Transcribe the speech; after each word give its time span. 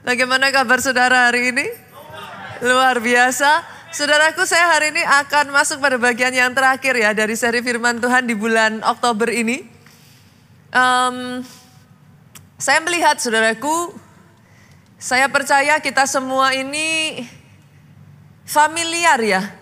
Bagaimana 0.00 0.48
kabar 0.48 0.80
saudara 0.80 1.28
hari 1.28 1.52
ini? 1.52 1.68
Luar 2.64 3.04
biasa. 3.04 3.60
Saudaraku 3.92 4.48
saya 4.48 4.72
hari 4.72 4.96
ini 4.96 5.04
akan 5.04 5.52
masuk 5.52 5.76
pada 5.76 6.00
bagian 6.00 6.32
yang 6.32 6.56
terakhir 6.56 6.96
ya 6.96 7.12
dari 7.12 7.36
seri 7.36 7.60
firman 7.60 8.00
Tuhan 8.00 8.24
di 8.24 8.32
bulan 8.32 8.80
Oktober 8.80 9.28
ini. 9.28 9.60
Um, 10.72 11.44
saya 12.56 12.80
melihat 12.80 13.20
saudaraku, 13.20 13.92
saya 14.96 15.28
percaya 15.28 15.76
kita 15.84 16.08
semua 16.08 16.56
ini 16.56 17.20
familiar 18.48 19.20
ya 19.20 19.52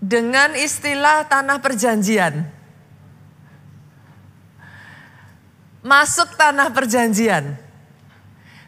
dengan 0.00 0.56
istilah 0.56 1.28
tanah 1.28 1.60
perjanjian. 1.60 2.48
Masuk 5.84 6.32
tanah 6.40 6.72
perjanjian 6.72 7.63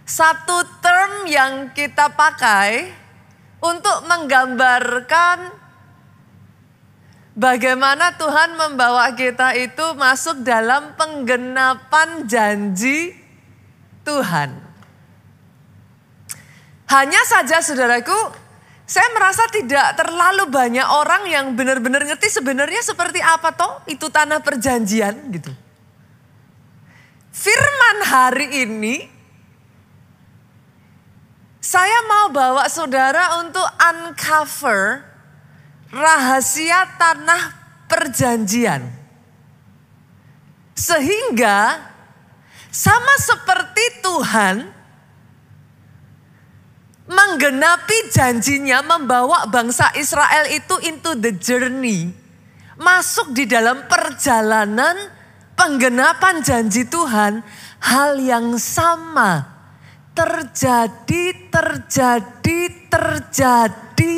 satu 0.07 0.63
term 0.79 1.27
yang 1.27 1.75
kita 1.75 2.15
pakai 2.15 2.95
untuk 3.59 4.07
menggambarkan 4.07 5.51
bagaimana 7.35 8.15
Tuhan 8.15 8.55
membawa 8.55 9.11
kita 9.19 9.59
itu 9.59 9.99
masuk 9.99 10.47
dalam 10.47 10.95
penggenapan 10.95 12.23
janji 12.31 13.19
Tuhan. 14.07 14.63
Hanya 16.87 17.19
saja 17.27 17.59
saudaraku, 17.59 18.15
saya 18.87 19.11
merasa 19.11 19.51
tidak 19.51 19.99
terlalu 19.99 20.47
banyak 20.47 20.87
orang 20.87 21.27
yang 21.27 21.59
benar-benar 21.59 22.07
ngerti 22.07 22.31
sebenarnya 22.31 22.79
seperti 22.87 23.19
apa 23.19 23.51
toh 23.51 23.83
itu 23.91 24.07
tanah 24.07 24.39
perjanjian 24.39 25.19
gitu. 25.35 25.51
Firman 27.35 27.97
hari 28.07 28.63
ini 28.63 29.16
saya 31.67 31.99
mau 32.07 32.31
bawa 32.31 32.71
saudara 32.71 33.43
untuk 33.43 33.67
uncover 33.75 35.03
rahasia 35.91 36.95
tanah 36.95 37.43
perjanjian. 37.91 38.87
Sehingga 40.79 41.91
sama 42.71 43.15
seperti 43.19 43.83
Tuhan 43.99 44.57
menggenapi 47.11 48.15
janjinya 48.15 48.87
membawa 48.87 49.51
bangsa 49.51 49.91
Israel 49.99 50.47
itu 50.55 50.79
into 50.87 51.19
the 51.19 51.35
journey. 51.35 52.15
Masuk 52.79 53.35
di 53.35 53.43
dalam 53.43 53.91
perjalanan 53.91 54.95
penggenapan 55.59 56.47
janji 56.47 56.87
Tuhan. 56.87 57.43
Hal 57.83 58.23
yang 58.23 58.55
sama 58.55 59.56
terjadi, 60.17 61.25
terjadi, 61.53 62.61
terjadi 62.89 64.15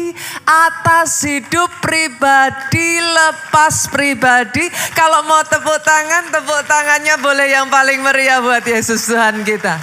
atas 0.46 1.26
hidup 1.26 1.66
pribadi, 1.82 3.02
lepas 3.02 3.90
pribadi. 3.90 4.70
Kalau 4.94 5.26
mau 5.26 5.42
tepuk 5.42 5.82
tangan, 5.82 6.30
tepuk 6.30 6.62
tangannya 6.70 7.18
boleh 7.18 7.50
yang 7.50 7.66
paling 7.66 7.98
meriah 7.98 8.38
buat 8.38 8.62
Yesus 8.62 9.10
Tuhan 9.10 9.42
kita. 9.42 9.74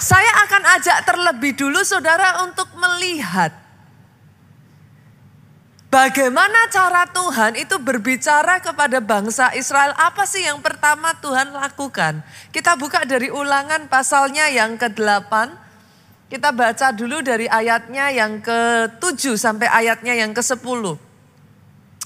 Saya 0.00 0.32
akan 0.48 0.62
ajak 0.80 0.98
terlebih 1.06 1.54
dulu 1.54 1.84
saudara 1.86 2.42
untuk 2.42 2.66
melihat 2.74 3.52
Bagaimana 5.90 6.70
cara 6.70 7.02
Tuhan 7.10 7.58
itu 7.58 7.74
berbicara 7.82 8.62
kepada 8.62 9.02
bangsa 9.02 9.50
Israel? 9.58 9.90
Apa 9.98 10.22
sih 10.22 10.46
yang 10.46 10.62
pertama 10.62 11.18
Tuhan 11.18 11.50
lakukan? 11.50 12.22
Kita 12.54 12.78
buka 12.78 13.02
dari 13.02 13.26
ulangan 13.26 13.90
pasalnya 13.90 14.46
yang 14.54 14.78
ke-8. 14.78 15.50
Kita 16.30 16.54
baca 16.54 16.94
dulu 16.94 17.26
dari 17.26 17.50
ayatnya 17.50 18.06
yang 18.14 18.38
ke-7 18.38 19.34
sampai 19.34 19.66
ayatnya 19.66 20.14
yang 20.14 20.30
ke-10. 20.30 20.94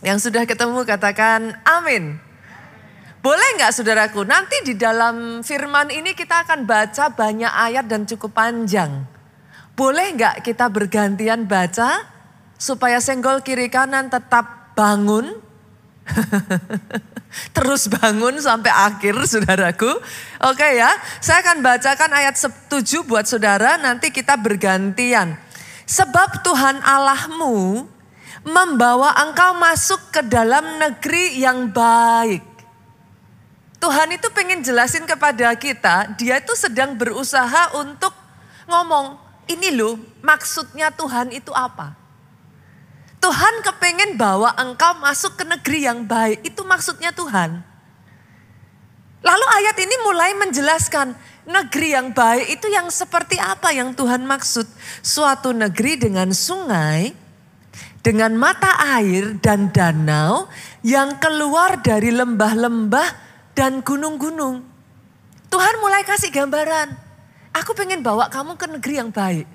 Yang 0.01 0.19
sudah 0.33 0.49
ketemu 0.49 0.81
katakan 0.89 1.53
amin. 1.69 2.17
Boleh 3.21 3.49
nggak 3.61 3.69
saudaraku? 3.69 4.25
Nanti 4.25 4.65
di 4.65 4.81
dalam 4.81 5.45
firman 5.45 5.93
ini 5.93 6.17
kita 6.17 6.49
akan 6.49 6.65
baca 6.65 7.13
banyak 7.13 7.53
ayat 7.53 7.85
dan 7.85 8.09
cukup 8.09 8.33
panjang. 8.33 9.05
Boleh 9.77 10.09
nggak 10.17 10.41
kita 10.41 10.73
bergantian 10.73 11.45
baca? 11.45 12.14
Supaya 12.65 12.97
senggol 12.97 13.45
kiri 13.45 13.69
kanan 13.69 14.09
tetap 14.09 14.73
bangun. 14.73 15.37
Terus 17.57 17.93
bangun 17.93 18.41
sampai 18.41 18.73
akhir 18.73 19.21
saudaraku. 19.29 19.93
Oke 20.49 20.69
ya, 20.81 20.89
saya 21.21 21.45
akan 21.45 21.61
bacakan 21.61 22.11
ayat 22.17 22.41
7 22.41 22.73
buat 23.05 23.29
saudara, 23.29 23.77
nanti 23.77 24.09
kita 24.09 24.41
bergantian. 24.41 25.37
Sebab 25.85 26.41
Tuhan 26.41 26.81
Allahmu 26.81 27.85
membawa 28.49 29.13
engkau 29.29 29.53
masuk 29.61 30.01
ke 30.09 30.25
dalam 30.25 30.65
negeri 30.81 31.37
yang 31.45 31.69
baik. 31.69 32.45
Tuhan 33.77 34.17
itu 34.17 34.33
pengen 34.33 34.65
jelasin 34.65 35.05
kepada 35.05 35.53
kita, 35.61 36.17
dia 36.17 36.41
itu 36.41 36.57
sedang 36.57 36.97
berusaha 36.97 37.77
untuk 37.77 38.17
ngomong, 38.65 39.21
ini 39.53 39.77
loh 39.77 40.01
maksudnya 40.25 40.89
Tuhan 40.89 41.37
itu 41.37 41.53
apa. 41.53 42.04
Tuhan 43.25 43.65
kepengen 43.65 44.21
bawa 44.21 44.53
engkau 44.61 45.01
masuk 45.01 45.41
ke 45.41 45.49
negeri 45.49 45.89
yang 45.89 46.05
baik. 46.05 46.45
Itu 46.45 46.61
maksudnya 46.69 47.09
Tuhan. 47.09 47.65
Lalu 49.25 49.47
ayat 49.49 49.77
ini 49.81 49.97
mulai 50.05 50.37
menjelaskan 50.37 51.17
negeri 51.49 51.97
yang 51.97 52.13
baik 52.13 52.53
itu 52.53 52.69
yang 52.69 52.93
seperti 52.93 53.41
apa 53.41 53.73
yang 53.73 53.97
Tuhan 53.97 54.29
maksud. 54.29 54.69
Suatu 55.01 55.57
negeri 55.57 55.97
dengan 55.97 56.37
sungai, 56.37 57.17
dengan 58.05 58.37
mata 58.37 58.77
air 59.01 59.41
dan 59.41 59.73
danau 59.73 60.53
yang 60.85 61.17
keluar 61.17 61.81
dari 61.81 62.13
lembah-lembah 62.13 63.09
dan 63.57 63.81
gunung-gunung. 63.81 64.61
Tuhan 65.49 65.75
mulai 65.81 66.05
kasih 66.05 66.29
gambaran. 66.29 66.93
Aku 67.57 67.73
pengen 67.73 68.05
bawa 68.05 68.29
kamu 68.29 68.61
ke 68.61 68.69
negeri 68.69 68.95
yang 69.01 69.09
baik. 69.09 69.49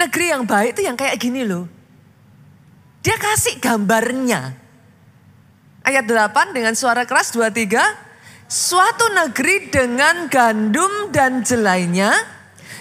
Negeri 0.00 0.26
yang 0.32 0.48
baik 0.48 0.72
itu 0.72 0.88
yang 0.88 0.96
kayak 0.96 1.20
gini 1.20 1.44
loh. 1.44 1.77
Dia 3.02 3.16
kasih 3.16 3.62
gambarnya. 3.62 4.54
Ayat 5.86 6.04
8 6.04 6.52
dengan 6.52 6.74
suara 6.74 7.06
keras 7.06 7.30
23. 7.32 8.48
Suatu 8.48 9.06
negeri 9.12 9.70
dengan 9.70 10.26
gandum 10.26 11.12
dan 11.14 11.46
jelainya. 11.46 12.10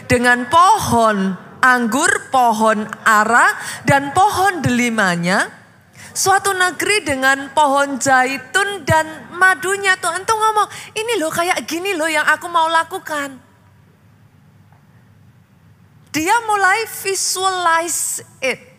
Dengan 0.08 0.48
pohon 0.48 1.36
anggur, 1.62 2.32
pohon 2.32 2.88
ara 3.04 3.52
dan 3.84 4.16
pohon 4.16 4.64
delimanya. 4.64 5.52
Suatu 6.18 6.50
negeri 6.56 7.06
dengan 7.06 7.54
pohon 7.54 8.02
zaitun 8.02 8.88
dan 8.88 9.30
madunya. 9.38 9.94
Tuhan 10.02 10.26
tuh 10.26 10.34
ngomong, 10.34 10.68
ini 10.98 11.14
loh 11.22 11.30
kayak 11.30 11.62
gini 11.70 11.94
loh 11.94 12.10
yang 12.10 12.26
aku 12.26 12.50
mau 12.50 12.66
lakukan. 12.66 13.38
Dia 16.10 16.36
mulai 16.50 16.90
visualize 17.06 18.26
it. 18.42 18.77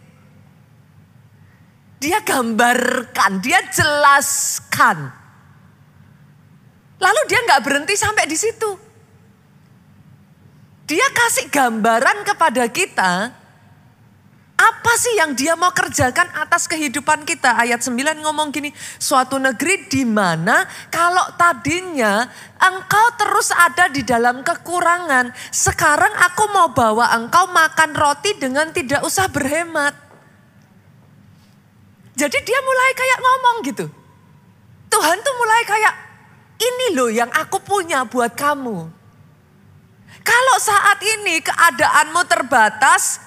Dia 1.99 2.23
gambarkan, 2.23 3.43
dia 3.43 3.59
jelaskan. 3.75 5.11
Lalu 6.99 7.21
dia 7.27 7.43
nggak 7.43 7.63
berhenti 7.63 7.95
sampai 7.99 8.27
di 8.27 8.39
situ. 8.39 8.71
Dia 10.89 11.05
kasih 11.13 11.53
gambaran 11.53 12.25
kepada 12.25 12.65
kita, 12.71 13.35
apa 14.59 14.93
sih 14.99 15.15
yang 15.21 15.39
dia 15.39 15.55
mau 15.55 15.71
kerjakan 15.71 16.33
atas 16.35 16.67
kehidupan 16.67 17.23
kita? 17.23 17.55
Ayat 17.55 17.79
9 17.85 18.25
ngomong 18.25 18.51
gini, 18.51 18.75
suatu 18.99 19.39
negeri 19.39 19.87
di 19.87 20.03
mana 20.03 20.67
kalau 20.91 21.29
tadinya 21.39 22.27
engkau 22.59 23.07
terus 23.15 23.55
ada 23.55 23.87
di 23.93 24.03
dalam 24.03 24.43
kekurangan, 24.43 25.31
sekarang 25.55 26.11
aku 26.11 26.51
mau 26.51 26.75
bawa 26.75 27.15
engkau 27.15 27.47
makan 27.53 27.95
roti 27.95 28.35
dengan 28.35 28.73
tidak 28.75 29.05
usah 29.07 29.31
berhemat. 29.31 30.08
Jadi 32.19 32.39
dia 32.43 32.59
mulai 32.59 32.91
kayak 32.99 33.19
ngomong 33.23 33.57
gitu. 33.63 33.87
Tuhan 34.91 35.19
tuh 35.23 35.35
mulai 35.39 35.63
kayak 35.63 35.95
ini 36.59 36.87
loh 36.99 37.07
yang 37.15 37.31
aku 37.31 37.63
punya 37.63 38.03
buat 38.03 38.35
kamu. 38.35 38.91
Kalau 40.27 40.57
saat 40.59 40.99
ini 40.99 41.39
keadaanmu 41.39 42.23
terbatas, 42.27 43.23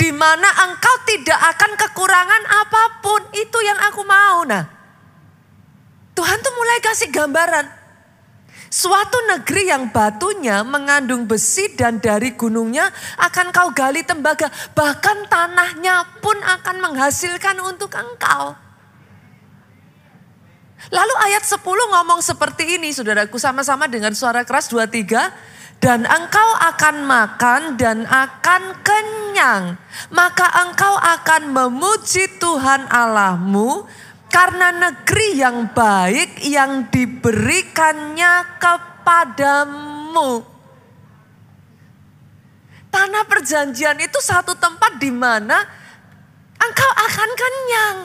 di 0.00 0.08
mana 0.10 0.48
engkau 0.64 0.96
tidak 1.04 1.36
akan 1.54 1.76
kekurangan 1.76 2.42
apa 2.48 2.82
pun, 3.04 3.20
itu 3.36 3.58
yang 3.60 3.76
aku 3.92 4.00
mau. 4.08 4.48
Nah, 4.48 4.64
Tuhan 6.16 6.38
tuh 6.40 6.54
mulai 6.56 6.78
kasih 6.80 7.12
gambaran. 7.12 7.81
Suatu 8.72 9.20
negeri 9.28 9.68
yang 9.68 9.92
batunya 9.92 10.64
mengandung 10.64 11.28
besi 11.28 11.76
dan 11.76 12.00
dari 12.00 12.32
gunungnya 12.32 12.88
akan 13.20 13.52
kau 13.52 13.68
gali 13.76 14.00
tembaga. 14.00 14.48
Bahkan 14.72 15.28
tanahnya 15.28 16.08
pun 16.24 16.40
akan 16.40 16.80
menghasilkan 16.80 17.60
untuk 17.60 17.92
engkau. 17.92 18.56
Lalu 20.88 21.14
ayat 21.20 21.44
10 21.44 21.60
ngomong 21.60 22.24
seperti 22.24 22.80
ini 22.80 22.96
saudaraku 22.96 23.36
sama-sama 23.36 23.84
dengan 23.92 24.16
suara 24.16 24.40
keras 24.48 24.72
23. 24.72 25.52
dan 25.82 26.06
engkau 26.06 26.50
akan 26.62 27.02
makan 27.10 27.74
dan 27.74 28.06
akan 28.06 28.62
kenyang. 28.86 29.74
Maka 30.14 30.46
engkau 30.62 30.94
akan 30.94 31.50
memuji 31.50 32.38
Tuhan 32.38 32.86
Allahmu 32.86 33.84
karena 34.32 34.72
negeri 34.72 35.36
yang 35.36 35.68
baik 35.76 36.40
yang 36.48 36.88
diberikannya 36.88 38.56
kepadamu. 38.56 40.40
Tanah 42.88 43.24
perjanjian 43.28 44.00
itu 44.00 44.18
satu 44.24 44.56
tempat 44.56 44.96
di 44.96 45.12
mana 45.12 45.60
engkau 46.56 46.90
akan 46.96 47.30
kenyang. 47.36 47.98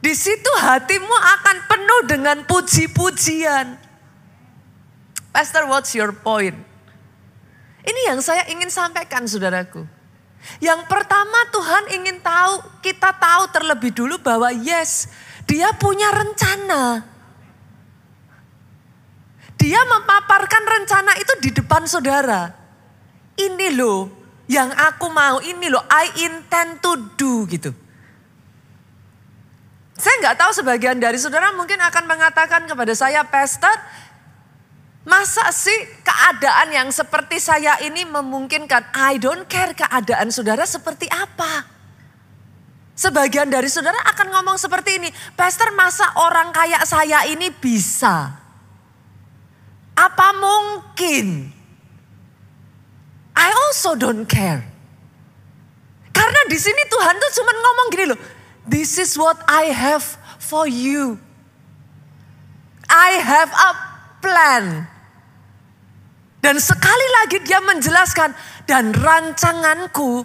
Di 0.00 0.14
situ 0.16 0.52
hatimu 0.64 1.12
akan 1.12 1.56
penuh 1.66 2.00
dengan 2.08 2.38
puji-pujian. 2.46 3.76
Pastor, 5.30 5.68
what's 5.68 5.92
your 5.92 6.14
point? 6.14 6.56
Ini 7.84 8.00
yang 8.14 8.18
saya 8.24 8.48
ingin 8.48 8.72
sampaikan 8.72 9.28
saudaraku. 9.28 9.99
Yang 10.60 10.88
pertama 10.88 11.38
Tuhan 11.52 11.84
ingin 12.00 12.18
tahu, 12.20 12.80
kita 12.80 13.12
tahu 13.16 13.42
terlebih 13.52 13.92
dulu 13.92 14.16
bahwa 14.20 14.48
yes, 14.50 15.08
dia 15.44 15.72
punya 15.76 16.08
rencana. 16.10 17.04
Dia 19.60 19.80
memaparkan 19.84 20.64
rencana 20.64 21.12
itu 21.20 21.32
di 21.44 21.50
depan 21.52 21.84
saudara. 21.84 22.48
Ini 23.36 23.76
loh 23.76 24.08
yang 24.48 24.72
aku 24.72 25.12
mau, 25.12 25.38
ini 25.44 25.68
loh 25.68 25.84
I 25.86 26.26
intend 26.26 26.80
to 26.80 26.96
do 27.14 27.44
gitu. 27.46 27.70
Saya 30.00 30.16
nggak 30.24 30.36
tahu 30.40 30.50
sebagian 30.56 30.96
dari 30.96 31.20
saudara 31.20 31.52
mungkin 31.52 31.76
akan 31.76 32.04
mengatakan 32.08 32.64
kepada 32.64 32.96
saya, 32.96 33.20
Pastor, 33.28 33.76
Masa 35.00 35.48
sih 35.48 35.88
keadaan 36.04 36.76
yang 36.76 36.88
seperti 36.92 37.40
saya 37.40 37.80
ini 37.80 38.04
memungkinkan? 38.04 38.92
I 38.92 39.16
don't 39.16 39.48
care 39.48 39.72
keadaan 39.72 40.28
saudara 40.28 40.68
seperti 40.68 41.08
apa. 41.08 41.64
Sebagian 42.92 43.48
dari 43.48 43.72
saudara 43.72 43.96
akan 44.12 44.28
ngomong 44.28 44.60
seperti 44.60 45.00
ini, 45.00 45.08
Pastor 45.32 45.72
masa 45.72 46.04
orang 46.20 46.52
kayak 46.52 46.84
saya 46.84 47.24
ini 47.32 47.48
bisa? 47.48 48.28
Apa 49.96 50.36
mungkin? 50.36 51.48
I 53.32 53.48
also 53.56 53.96
don't 53.96 54.28
care. 54.28 54.68
Karena 56.12 56.40
di 56.52 56.60
sini 56.60 56.84
Tuhan 56.92 57.16
tuh 57.16 57.32
cuma 57.40 57.52
ngomong 57.56 57.86
gini 57.88 58.04
loh, 58.12 58.20
this 58.68 59.00
is 59.00 59.16
what 59.16 59.40
I 59.48 59.72
have 59.72 60.04
for 60.36 60.68
you. 60.68 61.16
I 62.84 63.16
have 63.16 63.48
a 63.48 63.89
plan. 64.20 64.86
Dan 66.40 66.56
sekali 66.56 67.06
lagi 67.20 67.44
dia 67.44 67.60
menjelaskan, 67.60 68.32
dan 68.64 68.96
rancanganku 68.96 70.24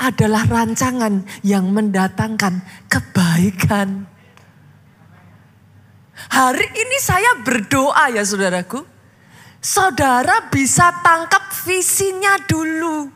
adalah 0.00 0.48
rancangan 0.48 1.24
yang 1.44 1.68
mendatangkan 1.68 2.64
kebaikan. 2.88 4.08
Hari 6.14 6.68
ini 6.72 6.96
saya 7.02 7.44
berdoa 7.44 8.08
ya 8.14 8.24
saudaraku. 8.24 8.86
Saudara 9.64 10.48
bisa 10.52 10.92
tangkap 11.00 11.48
visinya 11.64 12.36
dulu. 12.44 13.08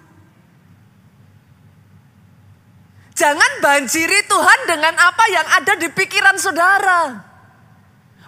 Jangan 3.19 3.53
banjiri 3.59 4.25
Tuhan 4.31 4.61
dengan 4.71 4.95
apa 4.95 5.25
yang 5.29 5.47
ada 5.59 5.75
di 5.75 5.91
pikiran 5.91 6.39
saudara. 6.39 7.28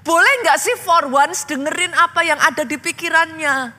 Boleh 0.00 0.32
nggak 0.44 0.58
sih 0.61 0.76
for 0.81 1.08
once 1.12 1.44
dengerin 1.44 1.93
apa 1.93 2.20
yang 2.25 2.41
ada 2.41 2.64
di 2.64 2.81
pikirannya? 2.81 3.76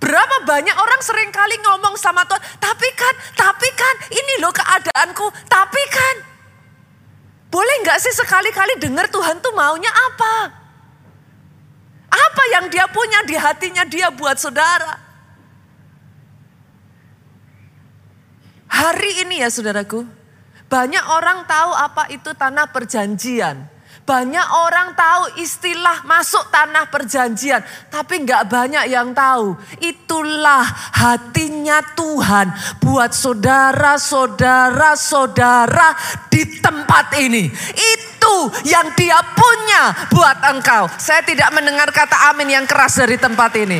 Berapa 0.00 0.36
banyak 0.48 0.76
orang 0.80 1.00
sering 1.04 1.28
kali 1.28 1.60
ngomong 1.60 1.92
sama 2.00 2.24
Tuhan, 2.24 2.40
tapi 2.56 2.88
kan, 2.96 3.14
tapi 3.36 3.68
kan, 3.76 3.94
ini 4.08 4.40
loh 4.40 4.48
keadaanku, 4.48 5.28
tapi 5.44 5.82
kan. 5.92 6.16
Boleh 7.52 7.84
nggak 7.84 8.00
sih 8.00 8.14
sekali-kali 8.16 8.80
dengar 8.80 9.12
Tuhan 9.12 9.44
tuh 9.44 9.52
maunya 9.52 9.92
apa? 9.92 10.56
Apa 12.10 12.42
yang 12.56 12.72
dia 12.72 12.88
punya 12.88 13.20
di 13.28 13.36
hatinya 13.36 13.84
dia 13.84 14.08
buat 14.08 14.40
saudara? 14.40 14.96
Hari 18.70 19.28
ini 19.28 19.44
ya 19.44 19.52
saudaraku, 19.52 20.08
banyak 20.70 21.04
orang 21.10 21.50
tahu 21.50 21.70
apa 21.74 22.06
itu 22.14 22.30
tanah 22.30 22.70
perjanjian. 22.70 23.66
Banyak 24.06 24.48
orang 24.66 24.98
tahu 24.98 25.38
istilah 25.38 26.02
masuk 26.02 26.50
tanah 26.50 26.90
perjanjian, 26.90 27.62
tapi 27.94 28.26
nggak 28.26 28.46
banyak 28.50 28.90
yang 28.90 29.14
tahu. 29.14 29.54
Itulah 29.78 30.66
hatinya 30.94 31.78
Tuhan 31.94 32.50
buat 32.82 33.14
saudara-saudara 33.14 34.98
saudara 34.98 35.94
di 36.26 36.42
tempat 36.58 37.18
ini. 37.22 37.50
Itu 37.70 38.50
yang 38.66 38.94
dia 38.98 39.18
punya 39.30 40.10
buat 40.10 40.38
engkau. 40.58 40.90
Saya 40.98 41.22
tidak 41.22 41.54
mendengar 41.54 41.90
kata 41.94 42.34
amin 42.34 42.62
yang 42.62 42.66
keras 42.66 42.98
dari 42.98 43.14
tempat 43.14 43.54
ini. 43.62 43.78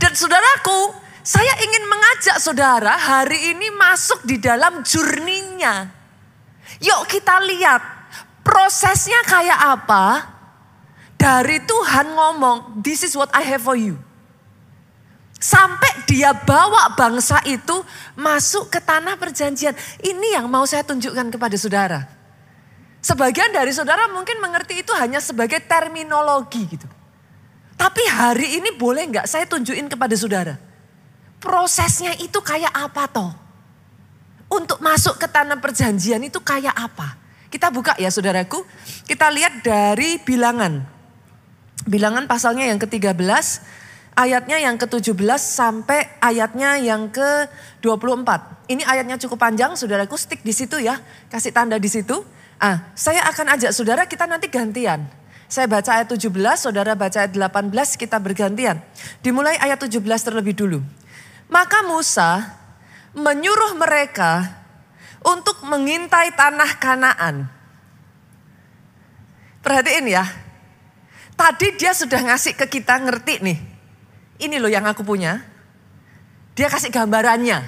Dan 0.00 0.12
saudaraku, 0.16 1.05
saya 1.26 1.58
ingin 1.58 1.84
mengajak 1.90 2.38
saudara 2.38 2.94
hari 2.94 3.50
ini 3.50 3.74
masuk 3.74 4.22
di 4.22 4.38
dalam 4.38 4.86
jurninya. 4.86 5.90
Yuk 6.78 7.02
kita 7.10 7.42
lihat 7.42 7.82
prosesnya 8.46 9.26
kayak 9.26 9.58
apa. 9.58 10.04
Dari 11.18 11.58
Tuhan 11.66 12.14
ngomong, 12.14 12.78
this 12.78 13.02
is 13.02 13.18
what 13.18 13.26
I 13.34 13.42
have 13.42 13.66
for 13.66 13.74
you. 13.74 13.98
Sampai 15.42 16.06
dia 16.06 16.30
bawa 16.30 16.94
bangsa 16.94 17.42
itu 17.42 17.74
masuk 18.14 18.70
ke 18.70 18.78
tanah 18.78 19.18
perjanjian. 19.18 19.74
Ini 19.98 20.38
yang 20.38 20.46
mau 20.46 20.62
saya 20.62 20.86
tunjukkan 20.86 21.34
kepada 21.34 21.56
saudara. 21.58 22.06
Sebagian 23.02 23.50
dari 23.50 23.74
saudara 23.74 24.06
mungkin 24.12 24.38
mengerti 24.38 24.84
itu 24.84 24.94
hanya 24.94 25.18
sebagai 25.18 25.58
terminologi 25.66 26.70
gitu. 26.70 26.86
Tapi 27.74 28.02
hari 28.06 28.62
ini 28.62 28.78
boleh 28.78 29.10
nggak 29.10 29.26
saya 29.26 29.48
tunjukin 29.48 29.90
kepada 29.90 30.14
saudara. 30.14 30.65
Prosesnya 31.38 32.16
itu 32.18 32.40
kayak 32.40 32.72
apa 32.72 33.04
toh? 33.06 33.46
untuk 34.46 34.78
masuk 34.78 35.18
ke 35.18 35.26
tanah 35.26 35.58
perjanjian 35.58 36.22
itu 36.22 36.38
kayak 36.38 36.74
apa? 36.74 37.18
Kita 37.50 37.70
buka 37.70 37.94
ya 37.98 38.10
saudaraku. 38.10 38.62
Kita 39.06 39.30
lihat 39.30 39.62
dari 39.62 40.18
bilangan. 40.22 40.82
Bilangan 41.86 42.26
pasalnya 42.26 42.66
yang 42.66 42.82
ke-13, 42.82 43.62
ayatnya 44.18 44.58
yang 44.58 44.74
ke-17 44.74 45.38
sampai 45.38 46.10
ayatnya 46.18 46.82
yang 46.82 47.06
ke-24. 47.14 48.30
Ini 48.66 48.82
ayatnya 48.82 49.16
cukup 49.22 49.38
panjang, 49.38 49.78
saudaraku 49.78 50.18
stick 50.18 50.42
di 50.42 50.50
situ 50.50 50.82
ya. 50.82 50.98
Kasih 51.30 51.54
tanda 51.54 51.78
di 51.78 51.86
situ. 51.86 52.26
Ah, 52.58 52.90
saya 52.98 53.22
akan 53.30 53.54
ajak 53.54 53.70
saudara 53.70 54.02
kita 54.10 54.26
nanti 54.26 54.50
gantian. 54.50 55.06
Saya 55.46 55.70
baca 55.70 56.02
ayat 56.02 56.10
17, 56.10 56.26
saudara 56.58 56.98
baca 56.98 57.22
ayat 57.22 57.30
18, 57.30 57.70
kita 57.94 58.18
bergantian. 58.18 58.82
Dimulai 59.22 59.54
ayat 59.62 59.78
17 59.78 60.02
terlebih 60.02 60.58
dulu. 60.58 60.82
Maka 61.46 61.86
Musa 61.86 62.58
menyuruh 63.16 63.78
mereka 63.78 64.44
untuk 65.24 65.62
mengintai 65.66 66.34
tanah 66.34 66.70
Kanaan. 66.78 67.36
Perhatiin 69.64 70.06
ya. 70.06 70.24
Tadi 71.36 71.74
dia 71.74 71.92
sudah 71.92 72.22
ngasih 72.22 72.54
ke 72.54 72.66
kita 72.78 72.96
ngerti 73.02 73.42
nih. 73.42 73.58
Ini 74.36 74.56
loh 74.60 74.70
yang 74.70 74.86
aku 74.86 75.02
punya. 75.02 75.42
Dia 76.54 76.70
kasih 76.70 76.92
gambarannya. 76.92 77.60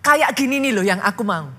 Kayak 0.00 0.30
gini 0.36 0.62
nih 0.62 0.72
loh 0.72 0.86
yang 0.86 1.02
aku 1.02 1.26
mau. 1.26 1.50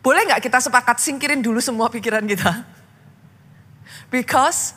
Boleh 0.00 0.24
nggak 0.26 0.42
kita 0.42 0.58
sepakat 0.64 0.96
singkirin 0.96 1.44
dulu 1.44 1.60
semua 1.60 1.92
pikiran 1.92 2.24
kita? 2.24 2.64
Because 4.08 4.74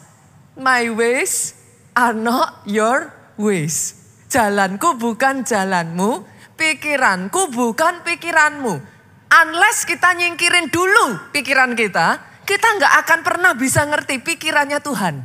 my 0.54 0.92
ways 0.92 1.58
are 1.96 2.14
not 2.14 2.62
your 2.68 3.10
ways. 3.40 4.03
Jalanku 4.34 4.98
bukan 4.98 5.46
jalanmu, 5.46 6.26
pikiranku 6.58 7.54
bukan 7.54 8.02
pikiranmu. 8.02 8.82
Unless 9.30 9.86
kita 9.86 10.18
nyingkirin 10.18 10.74
dulu 10.74 11.30
pikiran 11.30 11.78
kita, 11.78 12.18
kita 12.42 12.66
nggak 12.82 12.94
akan 13.06 13.20
pernah 13.22 13.54
bisa 13.54 13.86
ngerti 13.86 14.18
pikirannya 14.26 14.82
Tuhan. 14.82 15.22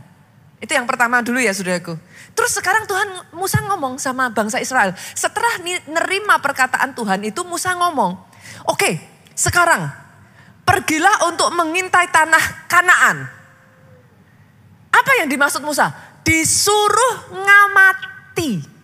Itu 0.61 0.77
yang 0.77 0.85
pertama 0.85 1.25
dulu 1.25 1.41
ya 1.41 1.57
saudaraku. 1.57 1.97
Terus 2.37 2.53
sekarang 2.53 2.85
Tuhan 2.85 3.33
Musa 3.33 3.65
ngomong 3.65 3.97
sama 3.97 4.29
bangsa 4.29 4.61
Israel. 4.61 4.93
Setelah 5.17 5.57
nerima 5.89 6.45
perkataan 6.45 6.93
Tuhan 6.93 7.25
itu 7.25 7.41
Musa 7.49 7.73
ngomong. 7.81 8.13
Oke 8.69 8.77
okay, 8.77 8.95
sekarang 9.33 9.89
pergilah 10.69 11.33
untuk 11.33 11.49
mengintai 11.57 12.13
tanah 12.13 12.69
Kanaan. 12.69 13.25
Apa 14.93 15.11
yang 15.25 15.33
dimaksud 15.33 15.65
Musa? 15.65 15.97
Disuruh 16.21 17.33
ngamati. 17.33 18.78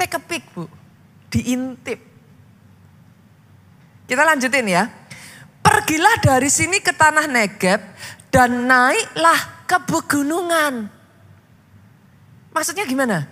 Take 0.00 0.16
a 0.16 0.20
bu, 0.56 0.64
diintip. 1.28 2.00
Kita 4.08 4.24
lanjutin 4.24 4.64
ya. 4.64 4.88
Pergi 5.60 6.00
Pergilah 6.00 6.16
dari 6.24 6.48
sini 6.48 6.80
ke 6.80 6.96
tanah 6.96 7.28
Negeb 7.28 7.84
dan 8.32 8.64
naiklah 8.64 9.68
ke 9.68 9.76
pegunungan. 9.84 10.88
Maksudnya 12.54 12.88
gimana? 12.88 13.28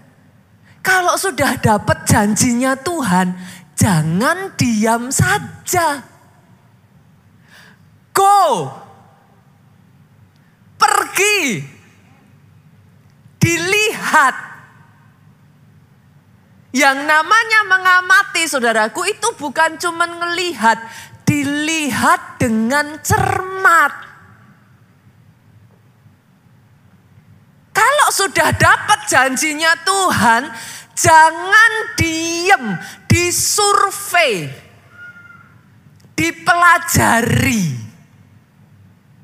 Kalau 0.85 1.17
sudah 1.17 1.57
dapat 1.57 2.05
janjinya 2.05 2.77
Tuhan, 2.77 3.33
jangan 3.73 4.53
diam 4.61 5.09
saja. 5.09 6.05
Go. 8.13 8.69
Pergi. 10.77 11.65
Dilihat. 13.41 14.48
Yang 16.69 16.99
namanya 17.09 17.61
mengamati 17.65 18.45
saudaraku 18.45 19.09
itu 19.09 19.29
bukan 19.41 19.81
cuma 19.81 20.05
ngelihat, 20.05 20.77
dilihat 21.25 22.37
dengan 22.37 23.01
cermat. 23.01 23.93
Kalau 27.73 28.09
sudah 28.13 28.53
dapat 28.53 29.01
janjinya 29.09 29.73
Tuhan, 29.81 30.43
jangan 30.93 31.73
diem, 31.97 32.65
disurvei, 33.09 34.51
dipelajari. 36.19 37.65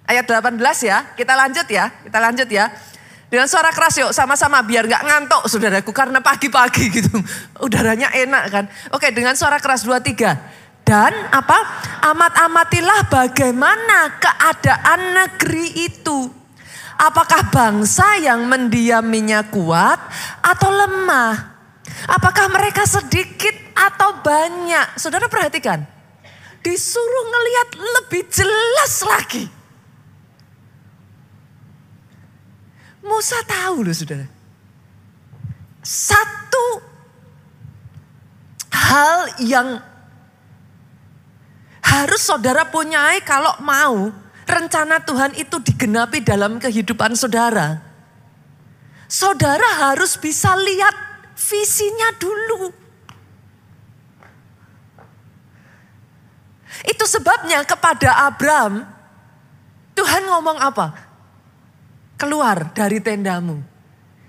Ayat 0.05 0.25
18 0.25 0.61
ya, 0.85 0.99
kita 1.13 1.35
lanjut 1.35 1.67
ya, 1.69 1.93
kita 2.07 2.19
lanjut 2.23 2.49
ya. 2.49 2.71
Dengan 3.35 3.51
suara 3.51 3.75
keras 3.75 3.99
yuk 3.99 4.15
sama-sama 4.15 4.63
biar 4.63 4.87
gak 4.87 5.03
ngantuk 5.11 5.51
saudaraku 5.51 5.91
karena 5.91 6.23
pagi-pagi 6.23 6.87
gitu. 6.87 7.19
Udaranya 7.59 8.15
enak 8.15 8.45
kan. 8.47 8.65
Oke 8.95 9.11
dengan 9.11 9.35
suara 9.35 9.59
keras 9.59 9.83
dua 9.83 9.99
tiga. 9.99 10.39
Dan 10.87 11.11
apa? 11.35 11.59
Amat-amatilah 12.15 13.11
bagaimana 13.11 14.23
keadaan 14.23 15.19
negeri 15.19 15.91
itu. 15.91 16.31
Apakah 16.95 17.51
bangsa 17.51 18.23
yang 18.23 18.47
mendiaminya 18.47 19.51
kuat 19.51 19.99
atau 20.39 20.71
lemah? 20.71 21.59
Apakah 22.07 22.47
mereka 22.55 22.87
sedikit 22.87 23.75
atau 23.75 24.23
banyak? 24.23 24.95
Saudara 24.95 25.27
perhatikan. 25.27 25.83
Disuruh 26.63 27.25
ngelihat 27.35 27.69
lebih 27.83 28.31
jelas 28.31 29.03
lagi. 29.03 29.64
Musa 33.05 33.37
tahu 33.45 33.85
loh 33.85 33.93
saudara. 33.93 34.27
Satu 35.85 36.81
hal 38.73 39.37
yang 39.45 39.69
harus 41.85 42.25
saudara 42.25 42.65
punyai 42.65 43.21
kalau 43.21 43.53
mau 43.61 44.09
rencana 44.49 45.05
Tuhan 45.05 45.37
itu 45.37 45.61
digenapi 45.61 46.25
dalam 46.25 46.57
kehidupan 46.57 47.13
saudara. 47.13 47.85
Saudara 49.05 49.93
harus 49.93 50.17
bisa 50.17 50.57
lihat 50.57 50.97
visinya 51.37 52.09
dulu. 52.17 52.73
Itu 56.89 57.05
sebabnya 57.05 57.63
kepada 57.69 58.27
Abram 58.27 58.83
Tuhan 59.95 60.27
ngomong 60.27 60.59
apa? 60.59 61.04
Keluar 62.15 62.71
dari 62.73 63.03
tendamu. 63.03 63.59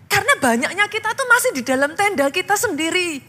Karena 0.09 0.33
banyaknya 0.39 0.85
kita 0.89 1.13
tuh 1.13 1.27
masih 1.27 1.51
di 1.57 1.63
dalam 1.65 1.93
tenda 1.93 2.31
kita 2.31 2.55
sendiri. 2.57 3.21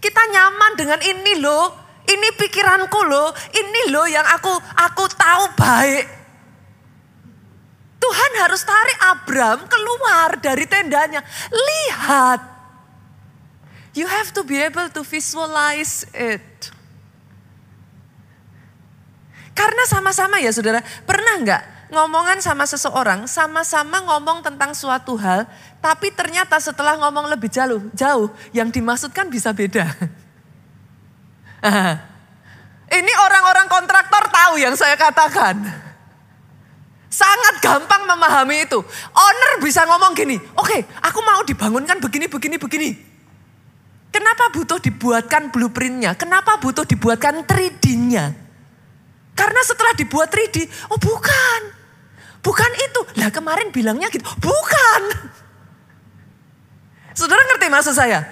Kita 0.00 0.22
nyaman 0.28 0.72
dengan 0.76 1.00
ini 1.00 1.40
loh, 1.40 1.72
ini 2.04 2.28
pikiranku 2.36 3.00
loh, 3.06 3.32
ini 3.54 3.92
loh 3.92 4.04
yang 4.08 4.24
aku 4.24 4.52
aku 4.76 5.04
tahu 5.14 5.44
baik. 5.56 6.06
Tuhan 8.00 8.32
harus 8.40 8.64
tarik 8.64 8.98
Abram 9.04 9.58
keluar 9.68 10.40
dari 10.40 10.64
tendanya. 10.64 11.20
Lihat. 11.52 12.40
You 13.92 14.06
have 14.08 14.32
to 14.32 14.46
be 14.46 14.56
able 14.56 14.88
to 14.94 15.02
visualize 15.04 16.08
it. 16.16 16.72
Karena 19.52 19.84
sama-sama 19.84 20.40
ya 20.40 20.48
saudara, 20.54 20.80
pernah 21.04 21.36
nggak 21.42 21.62
ngomongan 21.90 22.38
sama 22.38 22.64
seseorang, 22.64 23.26
sama-sama 23.26 24.00
ngomong 24.06 24.40
tentang 24.46 24.72
suatu 24.72 25.18
hal, 25.18 25.44
tapi 25.82 26.14
ternyata 26.14 26.56
setelah 26.62 26.96
ngomong 26.96 27.26
lebih 27.28 27.50
jauh, 27.50 27.82
jauh 27.92 28.30
yang 28.54 28.70
dimaksudkan 28.70 29.26
bisa 29.28 29.50
beda. 29.50 29.86
Ini 32.98 33.12
orang-orang 33.22 33.66
kontraktor 33.70 34.24
tahu 34.30 34.54
yang 34.58 34.74
saya 34.74 34.96
katakan. 34.96 35.62
Sangat 37.10 37.58
gampang 37.58 38.06
memahami 38.06 38.70
itu. 38.70 38.78
Owner 39.10 39.52
bisa 39.58 39.82
ngomong 39.82 40.14
gini, 40.14 40.38
oke 40.54 40.66
okay, 40.70 40.80
aku 41.02 41.18
mau 41.26 41.42
dibangunkan 41.42 41.98
begini, 41.98 42.30
begini, 42.30 42.56
begini. 42.56 42.90
Kenapa 44.10 44.50
butuh 44.50 44.78
dibuatkan 44.82 45.54
blueprintnya? 45.54 46.18
Kenapa 46.18 46.58
butuh 46.58 46.82
dibuatkan 46.82 47.46
3D-nya? 47.46 48.34
Karena 49.38 49.60
setelah 49.62 49.94
dibuat 49.94 50.28
3D, 50.34 50.66
oh 50.90 50.98
bukan. 50.98 51.79
Bukan 52.40 52.70
itu. 52.76 53.00
Lah 53.20 53.28
kemarin 53.28 53.68
bilangnya 53.68 54.08
gitu, 54.08 54.24
bukan. 54.40 55.02
Saudara 57.12 57.44
ngerti 57.44 57.68
maksud 57.68 57.92
saya? 57.92 58.24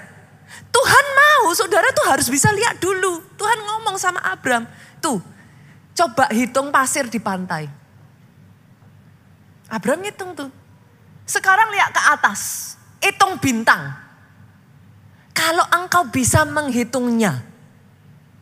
Tuhan 0.68 1.04
mau 1.12 1.52
saudara 1.52 1.88
tuh 1.92 2.06
harus 2.08 2.28
bisa 2.28 2.48
lihat 2.52 2.80
dulu. 2.80 3.20
Tuhan 3.36 3.58
ngomong 3.64 3.96
sama 4.00 4.20
Abram, 4.24 4.64
tuh 5.00 5.20
coba 5.92 6.30
hitung 6.32 6.72
pasir 6.72 7.08
di 7.10 7.20
pantai. 7.20 7.68
Abram 9.68 10.00
ngitung 10.00 10.32
tuh. 10.32 10.48
Sekarang 11.28 11.68
lihat 11.68 11.92
ke 11.92 12.00
atas, 12.00 12.74
hitung 13.04 13.36
bintang. 13.36 13.92
Kalau 15.36 15.62
engkau 15.70 16.08
bisa 16.08 16.48
menghitungnya, 16.48 17.44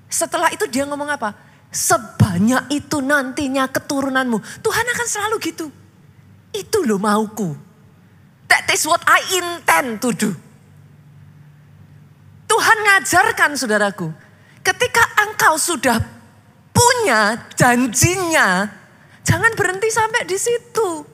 setelah 0.06 0.48
itu 0.54 0.64
dia 0.70 0.86
ngomong 0.86 1.10
apa? 1.10 1.34
Sebanyak 1.76 2.72
itu 2.72 3.04
nantinya 3.04 3.68
keturunanmu. 3.68 4.40
Tuhan 4.64 4.86
akan 4.96 5.06
selalu 5.06 5.36
gitu. 5.44 5.68
Itu 6.56 6.88
loh 6.88 6.96
mauku. 6.96 7.52
That 8.48 8.64
is 8.72 8.88
what 8.88 9.04
I 9.04 9.20
intend 9.36 10.00
to 10.00 10.16
do. 10.16 10.32
Tuhan 12.48 12.78
ngajarkan 12.80 13.60
saudaraku. 13.60 14.08
Ketika 14.64 15.04
engkau 15.28 15.60
sudah 15.60 16.00
punya 16.72 17.44
janjinya, 17.52 18.72
jangan 19.20 19.52
berhenti 19.52 19.92
sampai 19.92 20.24
di 20.24 20.38
situ. 20.40 21.04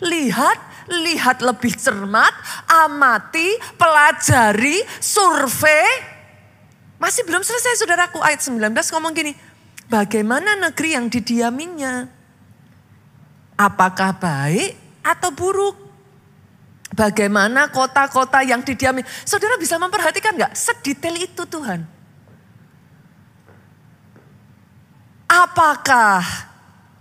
Lihat, 0.00 0.88
lihat 0.88 1.44
lebih 1.44 1.76
cermat, 1.76 2.32
amati, 2.64 3.60
pelajari, 3.76 4.80
survei. 5.04 6.15
Masih 6.96 7.22
belum 7.28 7.44
selesai 7.44 7.84
saudaraku 7.84 8.24
ayat 8.24 8.40
19 8.40 8.72
ngomong 8.72 9.12
gini. 9.12 9.32
Bagaimana 9.86 10.56
negeri 10.58 10.96
yang 10.96 11.06
didiaminya? 11.06 12.08
Apakah 13.56 14.16
baik 14.16 14.74
atau 15.04 15.30
buruk? 15.32 15.76
Bagaimana 16.96 17.68
kota-kota 17.68 18.40
yang 18.40 18.64
didiami. 18.64 19.04
Saudara 19.28 19.60
bisa 19.60 19.76
memperhatikan 19.76 20.32
nggak 20.32 20.56
sedetail 20.56 21.16
itu 21.20 21.44
Tuhan? 21.44 21.84
Apakah 25.26 26.22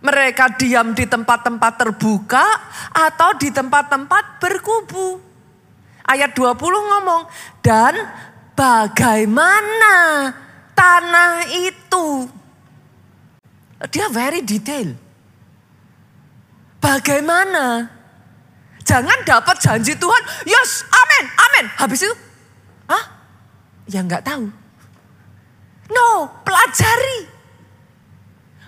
mereka 0.04 0.52
diam 0.52 0.92
di 0.92 1.08
tempat-tempat 1.08 1.74
terbuka 1.80 2.44
atau 2.92 3.38
di 3.40 3.54
tempat-tempat 3.54 4.44
berkubu? 4.44 5.24
Ayat 6.06 6.38
20 6.38 6.54
ngomong, 6.62 7.26
dan 7.66 7.98
bagaimana 8.56 9.96
tanah 10.74 11.46
itu? 11.52 12.26
Dia 13.92 14.08
very 14.10 14.42
detail. 14.42 14.96
Bagaimana? 16.80 17.92
Jangan 18.86 19.26
dapat 19.26 19.58
janji 19.58 19.98
Tuhan, 19.98 20.24
yes, 20.46 20.86
amin, 20.86 21.26
amin. 21.34 21.66
Habis 21.74 22.06
itu, 22.06 22.16
ah, 22.86 23.06
ya 23.90 24.06
nggak 24.06 24.22
tahu. 24.22 24.46
No, 25.90 26.30
pelajari. 26.46 27.34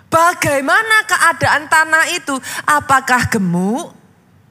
Bagaimana 0.07 1.05
keadaan 1.05 1.69
tanah 1.69 2.05
itu? 2.15 2.33
Apakah 2.65 3.29
gemuk 3.29 3.93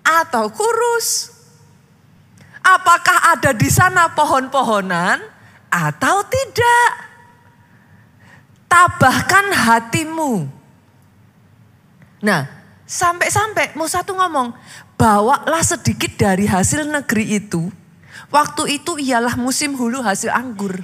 atau 0.06 0.46
kurus? 0.54 1.35
Apakah 2.66 3.38
ada 3.38 3.54
di 3.54 3.70
sana 3.70 4.10
pohon-pohonan 4.10 5.22
atau 5.70 6.16
tidak? 6.26 6.90
Tabahkan 8.66 9.54
hatimu. 9.54 10.50
Nah, 12.26 12.50
sampai-sampai 12.82 13.78
Musa 13.78 14.02
tuh 14.02 14.18
ngomong, 14.18 14.50
bawalah 14.98 15.62
sedikit 15.62 16.18
dari 16.18 16.50
hasil 16.50 16.90
negeri 16.90 17.38
itu. 17.38 17.70
Waktu 18.34 18.82
itu 18.82 18.98
ialah 18.98 19.38
musim 19.38 19.78
hulu 19.78 20.02
hasil 20.02 20.34
anggur. 20.34 20.82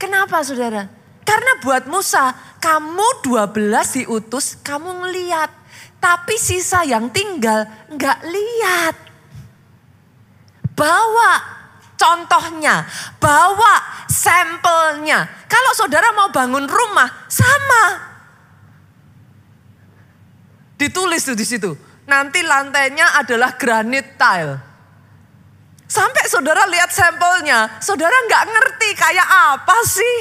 Kenapa 0.00 0.40
saudara? 0.40 0.88
Karena 1.26 1.52
buat 1.60 1.84
Musa, 1.90 2.32
kamu 2.64 3.26
12 3.28 4.00
diutus, 4.00 4.56
kamu 4.64 5.04
ngeliat. 5.04 5.52
Tapi 6.00 6.40
sisa 6.40 6.86
yang 6.88 7.12
tinggal 7.12 7.68
nggak 7.92 8.18
lihat. 8.24 9.05
Bawa 10.76 11.56
contohnya, 11.96 12.84
bawa 13.16 14.04
sampelnya. 14.06 15.24
Kalau 15.48 15.72
saudara 15.72 16.12
mau 16.12 16.28
bangun 16.28 16.68
rumah, 16.68 17.08
sama. 17.26 17.84
Ditulis 20.76 21.24
tuh 21.24 21.34
di 21.34 21.48
situ. 21.48 21.72
Nanti 22.06 22.44
lantainya 22.44 23.18
adalah 23.18 23.56
granit 23.56 24.14
tile. 24.14 24.60
Sampai 25.86 26.28
saudara 26.28 26.68
lihat 26.68 26.92
sampelnya, 26.92 27.80
saudara 27.80 28.14
nggak 28.28 28.44
ngerti 28.52 28.90
kayak 28.94 29.28
apa 29.56 29.76
sih. 29.88 30.16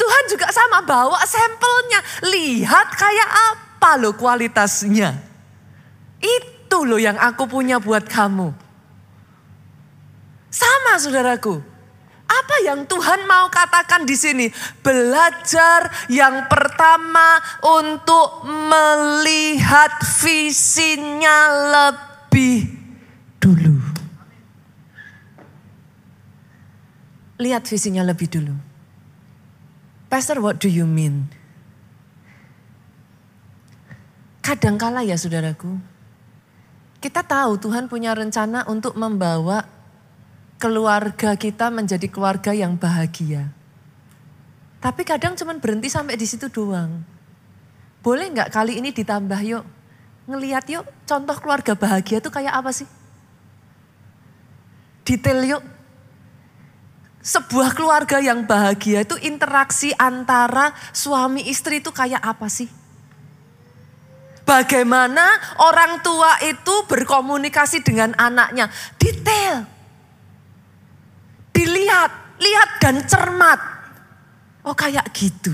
Tuhan 0.00 0.24
juga 0.32 0.48
sama 0.48 0.80
bawa 0.80 1.20
sampelnya. 1.28 2.00
Lihat 2.24 2.88
kayak 2.96 3.30
apa 3.52 3.90
loh 4.00 4.16
kualitasnya. 4.16 5.12
Itu 6.16 6.88
loh 6.88 6.96
yang 6.96 7.20
aku 7.20 7.44
punya 7.44 7.76
buat 7.76 8.08
kamu. 8.08 8.69
Sama 10.50 10.98
saudaraku. 10.98 11.62
Apa 12.30 12.56
yang 12.62 12.86
Tuhan 12.86 13.26
mau 13.26 13.50
katakan 13.50 14.06
di 14.06 14.14
sini? 14.14 14.46
Belajar 14.86 15.90
yang 16.06 16.46
pertama 16.46 17.42
untuk 17.58 18.46
melihat 18.46 19.98
visinya 20.22 21.38
lebih 21.74 22.70
dulu. 23.42 23.82
Lihat 27.42 27.66
visinya 27.66 28.06
lebih 28.06 28.30
dulu. 28.30 28.54
Pastor, 30.06 30.38
what 30.38 30.62
do 30.62 30.70
you 30.70 30.86
mean? 30.86 31.30
Kadangkala 34.42 35.02
ya 35.02 35.18
saudaraku, 35.18 35.78
kita 37.02 37.22
tahu 37.26 37.58
Tuhan 37.58 37.90
punya 37.90 38.14
rencana 38.14 38.66
untuk 38.70 38.94
membawa 38.94 39.79
keluarga 40.60 41.34
kita 41.40 41.72
menjadi 41.72 42.04
keluarga 42.12 42.52
yang 42.52 42.76
bahagia. 42.76 43.48
Tapi 44.80 45.02
kadang 45.08 45.32
cuma 45.32 45.56
berhenti 45.56 45.88
sampai 45.88 46.20
di 46.20 46.28
situ 46.28 46.52
doang. 46.52 47.00
Boleh 48.04 48.28
nggak 48.28 48.52
kali 48.52 48.76
ini 48.76 48.92
ditambah 48.92 49.40
yuk? 49.40 49.64
Ngeliat 50.28 50.68
yuk 50.68 50.84
contoh 51.08 51.36
keluarga 51.40 51.72
bahagia 51.72 52.20
itu 52.20 52.28
kayak 52.28 52.52
apa 52.52 52.70
sih? 52.76 52.88
Detail 55.08 55.40
yuk 55.48 55.62
sebuah 57.20 57.76
keluarga 57.76 58.16
yang 58.20 58.48
bahagia 58.48 59.04
itu 59.04 59.16
interaksi 59.20 59.92
antara 59.96 60.72
suami 60.92 61.44
istri 61.48 61.80
itu 61.80 61.92
kayak 61.92 62.20
apa 62.20 62.48
sih? 62.52 62.68
Bagaimana 64.44 65.24
orang 65.62 66.00
tua 66.04 66.40
itu 66.44 66.74
berkomunikasi 66.88 67.84
dengan 67.84 68.16
anaknya? 68.16 68.72
Detail. 68.96 69.79
Dilihat, 71.50 72.10
lihat 72.38 72.70
dan 72.80 73.02
cermat. 73.04 73.60
Oh 74.64 74.76
kayak 74.76 75.08
gitu. 75.12 75.52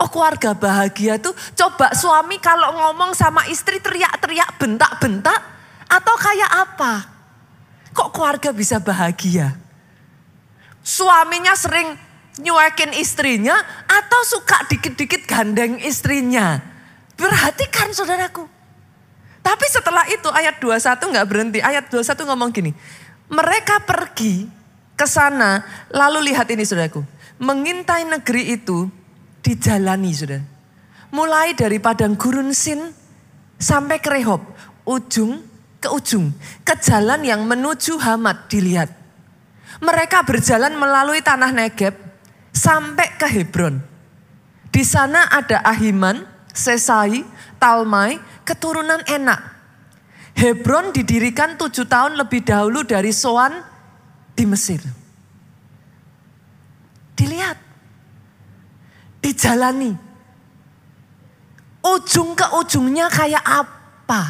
Oh 0.00 0.08
keluarga 0.08 0.56
bahagia 0.56 1.20
tuh 1.20 1.36
coba 1.52 1.92
suami 1.92 2.40
kalau 2.40 2.72
ngomong 2.72 3.12
sama 3.12 3.44
istri 3.52 3.76
teriak-teriak 3.76 4.56
bentak-bentak 4.56 5.40
atau 5.84 6.14
kayak 6.16 6.50
apa? 6.64 6.92
Kok 7.92 8.08
keluarga 8.16 8.56
bisa 8.56 8.80
bahagia? 8.80 9.52
Suaminya 10.80 11.52
sering 11.52 11.92
nyuekin 12.40 12.96
istrinya 12.96 13.60
atau 13.84 14.20
suka 14.24 14.64
dikit-dikit 14.72 15.28
gandeng 15.28 15.76
istrinya. 15.84 16.56
Perhatikan 17.12 17.92
saudaraku. 17.92 18.48
Tapi 19.44 19.66
setelah 19.68 20.08
itu 20.08 20.32
ayat 20.32 20.56
21 20.56 21.12
nggak 21.12 21.26
berhenti. 21.28 21.58
Ayat 21.60 21.92
21 21.92 22.28
ngomong 22.32 22.50
gini. 22.54 22.72
Mereka 23.28 23.84
pergi 23.84 24.61
ke 24.96 25.06
sana 25.08 25.64
lalu 25.90 26.32
lihat 26.32 26.48
ini 26.52 26.62
saudaraku. 26.62 27.02
Mengintai 27.42 28.06
negeri 28.06 28.54
itu 28.54 28.86
dijalani 29.42 30.10
saudara. 30.14 30.44
Mulai 31.12 31.52
dari 31.52 31.76
padang 31.82 32.16
gurun 32.16 32.54
sin 32.56 32.92
sampai 33.60 34.00
ke 34.00 34.08
Rehob. 34.08 34.40
Ujung 34.88 35.42
ke 35.82 35.88
ujung. 35.90 36.32
Ke 36.62 36.78
jalan 36.78 37.26
yang 37.26 37.44
menuju 37.44 37.98
Hamad 37.98 38.48
dilihat 38.48 39.02
mereka 39.82 40.22
berjalan 40.22 40.78
melalui 40.78 41.24
tanah 41.24 41.50
Negeb 41.50 41.98
sampai 42.54 43.18
ke 43.18 43.26
Hebron. 43.26 43.82
Di 44.70 44.86
sana 44.86 45.26
ada 45.28 45.58
Ahiman, 45.66 46.22
Sesai, 46.54 47.26
Talmai, 47.58 48.22
keturunan 48.46 49.02
Enak. 49.04 49.40
Hebron 50.32 50.94
didirikan 50.96 51.60
tujuh 51.60 51.84
tahun 51.84 52.16
lebih 52.16 52.46
dahulu 52.46 52.86
dari 52.86 53.12
Soan 53.12 53.52
di 54.32 54.44
Mesir. 54.48 54.80
Dilihat, 57.16 57.58
dijalani. 59.20 59.94
Ujung 61.82 62.38
ke 62.38 62.46
ujungnya 62.62 63.10
kayak 63.10 63.42
apa? 63.42 64.22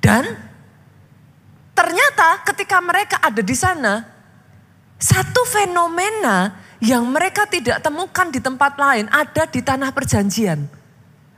Dan 0.00 0.50
Ternyata 1.80 2.44
ketika 2.44 2.76
mereka 2.84 3.16
ada 3.24 3.40
di 3.40 3.56
sana, 3.56 4.04
satu 5.00 5.48
fenomena 5.48 6.52
yang 6.76 7.08
mereka 7.08 7.48
tidak 7.48 7.80
temukan 7.80 8.28
di 8.28 8.36
tempat 8.36 8.76
lain 8.76 9.08
ada 9.08 9.48
di 9.48 9.64
tanah 9.64 9.88
perjanjian. 9.88 10.68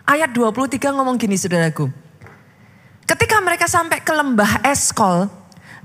Ayat 0.02 0.34
23 0.34 0.82
ngomong 0.98 1.14
gini 1.14 1.38
saudaraku. 1.38 1.86
Ketika 3.06 3.38
mereka 3.38 3.70
sampai 3.70 4.02
ke 4.02 4.10
lembah 4.10 4.66
Eskol, 4.66 5.30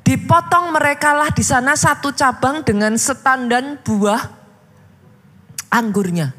dipotong 0.07 0.71
mereka 0.71 1.11
lah 1.11 1.27
di 1.35 1.43
sana 1.43 1.75
satu 1.75 2.15
cabang 2.15 2.63
dengan 2.63 2.95
setandan 2.95 3.83
buah 3.83 4.23
anggurnya. 5.67 6.31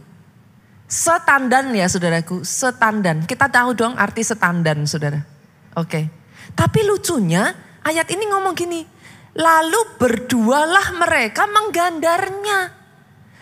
Setandan 0.88 1.76
ya 1.76 1.84
saudaraku, 1.84 2.40
setandan. 2.48 3.28
Kita 3.28 3.52
tahu 3.52 3.76
dong 3.76 3.92
arti 4.00 4.24
setandan 4.24 4.88
saudara. 4.88 5.20
Oke. 5.76 6.08
Tapi 6.56 6.80
lucunya 6.88 7.68
Ayat 7.88 8.12
ini 8.12 8.28
ngomong 8.28 8.52
gini, 8.52 8.84
lalu 9.32 9.80
berdualah 9.96 10.92
mereka 10.92 11.48
menggandarnya. 11.48 12.76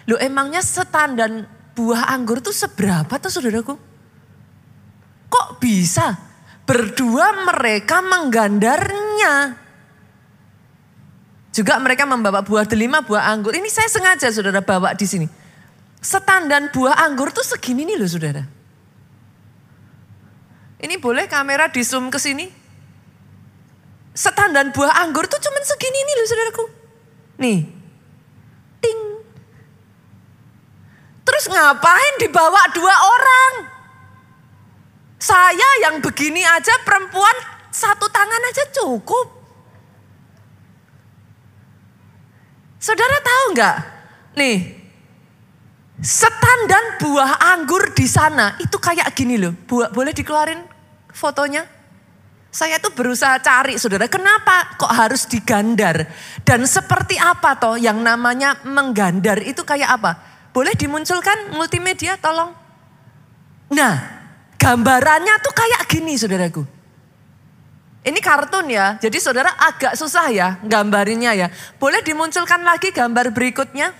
Loh 0.06 0.22
emangnya 0.22 0.62
setandan 0.62 1.50
buah 1.74 2.14
anggur 2.14 2.38
itu 2.38 2.54
seberapa 2.54 3.10
tuh 3.18 3.26
saudaraku? 3.26 3.74
Kok 5.26 5.48
bisa 5.58 6.14
berdua 6.62 7.42
mereka 7.42 8.06
menggandarnya? 8.06 9.65
Juga 11.56 11.80
mereka 11.80 12.04
membawa 12.04 12.44
buah 12.44 12.68
delima, 12.68 13.00
buah 13.00 13.32
anggur. 13.32 13.56
Ini 13.56 13.72
saya 13.72 13.88
sengaja 13.88 14.28
saudara 14.28 14.60
bawa 14.60 14.92
di 14.92 15.08
sini. 15.08 15.24
Setandan 16.04 16.68
buah 16.68 17.00
anggur 17.08 17.32
tuh 17.32 17.40
segini 17.40 17.88
nih 17.88 17.96
loh 17.96 18.04
saudara. 18.04 18.44
Ini 20.76 21.00
boleh 21.00 21.24
kamera 21.24 21.72
di 21.72 21.80
zoom 21.80 22.12
ke 22.12 22.20
sini? 22.20 22.66
setandan 24.16 24.72
buah 24.72 25.04
anggur 25.04 25.28
tuh 25.28 25.36
cuman 25.36 25.60
segini 25.60 26.00
nih 26.00 26.14
loh 26.16 26.26
saudaraku. 26.26 26.64
Nih. 27.36 27.58
Ting. 28.80 29.00
Terus 31.28 31.44
ngapain 31.52 32.14
dibawa 32.16 32.64
dua 32.72 32.94
orang? 32.96 33.52
Saya 35.20 35.68
yang 35.84 36.00
begini 36.00 36.40
aja 36.40 36.72
perempuan 36.80 37.36
satu 37.68 38.08
tangan 38.08 38.42
aja 38.48 38.64
cukup. 38.80 39.35
Saudara 42.86 43.18
tahu 43.18 43.44
nggak? 43.58 43.76
Nih, 44.38 44.56
setandan 45.98 47.02
buah 47.02 47.42
anggur 47.58 47.90
di 47.90 48.06
sana 48.06 48.54
itu 48.62 48.78
kayak 48.78 49.10
gini 49.10 49.34
loh. 49.42 49.58
Buah, 49.66 49.90
boleh 49.90 50.14
dikeluarin 50.14 50.62
fotonya? 51.10 51.66
Saya 52.54 52.78
tuh 52.78 52.94
berusaha 52.94 53.42
cari 53.42 53.74
saudara, 53.74 54.06
kenapa 54.06 54.78
kok 54.78 54.94
harus 54.94 55.26
digandar? 55.26 56.06
Dan 56.46 56.62
seperti 56.62 57.18
apa 57.18 57.58
toh 57.58 57.74
yang 57.74 57.98
namanya 57.98 58.62
menggandar 58.62 59.42
itu 59.42 59.66
kayak 59.66 59.98
apa? 59.98 60.12
Boleh 60.54 60.78
dimunculkan 60.78 61.58
multimedia 61.58 62.14
tolong? 62.22 62.54
Nah, 63.74 63.94
gambarannya 64.62 65.34
tuh 65.42 65.52
kayak 65.58 65.90
gini 65.90 66.14
saudaraku. 66.14 66.75
Ini 68.06 68.22
kartun 68.22 68.70
ya, 68.70 68.94
jadi 69.02 69.18
saudara 69.18 69.50
agak 69.58 69.98
susah 69.98 70.30
ya 70.30 70.62
gambarinnya 70.62 71.34
ya. 71.34 71.50
Boleh 71.74 72.06
dimunculkan 72.06 72.62
lagi 72.62 72.94
gambar 72.94 73.34
berikutnya? 73.34 73.90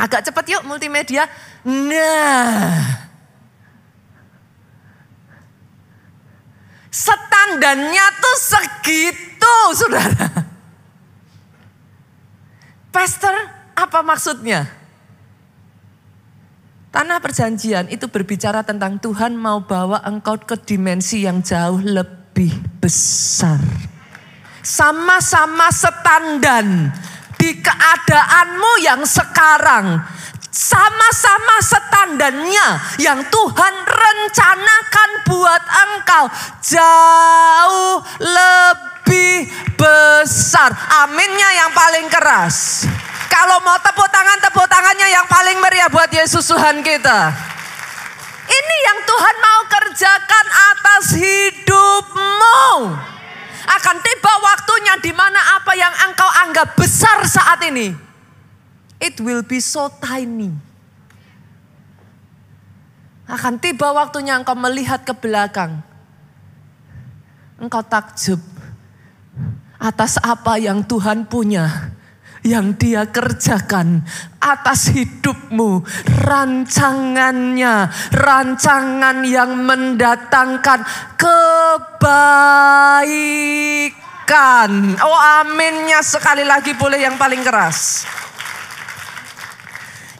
Agak 0.00 0.24
cepat 0.24 0.48
yuk 0.48 0.64
multimedia. 0.64 1.28
Nah, 1.68 3.04
Setandannya 6.88 8.06
tuh 8.22 8.36
segitu, 8.40 9.56
saudara. 9.76 10.26
Pastor, 12.94 13.34
Apa 13.74 14.06
maksudnya? 14.06 14.70
Tanah 16.94 17.18
perjanjian 17.18 17.90
itu 17.90 18.06
berbicara 18.06 18.62
tentang 18.62 19.02
Tuhan 19.02 19.34
mau 19.34 19.58
bawa 19.66 20.06
engkau 20.06 20.38
ke 20.38 20.54
dimensi 20.54 21.26
yang 21.26 21.42
jauh 21.42 21.82
lebih 21.82 22.23
besar. 22.82 23.62
Sama-sama 24.64 25.70
setandan 25.70 26.90
di 27.38 27.60
keadaanmu 27.60 28.72
yang 28.82 29.04
sekarang. 29.04 30.02
Sama-sama 30.54 31.58
setandannya 31.60 32.68
yang 33.02 33.26
Tuhan 33.26 33.74
rencanakan 33.84 35.10
buat 35.26 35.62
engkau 35.66 36.24
jauh 36.62 37.98
lebih 38.22 39.50
besar. 39.74 40.70
Aminnya 41.04 41.50
yang 41.58 41.70
paling 41.74 42.06
keras. 42.06 42.86
Kalau 43.26 43.58
mau 43.66 43.74
tepuk 43.82 44.06
tangan, 44.14 44.38
tepuk 44.38 44.70
tangannya 44.70 45.10
yang 45.10 45.26
paling 45.26 45.58
meriah 45.58 45.90
buat 45.90 46.06
Yesus 46.08 46.46
Tuhan 46.46 46.86
kita. 46.86 47.34
Ini 48.54 48.76
yang 48.86 48.98
Tuhan 49.02 49.36
mau 49.42 49.60
kerjakan 49.66 50.46
atas 50.74 51.04
hidupmu. 51.18 52.62
Akan 53.64 53.96
tiba 53.98 54.32
waktunya 54.38 54.94
di 55.02 55.10
mana 55.10 55.40
apa 55.58 55.72
yang 55.74 55.94
engkau 56.10 56.30
anggap 56.46 56.78
besar 56.78 57.26
saat 57.26 57.58
ini. 57.66 57.96
It 59.02 59.18
will 59.18 59.42
be 59.42 59.58
so 59.58 59.90
tiny. 59.98 60.54
Akan 63.26 63.58
tiba 63.58 63.90
waktunya 63.90 64.38
engkau 64.38 64.54
melihat 64.54 65.02
ke 65.02 65.16
belakang. 65.16 65.82
Engkau 67.58 67.82
takjub 67.82 68.38
atas 69.80 70.16
apa 70.22 70.56
yang 70.56 70.80
Tuhan 70.80 71.26
punya 71.28 71.93
yang 72.44 72.76
dia 72.76 73.08
kerjakan 73.08 74.04
atas 74.36 74.92
hidupmu. 74.92 75.80
Rancangannya, 76.28 77.88
rancangan 78.12 79.24
yang 79.24 79.64
mendatangkan 79.64 80.84
kebaikan. 81.16 82.12
Oh 85.00 85.18
aminnya 85.40 86.04
sekali 86.04 86.44
lagi 86.44 86.76
boleh 86.76 87.00
yang 87.00 87.16
paling 87.16 87.40
keras. 87.40 88.04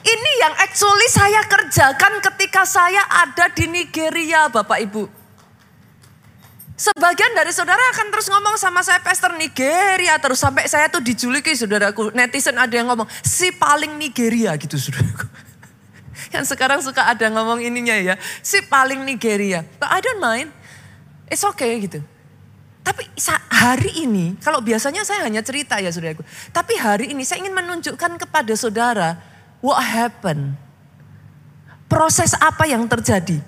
Ini 0.05 0.31
yang 0.37 0.53
actually 0.61 1.09
saya 1.09 1.41
kerjakan 1.49 2.21
ketika 2.21 2.61
saya 2.65 3.01
ada 3.09 3.49
di 3.49 3.65
Nigeria 3.65 4.45
Bapak 4.53 4.77
Ibu. 4.85 5.24
Sebagian 6.75 7.31
dari 7.31 7.55
saudara 7.55 7.79
akan 7.95 8.11
terus 8.11 8.27
ngomong 8.27 8.59
sama 8.59 8.83
saya 8.83 8.99
Pastor 8.99 9.31
Nigeria 9.39 10.19
terus 10.19 10.43
sampai 10.43 10.67
saya 10.67 10.91
tuh 10.91 10.99
dijuluki 10.99 11.55
saudaraku. 11.55 12.11
Netizen 12.11 12.59
ada 12.59 12.75
yang 12.75 12.91
ngomong 12.91 13.07
si 13.23 13.55
paling 13.55 13.95
Nigeria 13.95 14.51
gitu 14.59 14.75
saudaraku. 14.75 15.23
Yang 16.35 16.51
sekarang 16.51 16.83
suka 16.83 17.07
ada 17.07 17.31
ngomong 17.31 17.63
ininya 17.63 17.95
ya, 17.95 18.15
si 18.43 18.59
paling 18.67 19.07
Nigeria. 19.07 19.63
But 19.79 19.87
I 19.87 20.03
don't 20.03 20.19
mind, 20.19 20.51
it's 21.31 21.47
okay 21.47 21.79
gitu. 21.79 22.03
Tapi 22.83 23.07
hari 23.55 24.03
ini, 24.03 24.35
kalau 24.43 24.59
biasanya 24.59 25.07
saya 25.07 25.23
hanya 25.23 25.39
cerita 25.47 25.79
ya 25.79 25.87
saudaraku. 25.95 26.27
Tapi 26.51 26.75
hari 26.75 27.15
ini 27.15 27.23
saya 27.23 27.39
ingin 27.39 27.55
menunjukkan 27.55 28.19
kepada 28.19 28.51
saudara, 28.59 29.15
what 29.63 29.79
happened. 29.79 30.59
Proses 31.87 32.35
apa 32.35 32.67
yang 32.67 32.83
terjadi. 32.91 33.39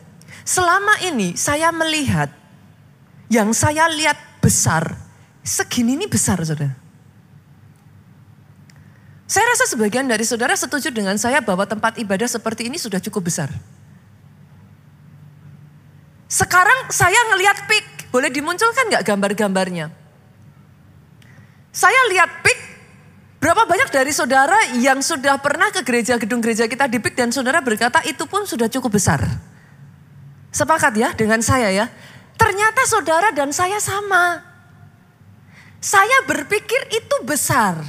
Selama 0.47 0.95
ini 1.03 1.35
saya 1.35 1.75
melihat 1.75 2.31
yang 3.27 3.51
saya 3.51 3.87
lihat 3.91 4.15
besar, 4.39 4.95
segini 5.43 5.99
ini 5.99 6.07
besar 6.07 6.39
saudara. 6.43 6.75
Saya 9.27 9.43
rasa 9.51 9.67
sebagian 9.67 10.07
dari 10.07 10.23
saudara 10.23 10.55
setuju 10.55 10.87
dengan 10.87 11.19
saya 11.19 11.43
bahwa 11.43 11.67
tempat 11.67 11.99
ibadah 11.99 12.31
seperti 12.31 12.71
ini 12.71 12.79
sudah 12.79 13.03
cukup 13.03 13.27
besar. 13.27 13.51
Sekarang 16.31 16.87
saya 16.87 17.19
ngelihat 17.35 17.67
pik, 17.67 18.07
boleh 18.11 18.31
dimunculkan 18.31 18.87
nggak 18.87 19.03
gambar-gambarnya? 19.03 19.91
Saya 21.75 21.99
lihat 22.15 22.39
pik, 22.39 22.59
berapa 23.43 23.67
banyak 23.67 23.91
dari 23.91 24.15
saudara 24.15 24.55
yang 24.79 25.03
sudah 25.03 25.35
pernah 25.43 25.75
ke 25.75 25.83
gereja 25.83 26.15
gedung 26.15 26.39
gereja 26.39 26.63
kita 26.63 26.87
di 26.87 26.99
pik 26.99 27.19
dan 27.19 27.35
saudara 27.35 27.59
berkata 27.59 27.99
itu 28.07 28.23
pun 28.31 28.47
sudah 28.47 28.71
cukup 28.71 28.95
besar. 28.95 29.23
Sepakat 30.55 30.95
ya 30.95 31.11
dengan 31.11 31.43
saya 31.43 31.67
ya. 31.69 31.91
Ternyata 32.37 32.81
saudara 32.85 33.33
dan 33.33 33.49
saya 33.49 33.81
sama. 33.81 34.45
Saya 35.81 36.23
berpikir 36.29 36.89
itu 36.93 37.15
besar. 37.25 37.81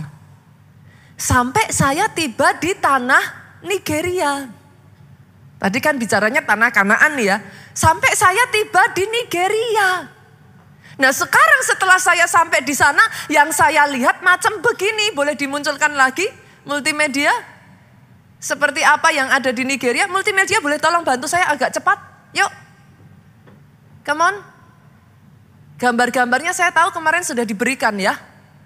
Sampai 1.19 1.69
saya 1.75 2.09
tiba 2.09 2.57
di 2.57 2.73
tanah 2.73 3.23
Nigeria. 3.65 4.49
Tadi 5.59 5.79
kan 5.83 5.99
bicaranya 5.99 6.41
tanah 6.47 6.71
kanaan 6.71 7.19
ya. 7.19 7.43
Sampai 7.75 8.15
saya 8.15 8.47
tiba 8.49 8.83
di 8.95 9.05
Nigeria. 9.11 10.07
Nah 10.99 11.13
sekarang 11.15 11.61
setelah 11.63 11.99
saya 11.99 12.27
sampai 12.27 12.63
di 12.63 12.75
sana, 12.75 13.03
yang 13.31 13.51
saya 13.55 13.87
lihat 13.91 14.23
macam 14.23 14.59
begini. 14.63 15.15
Boleh 15.15 15.35
dimunculkan 15.35 15.95
lagi 15.95 16.27
multimedia? 16.67 17.31
Seperti 18.39 18.87
apa 18.87 19.11
yang 19.11 19.27
ada 19.31 19.51
di 19.51 19.67
Nigeria? 19.67 20.07
Multimedia 20.07 20.63
boleh 20.63 20.79
tolong 20.79 21.03
bantu 21.03 21.27
saya 21.27 21.51
agak 21.51 21.75
cepat? 21.75 21.99
Yuk. 22.39 22.68
Come 24.09 24.25
on. 24.25 24.37
Gambar-gambarnya 25.77 26.57
saya 26.57 26.73
tahu 26.73 26.97
kemarin 26.97 27.21
sudah 27.21 27.45
diberikan 27.45 27.93
ya. 28.01 28.17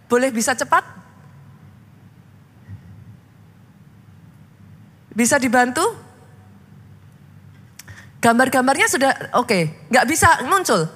Boleh 0.07 0.31
bisa 0.31 0.55
cepat? 0.55 0.87
Bisa 5.11 5.43
dibantu? 5.43 5.83
Gambar-gambarnya 8.23 8.87
sudah 8.87 9.35
oke, 9.35 9.51
okay. 9.51 9.63
nggak 9.91 10.07
bisa 10.07 10.47
muncul. 10.47 10.87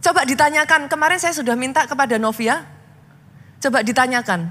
Coba 0.00 0.24
ditanyakan, 0.24 0.88
kemarin 0.88 1.20
saya 1.20 1.36
sudah 1.36 1.52
minta 1.52 1.84
kepada 1.84 2.16
Novia. 2.16 2.64
Coba 3.60 3.84
ditanyakan. 3.84 4.48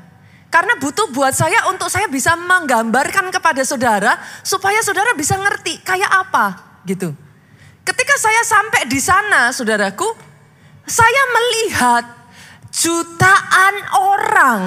Karena 0.54 0.78
butuh 0.78 1.10
buat 1.10 1.34
saya 1.34 1.66
untuk 1.74 1.90
saya 1.90 2.06
bisa 2.06 2.38
menggambarkan 2.38 3.34
kepada 3.34 3.66
saudara 3.66 4.22
supaya 4.46 4.86
saudara 4.86 5.18
bisa 5.18 5.34
ngerti 5.34 5.82
kayak 5.82 6.14
apa 6.14 6.62
gitu. 6.86 7.18
Ketika 7.84 8.16
saya 8.16 8.42
sampai 8.48 8.88
di 8.88 9.00
sana, 9.04 9.52
saudaraku, 9.52 10.08
saya 10.88 11.24
melihat 11.36 12.04
jutaan 12.72 13.76
orang 13.92 14.62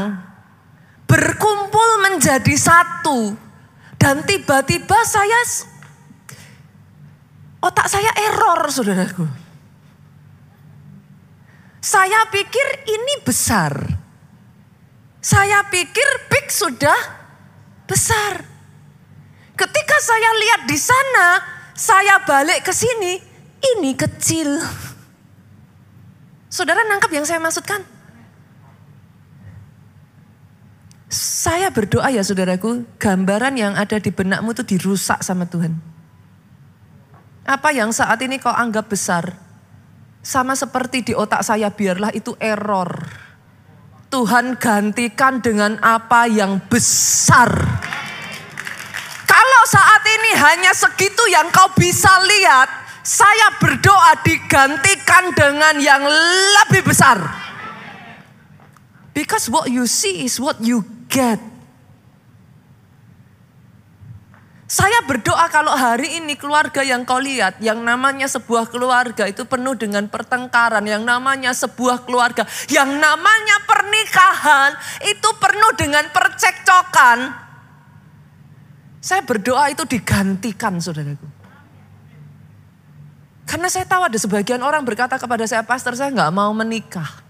berkumpul 1.08 1.88
menjadi 2.04 2.54
satu. 2.56 3.32
Dan 3.96 4.22
tiba-tiba 4.28 5.00
saya, 5.08 5.40
otak 7.64 7.88
saya 7.88 8.12
error 8.28 8.68
saudaraku. 8.68 9.24
Saya 11.80 12.28
pikir 12.28 12.84
ini 12.84 13.24
besar. 13.24 13.72
Saya 15.24 15.64
pikir 15.72 16.08
pik 16.28 16.52
sudah 16.52 17.00
besar. 17.88 18.42
Ketika 19.56 19.96
saya 20.04 20.30
lihat 20.36 20.60
di 20.68 20.78
sana, 20.78 21.55
saya 21.76 22.24
balik 22.24 22.64
ke 22.64 22.72
sini, 22.72 23.20
ini 23.60 23.92
kecil. 23.92 24.56
Saudara 26.48 26.80
nangkap 26.88 27.12
yang 27.12 27.28
saya 27.28 27.36
maksudkan? 27.36 27.84
Saya 31.12 31.70
berdoa 31.70 32.08
ya 32.10 32.24
saudaraku, 32.24 32.82
gambaran 32.96 33.54
yang 33.60 33.76
ada 33.76 34.00
di 34.00 34.08
benakmu 34.08 34.56
itu 34.56 34.64
dirusak 34.64 35.20
sama 35.20 35.44
Tuhan. 35.46 35.76
Apa 37.46 37.70
yang 37.70 37.94
saat 37.94 38.18
ini 38.24 38.42
kau 38.42 38.50
anggap 38.50 38.90
besar, 38.90 39.36
sama 40.24 40.58
seperti 40.58 41.06
di 41.06 41.12
otak 41.14 41.46
saya 41.46 41.70
biarlah 41.70 42.10
itu 42.10 42.34
error. 42.42 43.06
Tuhan 44.10 44.58
gantikan 44.58 45.38
dengan 45.44 45.78
apa 45.84 46.26
yang 46.26 46.58
besar 46.66 47.52
saat 49.66 50.02
ini 50.06 50.30
hanya 50.38 50.72
segitu 50.72 51.26
yang 51.28 51.50
kau 51.50 51.68
bisa 51.74 52.08
lihat, 52.22 52.70
saya 53.02 53.54
berdoa 53.58 54.18
digantikan 54.22 55.34
dengan 55.34 55.74
yang 55.82 56.02
lebih 56.62 56.86
besar. 56.86 57.18
Because 59.10 59.50
what 59.50 59.66
you 59.66 59.90
see 59.90 60.26
is 60.26 60.38
what 60.38 60.58
you 60.62 60.86
get. 61.10 61.38
Saya 64.66 64.98
berdoa 65.06 65.46
kalau 65.46 65.70
hari 65.70 66.18
ini 66.18 66.34
keluarga 66.34 66.82
yang 66.82 67.06
kau 67.06 67.22
lihat, 67.22 67.62
yang 67.62 67.86
namanya 67.86 68.26
sebuah 68.26 68.66
keluarga 68.66 69.30
itu 69.30 69.46
penuh 69.46 69.78
dengan 69.78 70.10
pertengkaran, 70.10 70.82
yang 70.82 71.06
namanya 71.06 71.54
sebuah 71.54 72.02
keluarga, 72.02 72.42
yang 72.66 72.90
namanya 72.98 73.62
pernikahan 73.62 74.74
itu 75.06 75.28
penuh 75.38 75.72
dengan 75.78 76.10
percekcokan. 76.10 77.45
Saya 79.06 79.22
berdoa 79.22 79.70
itu 79.70 79.86
digantikan 79.86 80.82
saudaraku. 80.82 81.30
Karena 83.46 83.70
saya 83.70 83.86
tahu 83.86 84.02
ada 84.02 84.18
sebagian 84.18 84.58
orang 84.66 84.82
berkata 84.82 85.14
kepada 85.14 85.46
saya, 85.46 85.62
pastor 85.62 85.94
saya 85.94 86.10
nggak 86.10 86.34
mau 86.34 86.50
menikah. 86.50 87.22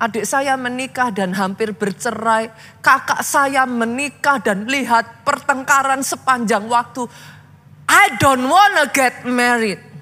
Adik 0.00 0.24
saya 0.24 0.56
menikah 0.56 1.12
dan 1.12 1.36
hampir 1.36 1.76
bercerai. 1.76 2.48
Kakak 2.80 3.20
saya 3.20 3.68
menikah 3.68 4.40
dan 4.40 4.64
lihat 4.64 5.20
pertengkaran 5.20 6.00
sepanjang 6.00 6.64
waktu. 6.64 7.04
I 7.84 8.16
don't 8.16 8.48
wanna 8.48 8.88
get 8.96 9.28
married. 9.28 9.95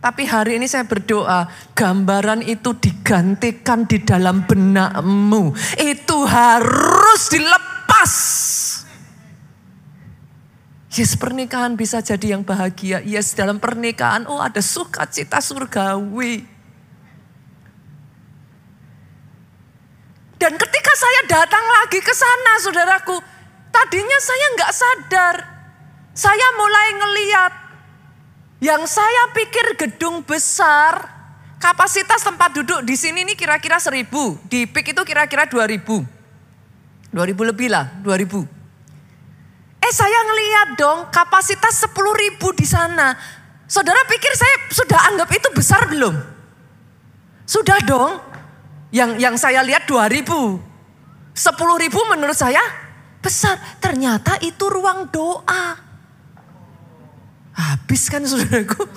Tapi 0.00 0.24
hari 0.24 0.56
ini 0.56 0.64
saya 0.64 0.88
berdoa, 0.88 1.44
gambaran 1.76 2.40
itu 2.40 2.72
digantikan 2.72 3.84
di 3.84 4.00
dalam 4.00 4.48
benakmu. 4.48 5.52
Itu 5.76 6.24
harus 6.24 7.28
dilepas. 7.28 8.12
Yes, 10.96 11.20
pernikahan 11.20 11.76
bisa 11.76 12.00
jadi 12.00 12.32
yang 12.32 12.42
bahagia. 12.42 13.04
Yes, 13.04 13.36
dalam 13.36 13.60
pernikahan, 13.60 14.24
oh 14.24 14.40
ada 14.40 14.64
sukacita 14.64 15.36
surgawi. 15.38 16.48
Dan 20.40 20.56
ketika 20.56 20.92
saya 20.96 21.20
datang 21.28 21.64
lagi 21.76 22.00
ke 22.00 22.14
sana, 22.16 22.52
saudaraku, 22.64 23.20
tadinya 23.68 24.18
saya 24.18 24.46
nggak 24.56 24.72
sadar. 24.72 25.36
Saya 26.16 26.46
mulai 26.56 26.88
ngeliat 26.96 27.52
yang 28.60 28.84
saya 28.84 29.32
pikir 29.32 29.74
gedung 29.80 30.20
besar, 30.20 31.08
kapasitas 31.56 32.20
tempat 32.20 32.52
duduk 32.52 32.84
di 32.84 32.92
sini 32.92 33.24
ini 33.24 33.32
kira-kira 33.32 33.80
seribu. 33.80 34.36
Di 34.46 34.68
PIK 34.68 34.92
itu 34.92 35.02
kira-kira 35.08 35.48
dua 35.48 35.64
ribu. 35.64 36.04
Dua 37.10 37.24
ribu 37.24 37.42
lebih 37.42 37.72
lah, 37.72 37.88
dua 38.04 38.20
ribu. 38.20 38.44
Eh 39.80 39.92
saya 39.96 40.18
ngeliat 40.28 40.68
dong 40.76 40.98
kapasitas 41.08 41.80
sepuluh 41.80 42.12
ribu 42.12 42.52
di 42.52 42.68
sana. 42.68 43.16
Saudara 43.64 44.04
pikir 44.04 44.32
saya 44.36 44.54
sudah 44.70 45.00
anggap 45.08 45.32
itu 45.32 45.48
besar 45.56 45.88
belum? 45.88 46.14
Sudah 47.48 47.80
dong. 47.82 48.20
Yang 48.92 49.10
yang 49.22 49.34
saya 49.40 49.64
lihat 49.64 49.88
dua 49.88 50.06
ribu. 50.06 50.60
Sepuluh 51.32 51.80
ribu 51.80 51.96
menurut 52.12 52.36
saya 52.36 52.60
besar. 53.24 53.56
Ternyata 53.80 54.36
itu 54.44 54.68
ruang 54.68 55.08
doa. 55.08 55.89
Habis 57.60 58.08
kan 58.08 58.24
saudaraku. 58.24 58.88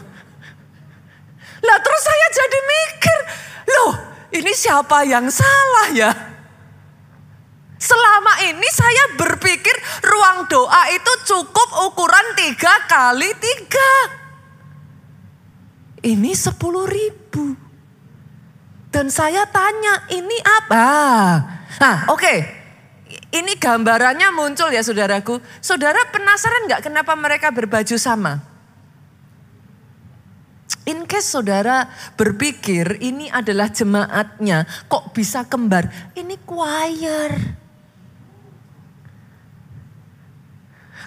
Lah 1.63 1.77
terus 1.79 2.03
saya 2.03 2.27
jadi 2.31 2.59
mikir, 2.63 3.17
loh 3.71 3.93
ini 4.35 4.51
siapa 4.55 5.03
yang 5.03 5.27
salah 5.31 5.87
ya? 5.91 6.11
Selama 7.79 8.39
ini 8.47 8.67
saya 8.71 9.19
berpikir 9.19 9.75
ruang 10.07 10.47
doa 10.47 10.87
itu 10.95 11.11
cukup 11.27 11.91
ukuran 11.91 12.27
tiga 12.39 12.71
kali 12.87 13.31
tiga. 13.35 13.91
Ini 16.03 16.31
sepuluh 16.35 16.87
ribu. 16.87 17.55
Dan 18.87 19.11
saya 19.11 19.47
tanya 19.47 20.07
ini 20.11 20.37
apa? 20.43 20.87
Nah 21.79 21.97
oke, 22.11 22.19
okay. 22.19 22.37
ini 23.35 23.55
gambarannya 23.55 24.31
muncul 24.35 24.71
ya 24.71 24.83
saudaraku. 24.83 25.39
Saudara 25.63 25.99
penasaran 26.11 26.67
nggak 26.67 26.87
kenapa 26.87 27.15
mereka 27.15 27.51
berbaju 27.51 27.95
sama? 27.99 28.52
In 30.83 31.07
case 31.07 31.31
saudara 31.31 31.87
berpikir 32.19 32.99
ini 32.99 33.31
adalah 33.31 33.71
jemaatnya, 33.71 34.67
kok 34.91 35.15
bisa 35.15 35.47
kembar? 35.47 35.87
Ini 36.11 36.35
choir. 36.43 37.31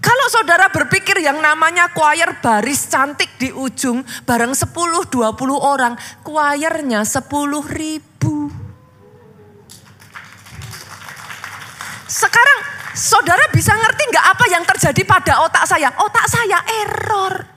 Kalau 0.01 0.27
saudara 0.33 0.73
berpikir 0.73 1.21
yang 1.21 1.41
namanya 1.45 1.93
choir 1.93 2.41
baris 2.41 2.89
cantik 2.89 3.37
di 3.37 3.53
ujung, 3.53 4.01
bareng 4.25 4.57
10-20 4.57 5.12
orang, 5.61 5.93
choirnya 6.25 7.05
10 7.05 7.29
ribu. 7.69 8.49
Sekarang 12.09 12.59
saudara 12.97 13.45
bisa 13.53 13.77
ngerti 13.77 14.03
nggak 14.09 14.27
apa 14.31 14.45
yang 14.49 14.65
terjadi 14.65 15.03
pada 15.05 15.45
otak 15.45 15.69
saya? 15.69 15.93
Otak 16.01 16.27
saya 16.33 16.65
error. 16.65 17.56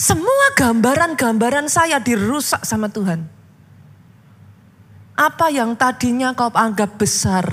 Semua 0.00 0.56
gambaran-gambaran 0.56 1.68
saya 1.68 2.00
dirusak 2.00 2.64
sama 2.64 2.88
Tuhan. 2.88 3.20
Apa 5.12 5.52
yang 5.52 5.76
tadinya 5.76 6.32
kau 6.32 6.48
anggap 6.56 6.96
besar, 6.96 7.44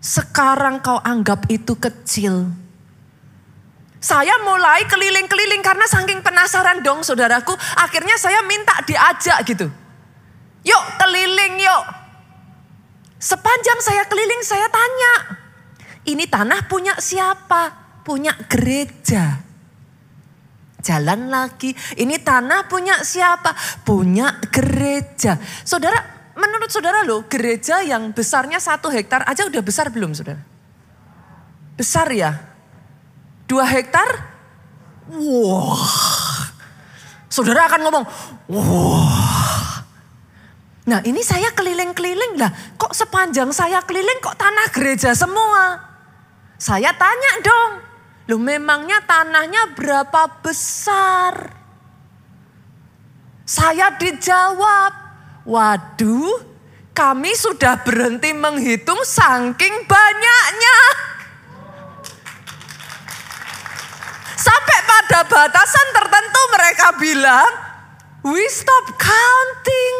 sekarang 0.00 0.80
kau 0.80 0.96
anggap 0.96 1.44
itu 1.52 1.76
kecil. 1.76 2.48
Saya 4.00 4.32
mulai 4.48 4.88
keliling-keliling 4.88 5.60
karena 5.60 5.84
saking 5.84 6.24
penasaran 6.24 6.80
dong 6.80 7.04
saudaraku. 7.04 7.52
Akhirnya 7.84 8.16
saya 8.16 8.40
minta 8.48 8.80
diajak 8.88 9.44
gitu. 9.44 9.68
Yuk 10.64 10.84
keliling 10.96 11.60
yuk. 11.60 11.84
Sepanjang 13.20 13.84
saya 13.84 14.08
keliling 14.08 14.40
saya 14.40 14.72
tanya. 14.72 15.14
Ini 16.00 16.24
tanah 16.32 16.64
punya 16.64 16.96
siapa? 16.96 17.76
Punya 18.08 18.32
gereja 18.48 19.45
jalan 20.86 21.26
lagi. 21.26 21.74
Ini 21.98 22.22
tanah 22.22 22.70
punya 22.70 23.02
siapa? 23.02 23.50
Punya 23.82 24.38
gereja. 24.54 25.34
Saudara, 25.66 25.98
menurut 26.38 26.70
saudara 26.70 27.02
loh, 27.02 27.26
gereja 27.26 27.82
yang 27.82 28.14
besarnya 28.14 28.62
satu 28.62 28.86
hektar 28.94 29.26
aja 29.26 29.42
udah 29.42 29.62
besar 29.66 29.90
belum 29.90 30.14
saudara? 30.14 30.38
Besar 31.74 32.06
ya? 32.14 32.38
Dua 33.50 33.66
hektar? 33.66 34.06
Wah. 35.10 36.54
Saudara 37.26 37.66
akan 37.66 37.80
ngomong, 37.82 38.04
wah. 38.54 39.82
Nah 40.86 41.02
ini 41.02 41.18
saya 41.26 41.50
keliling-keliling 41.50 42.38
lah. 42.38 42.54
Kok 42.78 42.94
sepanjang 42.94 43.50
saya 43.50 43.82
keliling 43.82 44.22
kok 44.22 44.38
tanah 44.38 44.70
gereja 44.70 45.10
semua? 45.18 45.82
Saya 46.56 46.94
tanya 46.94 47.32
dong, 47.42 47.72
Loh 48.26 48.42
memangnya 48.42 48.98
tanahnya 49.06 49.70
berapa 49.78 50.42
besar? 50.42 51.54
Saya 53.46 53.94
dijawab, 53.94 54.92
waduh 55.46 56.42
kami 56.90 57.30
sudah 57.38 57.86
berhenti 57.86 58.34
menghitung 58.34 58.98
saking 59.06 59.86
banyaknya. 59.86 60.78
Sampai 64.34 64.78
pada 64.82 65.20
batasan 65.30 65.88
tertentu 65.94 66.42
mereka 66.50 66.88
bilang, 66.98 67.50
we 68.26 68.42
stop 68.50 68.90
counting. 68.98 69.94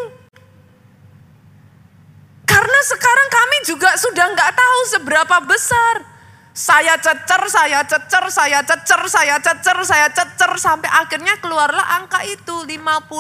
Karena 2.42 2.80
sekarang 2.90 3.28
kami 3.30 3.56
juga 3.70 3.94
sudah 3.94 4.26
nggak 4.34 4.52
tahu 4.58 4.80
seberapa 4.90 5.36
besar. 5.46 6.15
Saya 6.57 6.97
cecer, 6.97 7.42
saya 7.53 7.85
cecer, 7.85 8.25
saya 8.33 8.64
cecer, 8.64 9.03
saya 9.12 9.37
cecer, 9.45 9.79
saya 9.85 10.09
cecer. 10.09 10.51
Sampai 10.57 10.88
akhirnya 10.88 11.37
keluarlah 11.37 12.01
angka 12.01 12.25
itu 12.25 12.64
55 12.64 13.12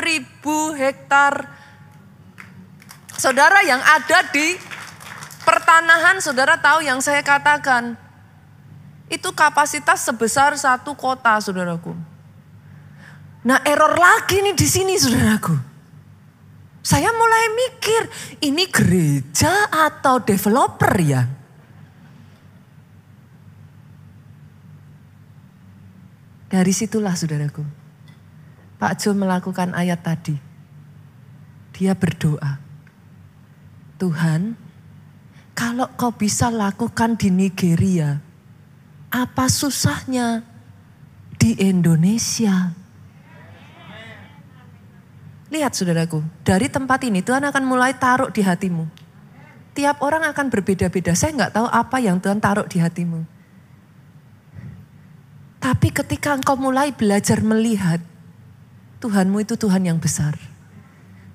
ribu 0.00 0.72
hektar. 0.72 1.52
Saudara 3.20 3.60
yang 3.60 3.84
ada 3.84 4.24
di 4.32 4.56
pertanahan, 5.44 6.16
saudara 6.24 6.56
tahu 6.56 6.80
yang 6.80 7.04
saya 7.04 7.20
katakan. 7.20 7.92
Itu 9.12 9.36
kapasitas 9.36 10.08
sebesar 10.08 10.56
satu 10.56 10.96
kota, 10.96 11.36
saudaraku. 11.36 11.92
Nah 13.44 13.60
error 13.68 14.00
lagi 14.00 14.40
nih 14.40 14.56
di 14.56 14.64
sini, 14.64 14.96
saudaraku. 14.96 15.52
Saya 16.80 17.12
mulai 17.12 17.44
mikir, 17.52 18.02
ini 18.48 18.64
gereja 18.72 19.68
atau 19.68 20.24
developer 20.24 20.96
ya? 21.04 21.36
Dari 26.56 26.72
situlah 26.72 27.12
saudaraku. 27.12 27.60
Pak 28.80 29.04
Jo 29.04 29.12
melakukan 29.12 29.76
ayat 29.76 30.00
tadi. 30.00 30.40
Dia 31.76 31.92
berdoa. 31.92 32.56
Tuhan, 34.00 34.56
kalau 35.52 35.84
kau 36.00 36.16
bisa 36.16 36.48
lakukan 36.48 37.20
di 37.20 37.28
Nigeria, 37.28 38.24
apa 39.12 39.52
susahnya 39.52 40.48
di 41.36 41.60
Indonesia? 41.60 42.72
Lihat 45.52 45.76
saudaraku, 45.76 46.24
dari 46.40 46.72
tempat 46.72 47.04
ini 47.04 47.20
Tuhan 47.20 47.44
akan 47.44 47.64
mulai 47.68 47.92
taruh 48.00 48.32
di 48.32 48.40
hatimu. 48.40 48.88
Tiap 49.76 50.00
orang 50.00 50.24
akan 50.32 50.48
berbeda-beda. 50.48 51.12
Saya 51.12 51.36
nggak 51.36 51.52
tahu 51.52 51.68
apa 51.68 52.00
yang 52.00 52.16
Tuhan 52.16 52.40
taruh 52.40 52.64
di 52.64 52.80
hatimu. 52.80 53.35
Tapi 55.56 55.88
ketika 55.88 56.36
engkau 56.36 56.54
mulai 56.54 56.92
belajar 56.92 57.40
melihat, 57.40 57.98
Tuhanmu 59.00 59.44
itu 59.44 59.56
Tuhan 59.56 59.84
yang 59.84 60.00
besar. 60.00 60.36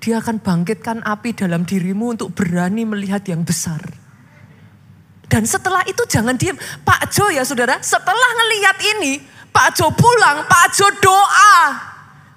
Dia 0.02 0.18
akan 0.18 0.42
bangkitkan 0.42 0.98
api 1.06 1.30
dalam 1.30 1.62
dirimu 1.62 2.18
untuk 2.18 2.34
berani 2.34 2.82
melihat 2.82 3.22
yang 3.30 3.46
besar. 3.46 3.78
Dan 5.30 5.48
setelah 5.48 5.80
itu 5.88 6.04
jangan 6.04 6.36
diam. 6.36 6.58
Pak 6.84 7.08
Jo 7.08 7.32
ya 7.32 7.46
saudara, 7.46 7.80
setelah 7.80 8.30
ngelihat 8.36 8.76
ini, 8.98 9.12
Pak 9.48 9.78
Jo 9.78 9.88
pulang, 9.94 10.44
Pak 10.44 10.66
Jo 10.76 10.90
doa. 11.00 11.56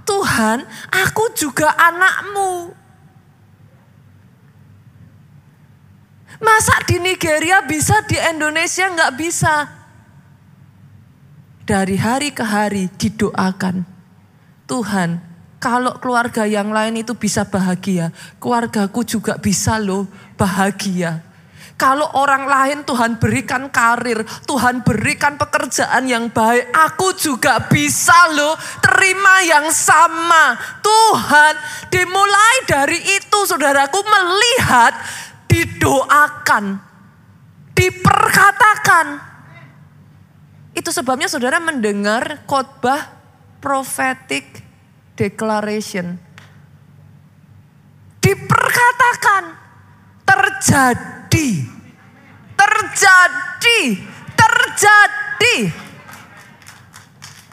Tuhan, 0.05 0.63
aku 0.93 1.33
juga 1.35 1.73
anakmu. 1.75 2.71
Masa 6.39 6.79
di 6.87 7.01
Nigeria 7.01 7.65
bisa, 7.65 7.99
di 8.07 8.15
Indonesia 8.15 8.87
nggak 8.87 9.13
bisa? 9.17 9.74
Dari 11.65 11.97
hari 11.97 12.29
ke 12.29 12.45
hari 12.45 12.93
didoakan. 12.93 13.81
Tuhan, 14.69 15.17
kalau 15.57 15.97
keluarga 15.97 16.45
yang 16.45 16.69
lain 16.69 17.01
itu 17.01 17.17
bisa 17.17 17.41
bahagia, 17.41 18.13
keluargaku 18.37 19.01
juga 19.01 19.41
bisa 19.41 19.81
loh 19.81 20.05
bahagia. 20.37 21.25
Kalau 21.73 22.07
orang 22.15 22.45
lain 22.45 22.77
Tuhan 22.85 23.17
berikan 23.17 23.67
karir, 23.73 24.23
Tuhan 24.45 24.85
berikan 24.85 25.41
pekerjaan 25.41 26.05
yang 26.05 26.29
baik, 26.29 26.69
aku 26.69 27.17
juga 27.17 27.57
bisa 27.65 28.15
loh 28.31 28.53
terima 28.79 29.41
yang 29.43 29.67
sama. 29.73 30.55
Tuhan, 30.85 31.53
dimulai 31.89 32.55
dari 32.69 33.01
itu 33.01 33.39
saudaraku 33.43 34.05
melihat 34.05 34.93
didoakan, 35.49 36.77
diperkatakan. 37.73 39.34
Itu 40.75 40.91
sebabnya 40.91 41.31
saudara 41.31 41.63
mendengar 41.63 42.43
khotbah 42.43 43.15
prophetic 43.63 44.43
declaration. 45.15 46.19
Diperkatakan, 48.19 49.55
terjadi, 50.27 51.49
terjadi, 52.59 53.81
terjadi. 54.35 55.55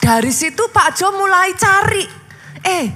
Dari 0.02 0.32
situ 0.35 0.66
Pak 0.74 0.98
Jo 0.98 1.14
mulai 1.14 1.54
cari, 1.54 2.02
eh 2.66 2.90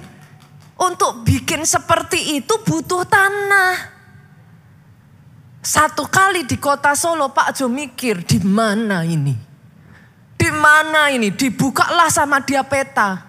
untuk 0.74 1.22
bikin 1.22 1.62
seperti 1.62 2.34
itu 2.42 2.58
butuh 2.66 3.06
tanah. 3.06 3.94
Satu 5.62 6.10
kali 6.10 6.42
di 6.42 6.58
kota 6.58 6.98
Solo 6.98 7.30
Pak 7.30 7.54
Jo 7.54 7.70
mikir 7.70 8.26
di 8.26 8.42
mana 8.42 9.06
ini? 9.06 9.45
Di 10.36 10.50
mana 10.52 11.08
ini? 11.10 11.32
Dibukalah 11.32 12.12
sama 12.12 12.44
dia 12.44 12.60
peta. 12.62 13.24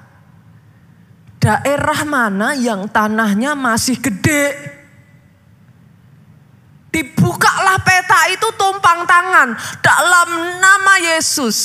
Daerah 1.40 2.04
mana 2.04 2.54
yang 2.60 2.92
tanahnya 2.92 3.56
masih 3.56 3.96
gede? 3.98 4.52
Dibukalah 6.92 7.80
peta 7.84 8.28
itu 8.32 8.48
tumpang 8.60 9.08
tangan 9.08 9.56
dalam 9.80 10.30
nama 10.60 10.94
Yesus. 11.16 11.58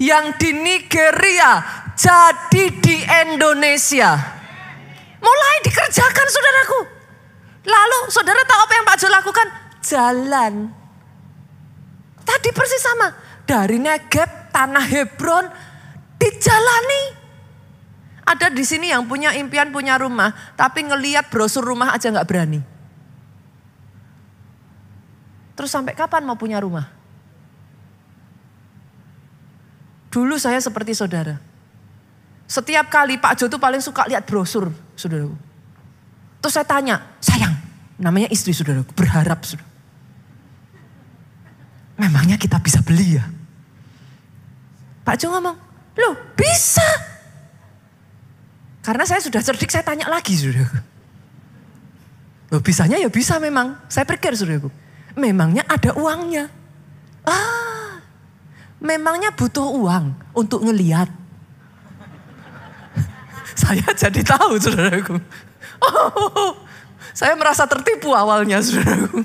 Yang 0.00 0.24
di 0.40 0.50
Nigeria 0.56 1.60
jadi 1.96 2.64
di 2.80 2.96
Indonesia. 3.04 4.16
Mulai 5.20 5.56
dikerjakan 5.68 6.26
saudaraku. 6.32 6.80
Lalu 7.68 7.98
saudara 8.08 8.40
tahu 8.48 8.60
apa 8.64 8.72
yang 8.72 8.86
Pak 8.88 8.96
Jo 8.96 9.08
lakukan? 9.12 9.46
Jalan. 9.84 10.54
Tadi 12.24 12.48
persis 12.56 12.80
sama. 12.80 13.12
Dari 13.50 13.82
Negeb, 13.82 14.54
tanah 14.54 14.86
Hebron, 14.86 15.50
dijalani. 16.22 17.18
Ada 18.22 18.46
di 18.46 18.62
sini 18.62 18.94
yang 18.94 19.10
punya 19.10 19.34
impian 19.34 19.74
punya 19.74 19.98
rumah, 19.98 20.30
tapi 20.54 20.86
ngeliat 20.86 21.34
brosur 21.34 21.66
rumah 21.66 21.90
aja 21.90 22.14
nggak 22.14 22.28
berani. 22.30 22.62
Terus 25.58 25.66
sampai 25.66 25.98
kapan 25.98 26.22
mau 26.22 26.38
punya 26.38 26.62
rumah? 26.62 26.86
Dulu 30.14 30.38
saya 30.38 30.62
seperti 30.62 30.94
saudara. 30.94 31.42
Setiap 32.46 32.86
kali 32.86 33.18
Pak 33.18 33.34
Jo 33.34 33.50
tuh 33.50 33.58
paling 33.58 33.82
suka 33.82 34.06
lihat 34.06 34.30
brosur, 34.30 34.70
saudaraku. 34.94 35.34
Terus 36.38 36.54
saya 36.54 36.66
tanya, 36.70 37.02
sayang, 37.18 37.58
namanya 37.98 38.30
istri 38.30 38.54
saudaraku, 38.54 38.94
berharap 38.94 39.42
saudara. 39.42 39.66
Memangnya 41.98 42.38
kita 42.38 42.62
bisa 42.62 42.78
beli 42.78 43.18
ya? 43.18 43.39
Pak 45.04 45.16
Jo 45.16 45.32
ngomong, 45.32 45.56
loh 45.96 46.14
bisa. 46.36 46.84
Karena 48.80 49.04
saya 49.04 49.20
sudah 49.20 49.40
cerdik, 49.44 49.68
saya 49.68 49.84
tanya 49.84 50.08
lagi 50.08 50.32
saudaraku. 50.36 50.78
Loh 52.50 52.60
bisanya 52.64 52.96
ya 52.98 53.06
bisa 53.12 53.36
memang. 53.38 53.76
Saya 53.86 54.08
pikir 54.08 54.32
saudaraku, 54.34 54.72
memangnya 55.16 55.64
ada 55.68 55.92
uangnya. 55.96 56.48
Ah, 57.24 58.00
memangnya 58.80 59.32
butuh 59.32 59.68
uang 59.76 60.16
untuk 60.32 60.64
ngeliat. 60.64 61.08
saya 63.62 63.88
jadi 63.92 64.20
tahu 64.24 64.56
saudaraku. 64.56 65.16
Oh, 65.80 66.56
saya 67.16 67.36
merasa 67.36 67.64
tertipu 67.64 68.12
awalnya, 68.12 68.60
saudaraku. 68.60 69.24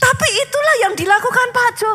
Tapi 0.00 0.28
itulah 0.40 0.74
yang 0.88 0.94
dilakukan 0.96 1.48
Pak 1.52 1.70
Jo. 1.78 1.92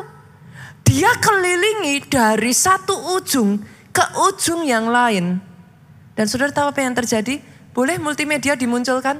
Dia 0.85 1.11
kelilingi 1.17 2.05
dari 2.07 2.53
satu 2.53 3.17
ujung 3.17 3.59
ke 3.89 4.05
ujung 4.29 4.63
yang 4.63 4.87
lain. 4.87 5.41
Dan 6.15 6.25
saudara 6.29 6.53
tahu 6.53 6.71
apa 6.71 6.79
yang 6.79 6.95
terjadi? 6.95 7.43
Boleh 7.75 7.99
multimedia 7.99 8.55
dimunculkan? 8.55 9.19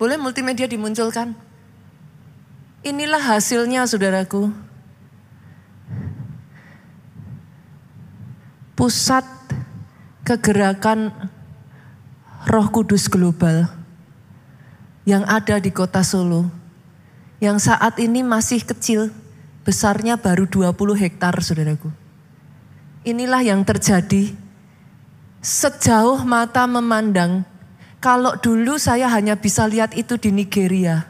Boleh 0.00 0.16
multimedia 0.16 0.64
dimunculkan? 0.64 1.36
Inilah 2.86 3.20
hasilnya 3.20 3.84
saudaraku. 3.84 4.54
Pusat 8.78 9.26
kegerakan 10.22 11.10
Roh 12.46 12.68
Kudus 12.70 13.10
Global 13.10 13.66
yang 15.02 15.26
ada 15.26 15.58
di 15.58 15.74
kota 15.74 16.06
Solo. 16.06 16.46
Yang 17.42 17.68
saat 17.68 17.98
ini 17.98 18.22
masih 18.22 18.62
kecil, 18.62 19.10
besarnya 19.68 20.16
baru 20.16 20.48
20 20.48 20.72
hektar 20.96 21.36
saudaraku. 21.44 21.92
Inilah 23.04 23.44
yang 23.44 23.60
terjadi 23.68 24.32
sejauh 25.44 26.24
mata 26.24 26.64
memandang. 26.64 27.44
Kalau 28.00 28.32
dulu 28.40 28.80
saya 28.80 29.12
hanya 29.12 29.36
bisa 29.36 29.68
lihat 29.68 29.92
itu 29.92 30.16
di 30.16 30.32
Nigeria. 30.32 31.04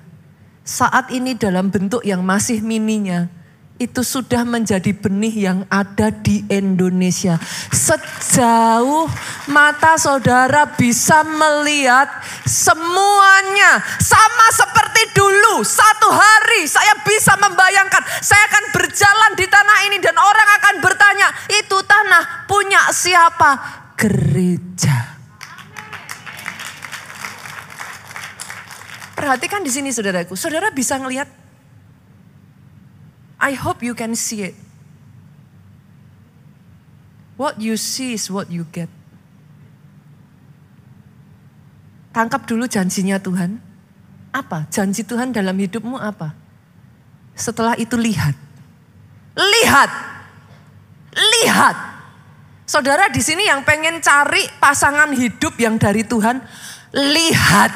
Saat 0.67 1.15
ini 1.15 1.39
dalam 1.39 1.71
bentuk 1.71 2.03
yang 2.03 2.27
masih 2.27 2.59
mininya 2.59 3.31
itu 3.79 4.03
sudah 4.03 4.43
menjadi 4.43 4.91
benih 4.91 5.35
yang 5.51 5.59
ada 5.71 6.11
di 6.11 6.43
Indonesia. 6.51 7.39
Sejauh 7.71 9.07
mata 9.47 9.95
saudara 9.95 10.67
bisa 10.75 11.23
melihat 11.23 12.11
semuanya 12.43 13.79
sama 14.03 14.47
seperti 14.51 15.15
dulu. 15.15 15.63
Satu 15.63 16.11
hari 16.11 16.67
saya 16.67 16.99
bisa 17.07 17.39
membayangkan 17.39 18.03
saya 18.19 18.43
akan 18.51 18.65
berjalan 18.75 19.33
di 19.39 19.47
tanah 19.47 19.79
ini 19.87 19.99
dan 20.03 20.19
orang 20.19 20.49
akan 20.59 20.75
bertanya, 20.83 21.29
itu 21.47 21.79
tanah 21.87 22.51
punya 22.51 22.91
siapa? 22.91 23.51
Gereja. 23.95 25.19
Perhatikan 29.15 29.67
di 29.67 29.71
sini 29.71 29.91
saudaraku. 29.91 30.39
Saudara 30.39 30.71
bisa 30.71 30.95
ngelihat 30.95 31.27
I 33.49 33.57
hope 33.57 33.81
you 33.81 33.97
can 33.97 34.13
see 34.13 34.53
it. 34.53 34.57
What 37.41 37.57
you 37.57 37.81
see 37.81 38.13
is 38.13 38.29
what 38.29 38.53
you 38.53 38.69
get. 38.69 38.93
Tangkap 42.13 42.45
dulu 42.45 42.69
janjinya 42.69 43.17
Tuhan. 43.17 43.57
Apa? 44.37 44.69
Janji 44.69 45.01
Tuhan 45.01 45.33
dalam 45.33 45.57
hidupmu 45.57 45.97
apa? 45.97 46.37
Setelah 47.33 47.73
itu 47.81 47.97
lihat. 47.97 48.37
Lihat. 49.33 49.91
Lihat. 51.17 51.77
Saudara 52.69 53.09
di 53.09 53.25
sini 53.25 53.49
yang 53.49 53.65
pengen 53.65 54.05
cari 54.05 54.45
pasangan 54.61 55.09
hidup 55.17 55.57
yang 55.57 55.81
dari 55.81 56.05
Tuhan, 56.05 56.37
lihat. 56.93 57.73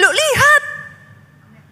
Lu 0.00 0.08
lihat. 0.08 0.25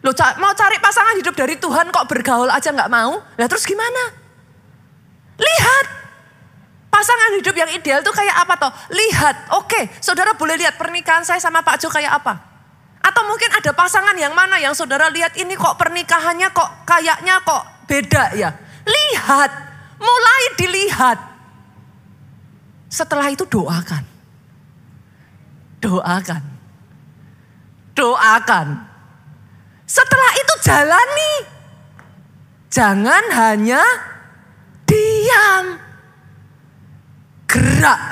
Lo 0.05 0.13
mau 0.37 0.53
cari 0.53 0.77
pasangan 0.85 1.17
hidup 1.17 1.33
dari 1.33 1.57
Tuhan 1.57 1.89
kok 1.89 2.05
bergaul 2.05 2.53
aja 2.53 2.69
nggak 2.69 2.93
mau? 2.93 3.25
Lah 3.25 3.49
terus 3.49 3.65
gimana? 3.65 4.13
Lihat. 5.41 6.05
Pasangan 6.93 7.41
hidup 7.41 7.57
yang 7.57 7.73
ideal 7.73 8.05
tuh 8.05 8.13
kayak 8.13 8.37
apa 8.37 8.55
toh? 8.61 8.73
Lihat. 8.93 9.57
Oke, 9.57 9.89
saudara 10.05 10.37
boleh 10.37 10.61
lihat 10.61 10.77
pernikahan 10.77 11.25
saya 11.25 11.41
sama 11.41 11.65
Pak 11.65 11.81
Jo 11.81 11.89
kayak 11.89 12.21
apa? 12.21 12.37
Atau 13.01 13.25
mungkin 13.25 13.49
ada 13.49 13.73
pasangan 13.73 14.15
yang 14.15 14.37
mana 14.37 14.61
yang 14.61 14.77
saudara 14.77 15.09
lihat 15.09 15.35
ini 15.41 15.57
kok 15.57 15.75
pernikahannya 15.81 16.53
kok 16.53 16.85
kayaknya 16.85 17.41
kok 17.41 17.65
beda 17.89 18.37
ya? 18.37 18.53
Lihat. 18.85 19.51
Mulai 20.05 20.43
dilihat. 20.61 21.19
Setelah 22.93 23.33
itu 23.33 23.49
doakan. 23.49 24.05
Doakan. 25.81 26.43
Doakan 27.97 28.94
setelah 29.85 30.33
itu 30.37 30.55
jalani. 30.65 31.35
Jangan 32.73 33.25
hanya 33.31 33.83
diam. 34.89 35.85
gerak, 37.55 38.03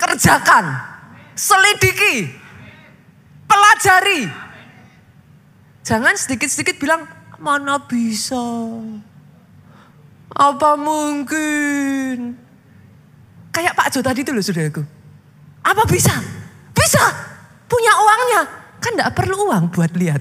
kerjakan, 0.00 0.80
selidiki, 1.36 2.32
pelajari. 3.44 4.32
Jangan 5.84 6.16
sedikit-sedikit 6.16 6.80
bilang, 6.80 7.04
mana 7.36 7.76
bisa. 7.84 8.40
Apa 10.32 10.80
mungkin? 10.80 12.40
Kayak 13.52 13.76
Pak 13.76 13.92
Jo 13.92 14.00
tadi 14.00 14.24
itu 14.24 14.32
loh 14.32 14.40
saudaraku. 14.40 14.82
Apa 15.60 15.84
bisa? 15.84 16.16
Bisa. 16.72 17.04
Punya 17.68 17.92
uangnya. 17.92 18.63
Kan 18.84 19.00
gak 19.00 19.16
perlu 19.16 19.48
uang 19.48 19.72
buat 19.72 19.96
lihat. 19.96 20.20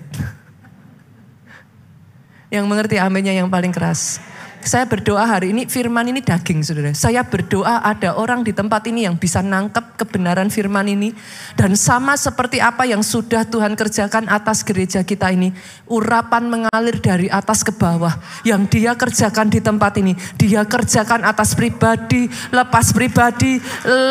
Yang 2.47 2.63
mengerti 2.63 2.95
aminnya 2.95 3.35
yang 3.35 3.51
paling 3.51 3.75
keras. 3.75 4.23
Saya 4.63 4.87
berdoa 4.87 5.27
hari 5.27 5.51
ini 5.51 5.67
firman 5.67 6.07
ini 6.07 6.23
daging 6.23 6.63
saudara. 6.63 6.95
Saya 6.95 7.19
berdoa 7.27 7.83
ada 7.83 8.15
orang 8.15 8.47
di 8.47 8.55
tempat 8.55 8.87
ini 8.87 9.03
yang 9.03 9.19
bisa 9.19 9.43
nangkep 9.43 9.99
kebenaran 9.99 10.47
firman 10.47 10.87
ini. 10.87 11.11
Dan 11.59 11.75
sama 11.75 12.15
seperti 12.15 12.63
apa 12.63 12.87
yang 12.87 13.03
sudah 13.03 13.43
Tuhan 13.43 13.75
kerjakan 13.75 14.31
atas 14.31 14.63
gereja 14.63 15.03
kita 15.03 15.35
ini. 15.35 15.51
Urapan 15.91 16.47
mengalir 16.47 16.95
dari 17.03 17.27
atas 17.27 17.67
ke 17.67 17.75
bawah. 17.75 18.15
Yang 18.47 18.61
dia 18.71 18.95
kerjakan 18.95 19.51
di 19.51 19.59
tempat 19.59 19.99
ini. 19.99 20.15
Dia 20.39 20.63
kerjakan 20.63 21.27
atas 21.27 21.51
pribadi, 21.51 22.31
lepas 22.55 22.95
pribadi, 22.95 23.59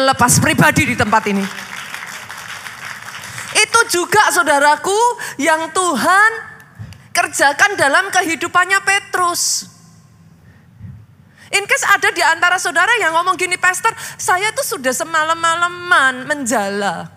lepas 0.05 0.37
pribadi 0.37 0.93
di 0.93 0.97
tempat 1.01 1.25
ini. 1.33 1.72
Juga 3.91 4.31
saudaraku 4.31 4.97
yang 5.43 5.69
Tuhan 5.75 6.31
kerjakan 7.13 7.77
dalam 7.77 8.09
kehidupannya 8.09 8.81
Petrus. 8.83 9.69
In 11.53 11.69
case 11.69 11.85
ada 11.85 12.09
di 12.09 12.25
antara 12.25 12.57
saudara 12.57 12.89
yang 12.97 13.13
ngomong 13.13 13.37
gini, 13.37 13.61
Pastor, 13.61 13.93
saya 14.17 14.49
tuh 14.57 14.65
sudah 14.65 14.95
semalam-malaman 14.97 16.25
menjala. 16.25 17.13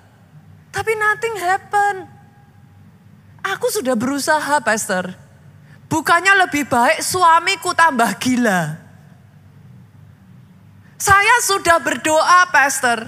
Tapi 0.75 0.91
nothing 0.91 1.35
happen. 1.39 1.95
Aku 3.55 3.71
sudah 3.71 3.95
berusaha, 3.95 4.59
Pastor. 4.59 5.15
Bukannya 5.87 6.35
lebih 6.43 6.67
baik 6.67 6.99
suamiku 6.99 7.71
tambah 7.71 8.11
gila. 8.19 8.75
Saya 10.99 11.35
sudah 11.39 11.79
berdoa, 11.79 12.51
Pastor. 12.51 13.07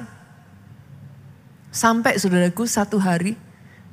Sampai 1.76 2.16
saudaraku 2.16 2.64
satu 2.64 2.96
hari, 3.04 3.36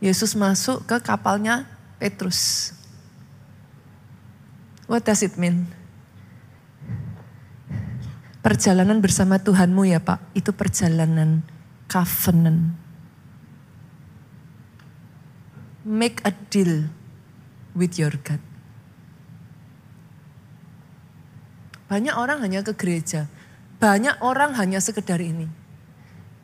Yesus 0.03 0.35
masuk 0.35 0.87
ke 0.87 0.99
kapalnya 1.03 1.67
Petrus. 1.99 2.75
What 4.85 5.07
does 5.09 5.25
it 5.25 5.41
mean? 5.41 5.71
Perjalanan 8.45 9.01
bersama 9.01 9.41
Tuhanmu 9.41 9.89
ya 9.89 10.05
Pak, 10.05 10.21
itu 10.37 10.53
perjalanan 10.53 11.41
covenant. 11.89 12.77
Make 15.85 16.21
a 16.29 16.33
deal 16.53 16.93
with 17.73 17.97
your 17.97 18.13
God. 18.21 18.41
Banyak 21.89 22.17
orang 22.17 22.45
hanya 22.45 22.61
ke 22.61 22.77
gereja, 22.77 23.33
banyak 23.81 24.21
orang 24.21 24.57
hanya 24.61 24.81
sekedar 24.81 25.21
ini. 25.25 25.49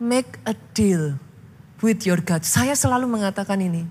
Make 0.00 0.40
a 0.48 0.56
deal 0.72 1.20
with 1.80 2.04
your 2.04 2.20
God. 2.20 2.44
Saya 2.44 2.76
selalu 2.76 3.08
mengatakan 3.08 3.60
ini. 3.60 3.84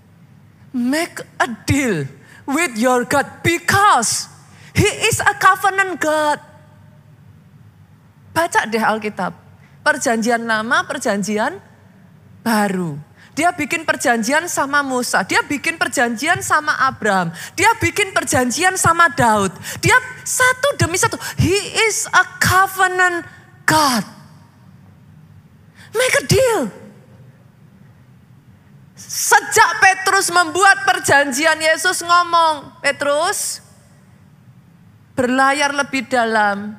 Make 0.70 1.26
a 1.42 1.50
deal 1.66 2.06
with 2.46 2.78
your 2.78 3.06
God 3.06 3.26
because 3.42 4.30
He 4.74 4.86
is 5.10 5.18
a 5.22 5.34
covenant 5.38 5.98
God. 5.98 6.38
Baca 8.34 8.70
deh 8.70 8.82
Alkitab. 8.82 9.34
Perjanjian 9.82 10.46
lama, 10.46 10.86
perjanjian 10.86 11.58
baru. 12.46 13.02
Dia 13.34 13.56
bikin 13.56 13.88
perjanjian 13.88 14.52
sama 14.52 14.84
Musa, 14.84 15.24
dia 15.24 15.40
bikin 15.40 15.80
perjanjian 15.80 16.44
sama 16.44 16.76
Abraham, 16.84 17.32
dia 17.56 17.72
bikin 17.80 18.12
perjanjian 18.12 18.76
sama 18.76 19.08
Daud. 19.16 19.56
Dia 19.80 19.96
satu 20.28 20.76
demi 20.76 21.00
satu. 21.00 21.16
He 21.40 21.56
is 21.88 22.04
a 22.12 22.24
covenant 22.44 23.24
God. 23.64 24.04
Make 25.96 26.16
a 26.20 26.24
deal. 26.28 26.62
Sejak 29.10 29.82
Petrus 29.82 30.30
membuat 30.30 30.86
perjanjian, 30.86 31.57
Yesus 31.57 32.05
ngomong, 32.05 32.78
Petrus, 32.86 33.66
berlayar 35.18 35.74
lebih 35.74 36.05
dalam, 36.05 36.78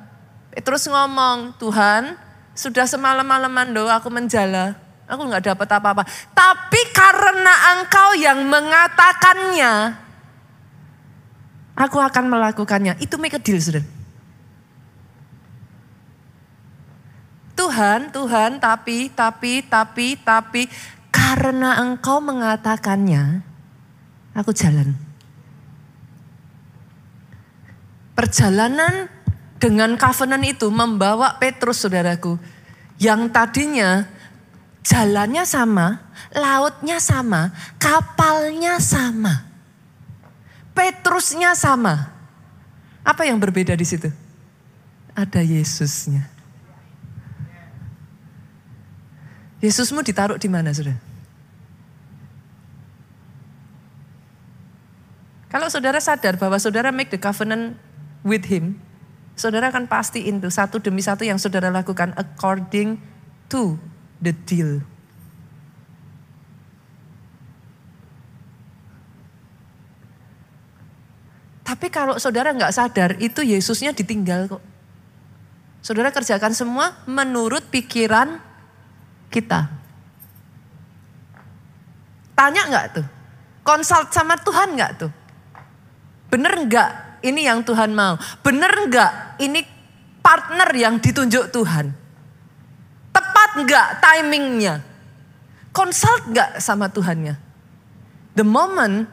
Terus 0.59 0.83
ngomong, 0.91 1.55
Tuhan 1.55 2.19
sudah 2.51 2.83
semalam-malaman 2.83 3.71
doa 3.71 4.03
aku 4.03 4.11
menjala. 4.11 4.75
Aku 5.07 5.23
nggak 5.23 5.55
dapat 5.55 5.67
apa-apa. 5.79 6.03
Tapi 6.35 6.81
karena 6.91 7.79
engkau 7.79 8.15
yang 8.19 8.43
mengatakannya, 8.43 9.95
aku 11.75 11.97
akan 12.03 12.25
melakukannya. 12.27 12.99
Itu 12.99 13.15
make 13.15 13.35
a 13.35 13.39
deal, 13.39 13.59
saudara. 13.63 13.87
Tuhan, 17.55 18.11
Tuhan, 18.11 18.59
tapi, 18.59 19.07
tapi, 19.11 19.63
tapi, 19.63 20.07
tapi, 20.19 20.61
karena 21.21 21.77
engkau 21.85 22.17
mengatakannya, 22.17 23.45
aku 24.33 24.49
jalan. 24.57 24.97
Perjalanan 28.17 29.05
dengan 29.61 29.93
covenant 30.01 30.41
itu 30.41 30.67
membawa 30.73 31.37
Petrus 31.37 31.85
saudaraku. 31.85 32.41
Yang 32.97 33.29
tadinya 33.29 34.09
jalannya 34.81 35.45
sama, 35.45 36.01
lautnya 36.33 36.97
sama, 36.97 37.53
kapalnya 37.77 38.81
sama. 38.81 39.45
Petrusnya 40.73 41.53
sama. 41.53 42.09
Apa 43.05 43.29
yang 43.29 43.37
berbeda 43.37 43.77
di 43.77 43.85
situ? 43.85 44.09
Ada 45.13 45.45
Yesusnya. 45.45 46.25
Yesusmu 49.61 50.01
ditaruh 50.01 50.41
di 50.41 50.49
mana, 50.49 50.73
Saudara? 50.73 51.10
Kalau 55.51 55.67
saudara 55.67 55.99
sadar 55.99 56.39
bahwa 56.39 56.55
saudara 56.55 56.95
make 56.95 57.11
the 57.11 57.19
covenant 57.19 57.75
with 58.23 58.47
him, 58.47 58.79
Saudara 59.41 59.71
akan 59.71 59.87
pasti 59.87 60.27
itu 60.27 60.49
satu 60.51 60.77
demi 60.77 60.99
satu 60.99 61.23
yang 61.23 61.39
saudara 61.39 61.71
lakukan 61.71 62.11
according 62.19 62.99
to 63.47 63.79
the 64.19 64.35
deal. 64.45 64.85
Tapi 71.65 71.87
kalau 71.87 72.19
saudara 72.19 72.51
nggak 72.51 72.75
sadar 72.75 73.09
itu 73.23 73.41
Yesusnya 73.41 73.95
ditinggal 73.95 74.51
kok. 74.51 74.63
Saudara 75.81 76.13
kerjakan 76.13 76.53
semua 76.53 77.01
menurut 77.09 77.65
pikiran 77.71 78.37
kita. 79.33 79.73
Tanya 82.37 82.61
nggak 82.69 82.85
tuh? 82.99 83.07
Konsult 83.65 84.13
sama 84.13 84.37
Tuhan 84.37 84.77
nggak 84.77 84.91
tuh? 85.01 85.11
Bener 86.31 86.53
nggak 86.63 87.11
ini 87.27 87.45
yang 87.45 87.61
Tuhan 87.61 87.93
mau. 87.93 88.17
Bener 88.41 88.71
enggak 88.73 89.37
ini 89.41 89.61
partner 90.21 90.69
yang 90.73 90.97
ditunjuk 90.97 91.53
Tuhan? 91.53 91.93
Tepat 93.13 93.49
enggak 93.61 93.87
timingnya? 94.01 94.75
Consult 95.71 96.31
enggak 96.31 96.59
sama 96.59 96.89
Tuhannya? 96.89 97.37
The 98.35 98.45
moment 98.45 99.07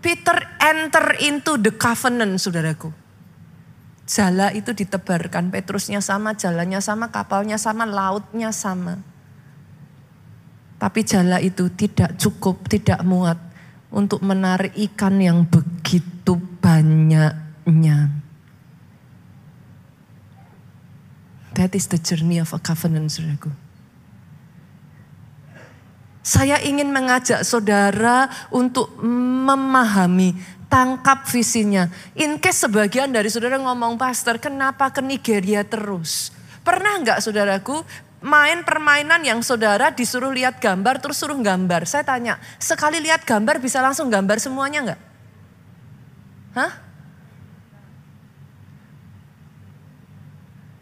Peter 0.00 0.36
enter 0.62 1.18
into 1.20 1.58
the 1.58 1.74
covenant 1.74 2.38
saudaraku. 2.38 2.94
Jala 4.06 4.54
itu 4.54 4.70
ditebarkan, 4.70 5.50
Petrusnya 5.50 5.98
sama, 5.98 6.38
jalannya 6.38 6.78
sama, 6.78 7.10
kapalnya 7.10 7.58
sama, 7.58 7.82
lautnya 7.82 8.54
sama. 8.54 9.02
Tapi 10.78 11.00
jala 11.02 11.42
itu 11.42 11.66
tidak 11.74 12.14
cukup, 12.14 12.70
tidak 12.70 13.02
muat 13.02 13.34
untuk 13.90 14.22
menarik 14.22 14.70
ikan 14.78 15.18
yang 15.18 15.42
begitu 15.42 15.75
banyaknya. 16.66 18.10
That 21.56 21.72
is 21.72 21.88
the 21.88 21.96
journey 21.96 22.42
of 22.42 22.52
a 22.52 22.60
covenant, 22.60 23.08
saudaraku. 23.08 23.48
Saya 26.26 26.58
ingin 26.60 26.90
mengajak 26.90 27.46
saudara 27.46 28.26
untuk 28.50 28.92
memahami, 29.00 30.34
tangkap 30.66 31.24
visinya. 31.30 31.86
In 32.18 32.42
case 32.42 32.66
sebagian 32.66 33.14
dari 33.14 33.30
saudara 33.30 33.56
ngomong, 33.62 33.94
Pastor, 33.96 34.42
kenapa 34.42 34.90
ke 34.90 35.00
Nigeria 35.00 35.62
terus? 35.62 36.34
Pernah 36.66 36.98
nggak 37.00 37.22
saudaraku 37.22 37.80
main 38.26 38.66
permainan 38.66 39.22
yang 39.22 39.38
saudara 39.38 39.94
disuruh 39.94 40.34
lihat 40.34 40.58
gambar 40.58 40.98
terus 40.98 41.22
suruh 41.22 41.38
gambar. 41.38 41.86
Saya 41.86 42.02
tanya, 42.02 42.42
sekali 42.58 42.98
lihat 42.98 43.22
gambar 43.22 43.62
bisa 43.62 43.78
langsung 43.78 44.10
gambar 44.10 44.42
semuanya 44.42 44.82
nggak? 44.82 45.00
Hah? 46.56 46.72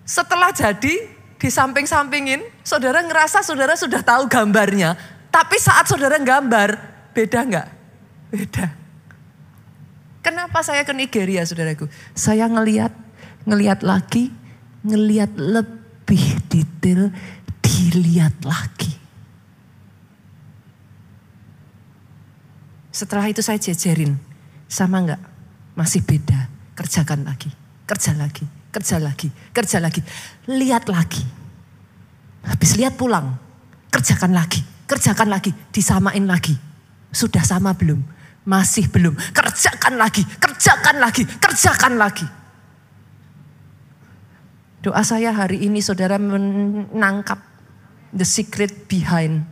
Setelah 0.07 0.55
jadi 0.55 1.11
di 1.35 1.49
samping-sampingin, 1.51 2.47
saudara 2.63 3.03
ngerasa 3.03 3.43
saudara 3.43 3.75
sudah 3.75 4.01
tahu 4.01 4.31
gambarnya. 4.31 4.95
Tapi 5.35 5.59
saat 5.59 5.91
saudara 5.91 6.15
gambar, 6.23 6.79
beda 7.11 7.41
nggak? 7.43 7.69
Beda. 8.31 8.67
Kenapa 10.23 10.63
saya 10.63 10.87
ke 10.87 10.95
Nigeria 10.95 11.43
saudaraku? 11.43 11.91
Saya 12.15 12.47
ngeliat, 12.47 12.95
ngeliat 13.43 13.83
lagi, 13.83 14.31
ngeliat 14.87 15.35
lebih 15.35 16.39
detail, 16.47 17.11
dilihat 17.61 18.39
lagi. 18.47 18.95
Setelah 22.95 23.27
itu 23.27 23.43
saya 23.43 23.59
jejerin, 23.59 24.15
sama 24.71 25.03
enggak? 25.03 25.34
Masih 25.75 26.07
beda, 26.07 26.47
kerjakan 26.79 27.27
lagi, 27.27 27.51
kerja 27.87 28.15
lagi, 28.15 28.47
kerja 28.71 29.03
lagi, 29.03 29.29
kerja 29.51 29.79
lagi. 29.83 30.01
Lihat 30.47 30.87
lagi. 30.87 31.23
Habis 32.47 32.79
lihat 32.79 32.95
pulang, 32.95 33.35
kerjakan 33.91 34.31
lagi, 34.31 34.63
kerjakan 34.87 35.29
lagi, 35.35 35.51
disamain 35.75 36.23
lagi. 36.31 36.55
Sudah 37.11 37.43
sama 37.43 37.75
belum? 37.75 37.99
Masih 38.47 38.87
belum. 38.87 39.19
Kerjakan 39.35 39.99
lagi, 39.99 40.23
kerjakan 40.39 40.97
lagi, 41.03 41.23
kerjakan 41.27 41.95
lagi. 41.99 42.27
Doa 44.85 45.01
saya 45.01 45.33
hari 45.33 45.65
ini 45.65 45.81
saudara 45.81 46.21
menangkap 46.21 47.41
the 48.13 48.23
secret 48.23 48.85
behind 48.87 49.49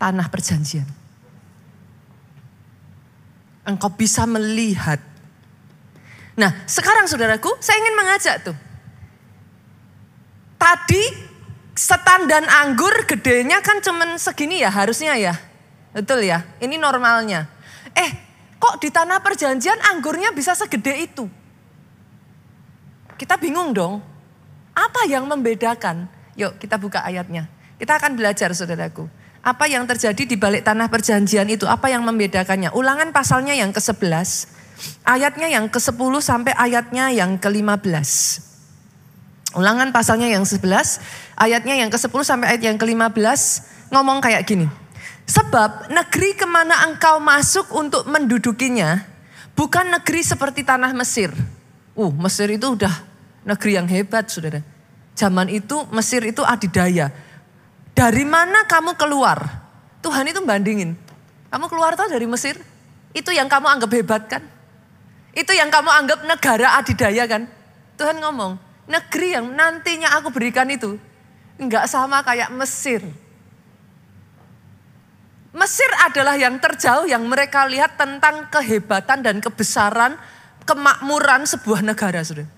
tanah 0.00 0.26
perjanjian 0.32 0.88
engkau 3.66 3.90
bisa 3.94 4.26
melihat. 4.26 5.11
Nah, 6.32 6.64
sekarang 6.64 7.04
saudaraku, 7.04 7.52
saya 7.60 7.76
ingin 7.82 7.96
mengajak 7.96 8.36
tuh. 8.40 8.56
Tadi 10.56 11.04
setan 11.76 12.28
dan 12.28 12.46
anggur 12.48 12.92
gedenya 13.04 13.58
kan 13.64 13.82
cuman 13.82 14.16
segini 14.16 14.62
ya 14.62 14.70
harusnya 14.72 15.16
ya. 15.18 15.34
Betul 15.92 16.24
ya, 16.24 16.46
ini 16.64 16.80
normalnya. 16.80 17.44
Eh, 17.92 18.10
kok 18.56 18.80
di 18.80 18.88
tanah 18.88 19.20
perjanjian 19.20 19.76
anggurnya 19.92 20.32
bisa 20.32 20.56
segede 20.56 21.04
itu? 21.04 21.28
Kita 23.20 23.36
bingung 23.36 23.76
dong. 23.76 24.00
Apa 24.72 25.04
yang 25.04 25.28
membedakan? 25.28 26.08
Yuk 26.32 26.56
kita 26.56 26.80
buka 26.80 27.04
ayatnya. 27.04 27.44
Kita 27.76 28.00
akan 28.00 28.16
belajar 28.16 28.48
saudaraku. 28.56 29.04
Apa 29.42 29.66
yang 29.66 29.84
terjadi 29.84 30.22
di 30.22 30.38
balik 30.38 30.62
tanah 30.64 30.86
perjanjian 30.86 31.50
itu? 31.50 31.66
Apa 31.66 31.90
yang 31.90 32.06
membedakannya? 32.06 32.70
Ulangan 32.72 33.10
pasalnya 33.10 33.58
yang 33.58 33.74
ke-11, 33.74 34.46
ayatnya 35.06 35.48
yang 35.50 35.66
ke-10 35.68 36.12
sampai 36.22 36.52
ayatnya 36.54 37.10
yang 37.10 37.36
ke-15. 37.36 38.10
Ulangan 39.52 39.92
pasalnya 39.92 40.32
yang 40.32 40.48
11, 40.48 40.64
ayatnya 41.36 41.74
yang 41.76 41.90
ke-10 41.92 42.20
sampai 42.24 42.56
ayat 42.56 42.62
yang 42.64 42.76
ke-15 42.80 43.40
ngomong 43.92 44.24
kayak 44.24 44.48
gini. 44.48 44.66
Sebab 45.28 45.92
negeri 45.92 46.34
ke 46.34 46.46
mana 46.48 46.88
engkau 46.88 47.22
masuk 47.22 47.70
untuk 47.76 48.08
mendudukinya 48.08 49.04
bukan 49.54 49.92
negeri 49.92 50.24
seperti 50.24 50.66
tanah 50.66 50.90
Mesir. 50.96 51.30
Uh, 51.92 52.10
Mesir 52.10 52.48
itu 52.48 52.72
udah 52.72 52.92
negeri 53.44 53.76
yang 53.76 53.86
hebat 53.86 54.26
saudara. 54.32 54.64
Zaman 55.12 55.52
itu 55.52 55.84
Mesir 55.92 56.24
itu 56.24 56.40
adidaya 56.40 57.12
dari 57.92 58.24
mana 58.24 58.64
kamu 58.64 58.96
keluar? 58.96 59.62
Tuhan 60.02 60.26
itu 60.26 60.40
bandingin. 60.42 60.96
Kamu 61.52 61.68
keluar 61.68 61.94
tahu 61.94 62.08
dari 62.08 62.24
Mesir? 62.24 62.56
Itu 63.12 63.30
yang 63.30 63.46
kamu 63.46 63.68
anggap 63.68 63.90
hebat 63.92 64.22
kan? 64.26 64.42
Itu 65.32 65.56
yang 65.56 65.72
kamu 65.72 65.88
anggap 65.88 66.20
negara 66.28 66.76
adidaya 66.76 67.24
kan? 67.24 67.48
Tuhan 67.96 68.20
ngomong, 68.20 68.60
negeri 68.88 69.36
yang 69.36 69.48
nantinya 69.52 70.20
aku 70.20 70.28
berikan 70.28 70.68
itu 70.68 71.00
enggak 71.60 71.88
sama 71.88 72.20
kayak 72.26 72.50
Mesir. 72.52 73.00
Mesir 75.52 75.90
adalah 76.00 76.34
yang 76.40 76.56
terjauh 76.56 77.04
yang 77.04 77.28
mereka 77.28 77.68
lihat 77.68 78.00
tentang 78.00 78.48
kehebatan 78.48 79.20
dan 79.20 79.36
kebesaran 79.36 80.16
kemakmuran 80.64 81.44
sebuah 81.44 81.84
negara, 81.84 82.24
Saudara. 82.24 82.48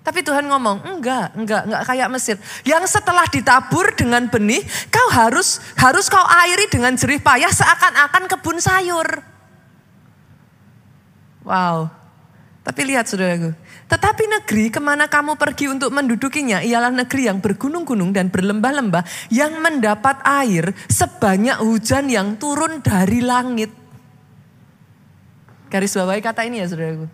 Tapi 0.00 0.22
Tuhan 0.22 0.46
ngomong, 0.46 0.86
enggak, 0.86 1.34
enggak, 1.34 1.62
enggak 1.66 1.82
kayak 1.82 2.08
Mesir. 2.14 2.36
Yang 2.62 2.94
setelah 2.94 3.26
ditabur 3.26 3.90
dengan 3.92 4.30
benih, 4.30 4.62
kau 4.88 5.10
harus 5.10 5.58
harus 5.76 6.06
kau 6.06 6.22
airi 6.46 6.70
dengan 6.70 6.94
jerih 6.94 7.18
payah 7.18 7.50
seakan-akan 7.50 8.30
kebun 8.30 8.62
sayur. 8.62 9.35
Wow. 11.46 11.88
Tapi 12.66 12.82
lihat 12.82 13.06
saudaraku, 13.06 13.54
tetapi 13.86 14.26
negeri 14.26 14.74
ke 14.74 14.82
mana 14.82 15.06
kamu 15.06 15.38
pergi 15.38 15.70
untuk 15.70 15.94
mendudukinya 15.94 16.66
ialah 16.66 16.90
negeri 16.90 17.30
yang 17.30 17.38
bergunung-gunung 17.38 18.10
dan 18.10 18.26
berlembah-lembah 18.26 19.06
yang 19.30 19.62
mendapat 19.62 20.18
air 20.26 20.74
sebanyak 20.90 21.62
hujan 21.62 22.10
yang 22.10 22.34
turun 22.34 22.82
dari 22.82 23.22
langit. 23.22 23.70
Garis 25.70 25.94
bawahi 25.94 26.18
kata 26.18 26.42
ini 26.42 26.58
ya 26.58 26.66
saudaraku 26.66 27.06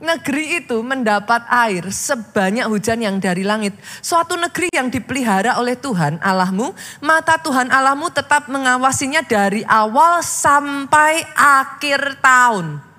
negeri 0.00 0.64
itu 0.64 0.80
mendapat 0.80 1.44
air 1.46 1.84
sebanyak 1.92 2.66
hujan 2.66 3.04
yang 3.04 3.20
dari 3.20 3.44
langit. 3.44 3.76
Suatu 4.00 4.34
negeri 4.34 4.72
yang 4.72 4.88
dipelihara 4.88 5.60
oleh 5.60 5.76
Tuhan 5.76 6.18
Allahmu, 6.24 6.72
mata 7.04 7.36
Tuhan 7.36 7.68
Allahmu 7.68 8.08
tetap 8.10 8.48
mengawasinya 8.48 9.20
dari 9.22 9.62
awal 9.68 10.24
sampai 10.24 11.22
akhir 11.36 12.18
tahun. 12.24 12.89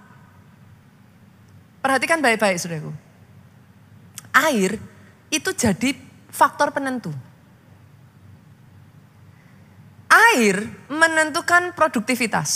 Perhatikan 1.82 2.22
baik-baik 2.22 2.62
saudaraku. 2.62 2.94
Air 4.32 4.78
itu 5.34 5.50
jadi 5.58 5.98
faktor 6.30 6.72
penentu. 6.72 7.12
Air 10.08 10.70
menentukan 10.88 11.74
produktivitas. 11.74 12.50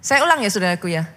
Saya 0.00 0.24
ulang 0.24 0.40
ya 0.42 0.50
saudaraku 0.50 0.88
ya 0.90 1.16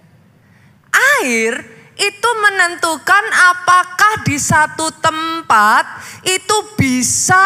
air 1.20 1.54
itu 2.00 2.30
menentukan 2.40 3.24
apakah 3.52 4.24
di 4.24 4.40
satu 4.40 4.88
tempat 5.04 5.84
itu 6.24 6.58
bisa 6.80 7.44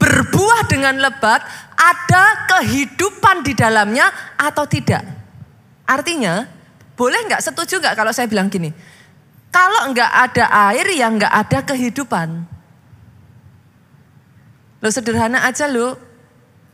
berbuah 0.00 0.64
dengan 0.64 0.96
lebat, 0.96 1.44
ada 1.76 2.48
kehidupan 2.48 3.44
di 3.44 3.52
dalamnya 3.52 4.08
atau 4.40 4.64
tidak. 4.64 5.04
Artinya, 5.84 6.48
boleh 7.00 7.24
nggak 7.32 7.40
setuju 7.40 7.80
nggak 7.80 7.96
kalau 7.96 8.12
saya 8.12 8.28
bilang 8.28 8.52
gini? 8.52 8.68
Kalau 9.48 9.88
nggak 9.88 10.12
ada 10.28 10.44
air 10.68 10.84
ya 10.92 11.08
nggak 11.08 11.32
ada 11.32 11.58
kehidupan. 11.64 12.28
Lo 14.84 14.88
sederhana 14.92 15.48
aja 15.48 15.64
lo, 15.64 15.96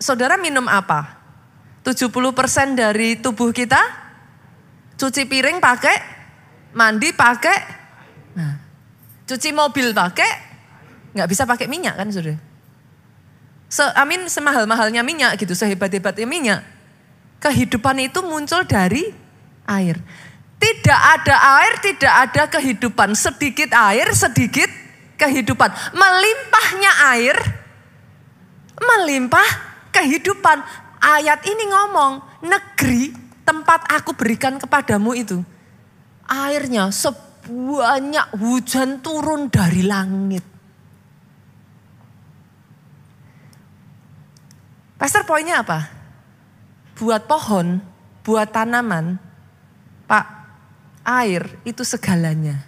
saudara 0.03 0.35
minum 0.35 0.67
apa? 0.67 1.15
70% 1.87 2.11
dari 2.75 3.15
tubuh 3.23 3.55
kita 3.55 4.07
Cuci 4.97 5.29
piring 5.29 5.61
pakai, 5.61 5.97
mandi 6.73 7.13
pakai, 7.13 7.59
nah, 8.33 8.57
cuci 9.29 9.53
mobil 9.53 9.93
pakai, 9.93 10.31
nggak 11.13 11.29
bisa 11.29 11.45
pakai 11.45 11.69
minyak 11.69 12.01
kan 12.01 12.09
sudah. 12.09 12.33
Se, 13.69 13.85
amin 13.93 14.25
semahal-mahalnya 14.25 15.05
minyak 15.05 15.37
gitu, 15.37 15.53
sehebat-hebatnya 15.53 16.25
minyak. 16.25 16.65
Kehidupan 17.45 18.09
itu 18.09 18.25
muncul 18.25 18.65
dari 18.65 19.13
air. 19.67 19.99
Tidak 20.57 21.01
ada 21.21 21.37
air, 21.61 21.73
tidak 21.85 22.15
ada 22.27 22.43
kehidupan. 22.49 23.13
Sedikit 23.13 23.71
air, 23.77 24.09
sedikit 24.17 24.71
kehidupan. 25.21 25.69
Melimpahnya 25.93 26.93
air, 27.13 27.37
melimpah 28.81 29.49
kehidupan. 29.93 30.65
Ayat 30.97 31.45
ini 31.45 31.65
ngomong, 31.69 32.41
negeri 32.41 33.13
tempat 33.45 33.85
aku 33.93 34.17
berikan 34.17 34.57
kepadamu 34.57 35.13
itu, 35.13 35.45
airnya 36.25 36.89
sebanyak 36.91 38.27
hujan 38.35 38.99
turun 39.05 39.53
dari 39.53 39.85
langit. 39.85 40.43
Pastor 44.97 45.29
poinnya 45.29 45.61
apa? 45.61 45.93
Buat 46.97 47.29
pohon, 47.29 47.85
buat 48.25 48.49
tanaman, 48.49 49.21
Pak, 50.07 50.27
air 51.03 51.59
itu 51.67 51.83
segalanya. 51.83 52.63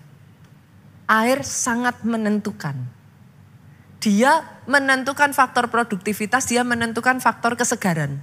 Air 1.06 1.46
sangat 1.46 2.02
menentukan. 2.04 2.76
Dia 3.98 4.62
menentukan 4.70 5.34
faktor 5.34 5.66
produktivitas, 5.70 6.46
dia 6.46 6.62
menentukan 6.62 7.18
faktor 7.18 7.58
kesegaran. 7.58 8.22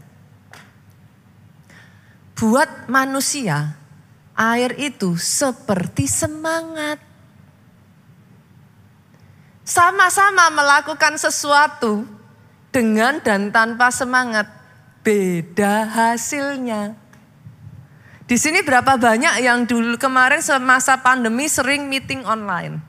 Buat 2.36 2.92
manusia, 2.92 3.76
air 4.36 4.76
itu 4.80 5.16
seperti 5.16 6.08
semangat. 6.08 7.00
Sama-sama 9.66 10.54
melakukan 10.54 11.18
sesuatu 11.18 12.06
dengan 12.70 13.24
dan 13.24 13.50
tanpa 13.50 13.90
semangat, 13.90 14.52
beda 15.02 15.88
hasilnya. 15.90 17.05
Di 18.26 18.42
sini 18.42 18.66
berapa 18.66 18.98
banyak 18.98 19.46
yang 19.46 19.70
dulu 19.70 20.02
kemarin 20.02 20.42
semasa 20.42 20.98
pandemi 20.98 21.46
sering 21.46 21.86
meeting 21.86 22.26
online? 22.26 22.82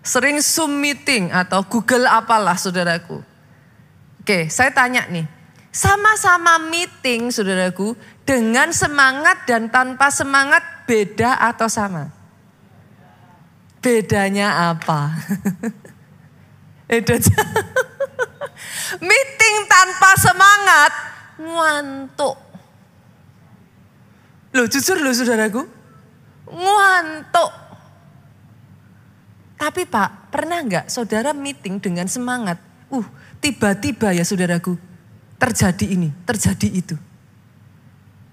Sering 0.00 0.40
Zoom 0.40 0.80
meeting 0.80 1.28
atau 1.28 1.60
Google 1.68 2.08
apalah 2.08 2.56
saudaraku. 2.56 3.20
Oke, 4.24 4.48
saya 4.48 4.72
tanya 4.72 5.04
nih. 5.12 5.28
Sama-sama 5.68 6.56
meeting 6.72 7.28
saudaraku 7.28 7.92
dengan 8.24 8.72
semangat 8.72 9.44
dan 9.44 9.68
tanpa 9.68 10.08
semangat 10.08 10.64
beda 10.88 11.36
atau 11.36 11.68
sama? 11.68 12.08
Bedanya 13.84 14.72
apa? 14.72 15.12
meeting 19.08 19.56
tanpa 19.68 20.10
semangat 20.16 20.92
ngantuk. 21.40 22.51
Loh 24.52 24.68
jujur 24.68 25.00
loh 25.00 25.16
saudaraku, 25.16 25.64
ngantuk. 26.52 27.52
Tapi 29.56 29.82
Pak, 29.88 30.28
pernah 30.28 30.60
nggak 30.60 30.86
saudara 30.92 31.32
meeting 31.32 31.80
dengan 31.80 32.04
semangat? 32.10 32.60
Uh, 32.92 33.06
tiba-tiba 33.40 34.12
ya 34.12 34.26
saudaraku, 34.26 34.76
terjadi 35.40 35.86
ini, 35.96 36.12
terjadi 36.28 36.68
itu. 36.68 36.96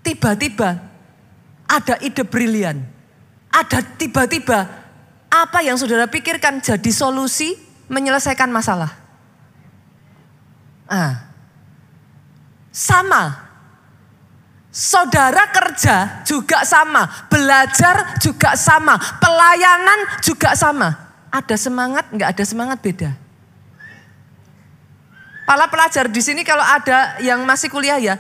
Tiba-tiba 0.04 0.80
ada 1.70 1.96
ide 2.04 2.26
brilian. 2.26 2.82
Ada 3.50 3.82
tiba-tiba 3.96 4.68
apa 5.30 5.60
yang 5.62 5.78
saudara 5.78 6.10
pikirkan 6.10 6.60
jadi 6.60 6.92
solusi 6.92 7.56
menyelesaikan 7.90 8.50
masalah. 8.50 8.94
Ah, 10.90 11.30
sama 12.74 13.49
Saudara 14.80 15.52
kerja 15.52 16.24
juga 16.24 16.64
sama, 16.64 17.04
belajar 17.28 18.16
juga 18.16 18.56
sama, 18.56 18.96
pelayanan 19.20 20.24
juga 20.24 20.56
sama. 20.56 20.96
Ada 21.28 21.60
semangat, 21.60 22.08
nggak 22.08 22.30
ada 22.32 22.44
semangat 22.48 22.80
beda. 22.80 23.12
Para 25.44 25.68
pelajar 25.68 26.08
di 26.08 26.24
sini 26.24 26.48
kalau 26.48 26.64
ada 26.64 27.20
yang 27.20 27.44
masih 27.44 27.68
kuliah 27.68 28.00
ya, 28.00 28.16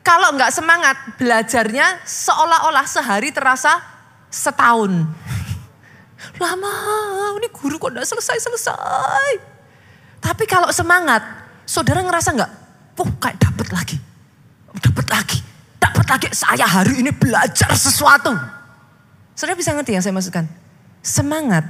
kalau 0.00 0.32
nggak 0.32 0.48
semangat 0.48 0.96
belajarnya 1.20 2.00
seolah-olah 2.08 2.88
sehari 2.88 3.28
terasa 3.28 3.76
setahun. 4.32 5.04
Lama, 6.40 6.72
ini 7.36 7.52
guru 7.52 7.76
kok 7.76 7.92
nggak 7.92 8.08
selesai-selesai. 8.08 9.32
Tapi 10.24 10.48
kalau 10.48 10.72
semangat, 10.72 11.20
saudara 11.68 12.00
ngerasa 12.00 12.32
nggak? 12.32 12.52
Puh, 12.96 13.12
kayak 13.20 13.36
dapat 13.44 13.68
lagi, 13.76 14.00
dapat 14.72 15.04
lagi 15.12 15.47
lagi 16.08 16.28
saya 16.32 16.64
hari 16.64 17.04
ini 17.04 17.12
belajar 17.12 17.68
sesuatu. 17.76 18.32
Saudara 19.36 19.54
bisa 19.54 19.76
ngerti 19.76 19.94
yang 19.94 20.02
saya 20.02 20.16
maksudkan? 20.16 20.48
Semangat 21.04 21.62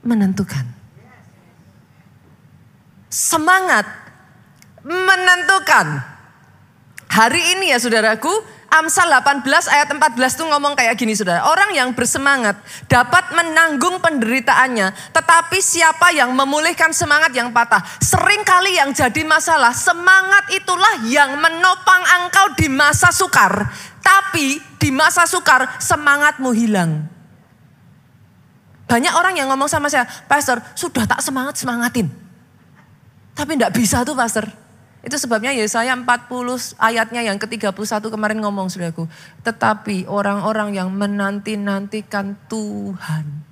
menentukan. 0.00 0.64
Semangat 3.10 3.84
menentukan. 4.86 6.00
Hari 7.08 7.58
ini 7.58 7.74
ya 7.74 7.82
saudaraku, 7.82 8.30
Amsal 8.68 9.08
18 9.08 9.48
ayat 9.48 9.88
14 9.88 10.12
tuh 10.36 10.44
ngomong 10.44 10.76
kayak 10.76 10.92
gini 11.00 11.16
saudara. 11.16 11.48
Orang 11.48 11.72
yang 11.72 11.96
bersemangat 11.96 12.60
dapat 12.84 13.32
menanggung 13.32 13.96
penderitaannya. 13.96 14.92
Tetapi 15.16 15.56
siapa 15.56 16.12
yang 16.12 16.36
memulihkan 16.36 16.92
semangat 16.92 17.32
yang 17.32 17.48
patah. 17.48 17.80
Sering 17.96 18.44
kali 18.44 18.76
yang 18.76 18.92
jadi 18.92 19.24
masalah. 19.24 19.72
Semangat 19.72 20.52
itulah 20.52 21.00
yang 21.08 21.40
menopang 21.40 22.04
engkau 22.20 22.52
di 22.60 22.68
masa 22.68 23.08
sukar. 23.08 23.72
Tapi 24.04 24.60
di 24.76 24.92
masa 24.92 25.24
sukar 25.24 25.80
semangatmu 25.80 26.52
hilang. 26.52 27.08
Banyak 28.84 29.16
orang 29.16 29.36
yang 29.36 29.48
ngomong 29.48 29.68
sama 29.68 29.88
saya, 29.88 30.04
Pastor 30.28 30.60
sudah 30.76 31.08
tak 31.08 31.24
semangat-semangatin. 31.24 32.08
Tapi 33.32 33.50
enggak 33.56 33.72
bisa 33.72 34.04
tuh 34.04 34.12
Pastor. 34.12 34.67
Itu 34.98 35.14
sebabnya 35.14 35.54
Yesaya 35.54 35.94
40 35.94 36.74
ayatnya 36.74 37.22
yang 37.22 37.38
ke-31 37.38 38.02
kemarin 38.10 38.42
ngomong 38.42 38.66
saudaraku. 38.66 39.06
Tetapi 39.46 40.10
orang-orang 40.10 40.74
yang 40.74 40.90
menanti-nantikan 40.90 42.34
Tuhan. 42.50 43.46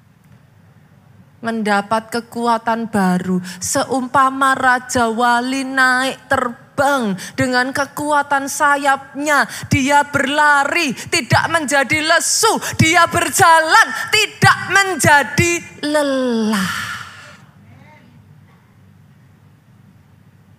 Mendapat 1.38 2.10
kekuatan 2.10 2.90
baru. 2.90 3.38
Seumpama 3.62 4.58
Raja 4.58 5.06
Wali 5.06 5.62
naik 5.62 6.26
terbang 6.26 7.14
dengan 7.38 7.70
kekuatan 7.70 8.50
sayapnya. 8.50 9.46
Dia 9.70 10.02
berlari 10.02 10.90
tidak 10.92 11.46
menjadi 11.54 12.02
lesu. 12.02 12.50
Dia 12.74 13.06
berjalan 13.06 13.86
tidak 14.10 14.58
menjadi 14.74 15.52
lelah. 15.86 16.95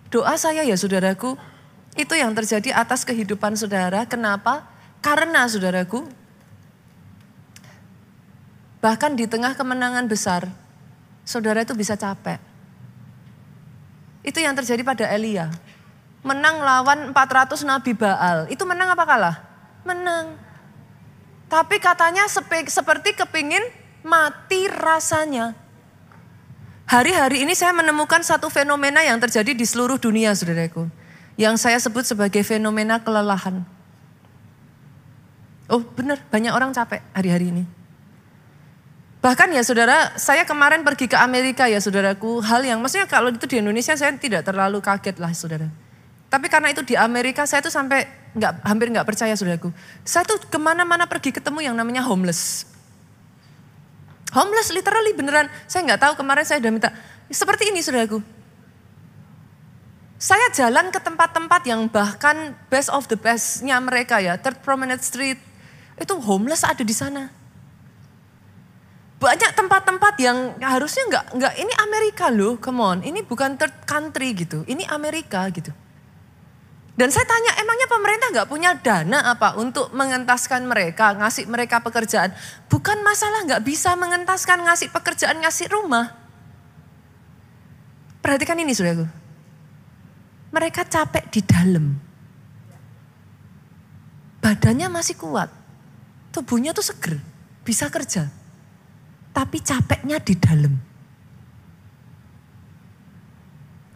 Doa 0.08 0.40
saya 0.40 0.64
ya 0.64 0.72
saudaraku, 0.72 1.36
itu 1.92 2.14
yang 2.16 2.32
terjadi 2.32 2.72
atas 2.72 3.04
kehidupan 3.04 3.52
saudara. 3.58 4.08
Kenapa? 4.08 4.64
Karena 5.04 5.44
saudaraku, 5.44 6.08
bahkan 8.80 9.12
di 9.12 9.28
tengah 9.28 9.52
kemenangan 9.52 10.08
besar, 10.08 10.48
saudara 11.28 11.60
itu 11.60 11.76
bisa 11.76 11.92
capek. 11.92 12.40
Itu 14.24 14.40
yang 14.40 14.56
terjadi 14.56 14.80
pada 14.80 15.04
Elia. 15.12 15.52
Menang 16.24 16.60
lawan 16.60 17.12
400 17.12 17.62
nabi 17.68 17.92
Baal. 17.94 18.48
Itu 18.50 18.64
menang 18.64 18.92
apa 18.92 19.04
kalah? 19.06 19.36
Menang. 19.86 20.36
Tapi 21.48 21.80
katanya 21.80 22.28
seperti 22.28 23.16
kepingin 23.16 23.62
mati 24.04 24.68
rasanya. 24.68 25.67
Hari-hari 26.88 27.44
ini 27.44 27.52
saya 27.52 27.76
menemukan 27.76 28.24
satu 28.24 28.48
fenomena 28.48 29.04
yang 29.04 29.20
terjadi 29.20 29.52
di 29.52 29.68
seluruh 29.68 30.00
dunia, 30.00 30.32
saudaraku. 30.32 30.88
Yang 31.36 31.68
saya 31.68 31.76
sebut 31.76 32.08
sebagai 32.08 32.40
fenomena 32.40 32.96
kelelahan. 32.96 33.60
Oh 35.68 35.84
benar, 35.84 36.16
banyak 36.32 36.48
orang 36.48 36.72
capek 36.72 37.04
hari-hari 37.12 37.52
ini. 37.52 37.64
Bahkan 39.20 39.52
ya 39.52 39.60
saudara, 39.60 40.16
saya 40.16 40.48
kemarin 40.48 40.80
pergi 40.80 41.12
ke 41.12 41.18
Amerika 41.20 41.68
ya 41.68 41.76
saudaraku. 41.76 42.40
Hal 42.40 42.64
yang 42.64 42.80
maksudnya 42.80 43.04
kalau 43.04 43.28
itu 43.28 43.44
di 43.44 43.60
Indonesia 43.60 43.92
saya 43.92 44.16
tidak 44.16 44.48
terlalu 44.48 44.80
kaget 44.80 45.20
lah 45.20 45.36
saudara. 45.36 45.68
Tapi 46.32 46.48
karena 46.48 46.72
itu 46.72 46.80
di 46.80 46.96
Amerika 46.96 47.44
saya 47.44 47.60
tuh 47.60 47.72
sampai 47.72 48.08
nggak 48.32 48.64
hampir 48.64 48.88
nggak 48.88 49.04
percaya 49.04 49.36
saudaraku. 49.36 49.76
Saya 50.08 50.24
tuh 50.24 50.40
ke 50.40 50.56
mana-mana 50.56 51.04
pergi 51.04 51.36
ketemu 51.36 51.68
yang 51.68 51.76
namanya 51.76 52.00
homeless. 52.00 52.64
Homeless 54.36 54.74
literally 54.76 55.16
beneran. 55.16 55.48
Saya 55.64 55.88
nggak 55.88 56.00
tahu 56.04 56.12
kemarin 56.20 56.44
saya 56.44 56.60
udah 56.60 56.72
minta. 56.72 56.90
Seperti 57.32 57.72
ini 57.72 57.80
saudaraku. 57.80 58.20
Saya 60.18 60.50
jalan 60.50 60.90
ke 60.90 60.98
tempat-tempat 60.98 61.62
yang 61.64 61.86
bahkan 61.86 62.52
best 62.68 62.90
of 62.90 63.06
the 63.06 63.16
bestnya 63.16 63.78
mereka 63.78 64.18
ya. 64.18 64.34
Third 64.36 64.60
Promenade 64.60 65.00
Street. 65.00 65.38
Itu 65.96 66.18
homeless 66.18 66.66
ada 66.66 66.82
di 66.82 66.92
sana. 66.92 67.30
Banyak 69.18 69.50
tempat-tempat 69.54 70.14
yang 70.22 70.54
harusnya 70.62 71.02
nggak 71.10 71.24
nggak 71.34 71.54
ini 71.58 71.72
Amerika 71.82 72.26
loh, 72.30 72.54
come 72.58 72.82
on. 72.82 72.98
Ini 73.02 73.26
bukan 73.26 73.58
third 73.58 73.74
country 73.82 74.34
gitu. 74.34 74.62
Ini 74.66 74.86
Amerika 74.90 75.46
gitu. 75.50 75.74
Dan 76.98 77.14
saya 77.14 77.30
tanya, 77.30 77.54
emangnya 77.62 77.86
pemerintah 77.86 78.28
nggak 78.34 78.50
punya 78.50 78.74
dana 78.74 79.30
apa 79.30 79.54
untuk 79.54 79.94
mengentaskan 79.94 80.66
mereka, 80.66 81.14
ngasih 81.14 81.46
mereka 81.46 81.78
pekerjaan? 81.78 82.34
Bukan 82.66 83.06
masalah 83.06 83.46
nggak 83.46 83.62
bisa 83.62 83.94
mengentaskan, 83.94 84.66
ngasih 84.66 84.90
pekerjaan, 84.90 85.38
ngasih 85.38 85.70
rumah. 85.70 86.10
Perhatikan 88.18 88.58
ini 88.58 88.74
saudaraku. 88.74 89.06
Mereka 90.50 90.90
capek 90.90 91.30
di 91.30 91.40
dalam. 91.46 91.86
Badannya 94.42 94.90
masih 94.90 95.14
kuat. 95.22 95.54
Tubuhnya 96.34 96.74
tuh 96.74 96.82
seger, 96.82 97.22
bisa 97.62 97.86
kerja. 97.94 98.26
Tapi 99.30 99.62
capeknya 99.62 100.18
di 100.18 100.34
dalam. 100.34 100.87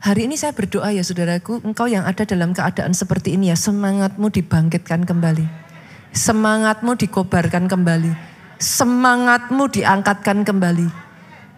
Hari 0.02 0.26
ini 0.26 0.34
saya 0.34 0.50
berdoa 0.50 0.90
ya 0.90 1.06
saudaraku, 1.06 1.62
engkau 1.62 1.86
yang 1.86 2.02
ada 2.02 2.26
dalam 2.26 2.50
keadaan 2.50 2.90
seperti 2.90 3.38
ini 3.38 3.54
ya, 3.54 3.56
semangatmu 3.56 4.34
dibangkitkan 4.34 5.06
kembali. 5.06 5.46
Semangatmu 6.10 6.98
dikobarkan 6.98 7.70
kembali. 7.70 8.10
Semangatmu 8.58 9.62
diangkatkan 9.70 10.42
kembali. 10.42 10.90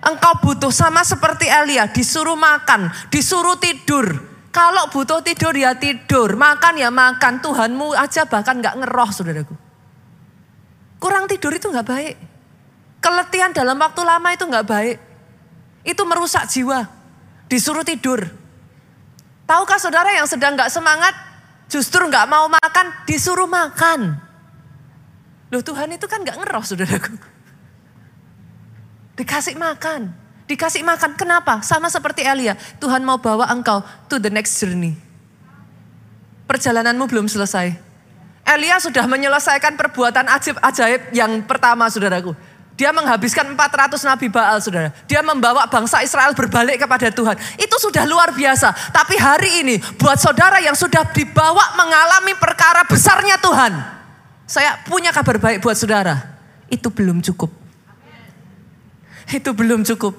Engkau 0.04 0.34
butuh 0.44 0.68
sama 0.68 1.00
seperti 1.08 1.48
Elia, 1.48 1.88
disuruh 1.88 2.36
makan, 2.36 2.92
disuruh 3.08 3.56
tidur. 3.56 4.12
Kalau 4.52 4.92
butuh 4.92 5.24
tidur 5.24 5.56
ya 5.56 5.72
tidur, 5.80 6.36
makan 6.36 6.76
ya 6.76 6.92
makan. 6.92 7.40
Tuhanmu 7.40 7.96
aja 7.96 8.28
bahkan 8.28 8.60
gak 8.60 8.76
ngeroh 8.76 9.08
saudaraku. 9.08 9.56
Kurang 11.00 11.32
tidur 11.32 11.56
itu 11.56 11.72
gak 11.72 11.88
baik. 11.88 12.20
Keletihan 13.00 13.56
dalam 13.56 13.80
waktu 13.80 14.04
lama 14.04 14.28
itu 14.36 14.44
gak 14.44 14.68
baik. 14.68 14.96
Itu 15.80 16.04
merusak 16.04 16.44
jiwa 16.52 17.03
disuruh 17.54 17.86
tidur. 17.86 18.26
Tahukah 19.46 19.78
saudara 19.78 20.10
yang 20.10 20.26
sedang 20.26 20.58
nggak 20.58 20.74
semangat, 20.74 21.14
justru 21.70 22.02
nggak 22.02 22.26
mau 22.26 22.50
makan, 22.50 22.90
disuruh 23.06 23.46
makan. 23.46 24.18
Loh 25.54 25.62
Tuhan 25.62 25.94
itu 25.94 26.10
kan 26.10 26.26
nggak 26.26 26.42
ngeroh 26.42 26.64
saudaraku. 26.66 27.14
Dikasih 29.14 29.54
makan. 29.54 30.10
Dikasih 30.50 30.82
makan, 30.82 31.14
kenapa? 31.14 31.62
Sama 31.62 31.86
seperti 31.86 32.26
Elia, 32.26 32.58
Tuhan 32.82 33.06
mau 33.06 33.22
bawa 33.22 33.46
engkau 33.54 33.86
to 34.10 34.18
the 34.18 34.28
next 34.28 34.58
journey. 34.58 34.98
Perjalananmu 36.50 37.06
belum 37.06 37.30
selesai. 37.30 37.72
Elia 38.44 38.76
sudah 38.76 39.08
menyelesaikan 39.08 39.78
perbuatan 39.78 40.28
ajaib, 40.28 40.60
ajaib 40.60 41.02
yang 41.16 41.40
pertama 41.46 41.88
saudaraku. 41.88 42.36
Dia 42.74 42.90
menghabiskan 42.90 43.54
400 43.54 44.02
nabi 44.02 44.26
Baal 44.26 44.58
saudara. 44.58 44.90
Dia 45.06 45.22
membawa 45.22 45.62
bangsa 45.70 46.02
Israel 46.02 46.34
berbalik 46.34 46.82
kepada 46.82 47.06
Tuhan. 47.06 47.38
Itu 47.54 47.78
sudah 47.78 48.02
luar 48.02 48.34
biasa. 48.34 48.74
Tapi 48.90 49.14
hari 49.14 49.62
ini 49.62 49.78
buat 49.94 50.18
saudara 50.18 50.58
yang 50.58 50.74
sudah 50.74 51.06
dibawa 51.14 51.78
mengalami 51.78 52.34
perkara 52.34 52.82
besarnya 52.82 53.38
Tuhan. 53.38 53.78
Saya 54.50 54.82
punya 54.90 55.14
kabar 55.14 55.38
baik 55.38 55.62
buat 55.62 55.78
saudara. 55.78 56.18
Itu 56.66 56.90
belum 56.90 57.22
cukup. 57.22 57.54
Itu 59.30 59.54
belum 59.54 59.86
cukup. 59.86 60.18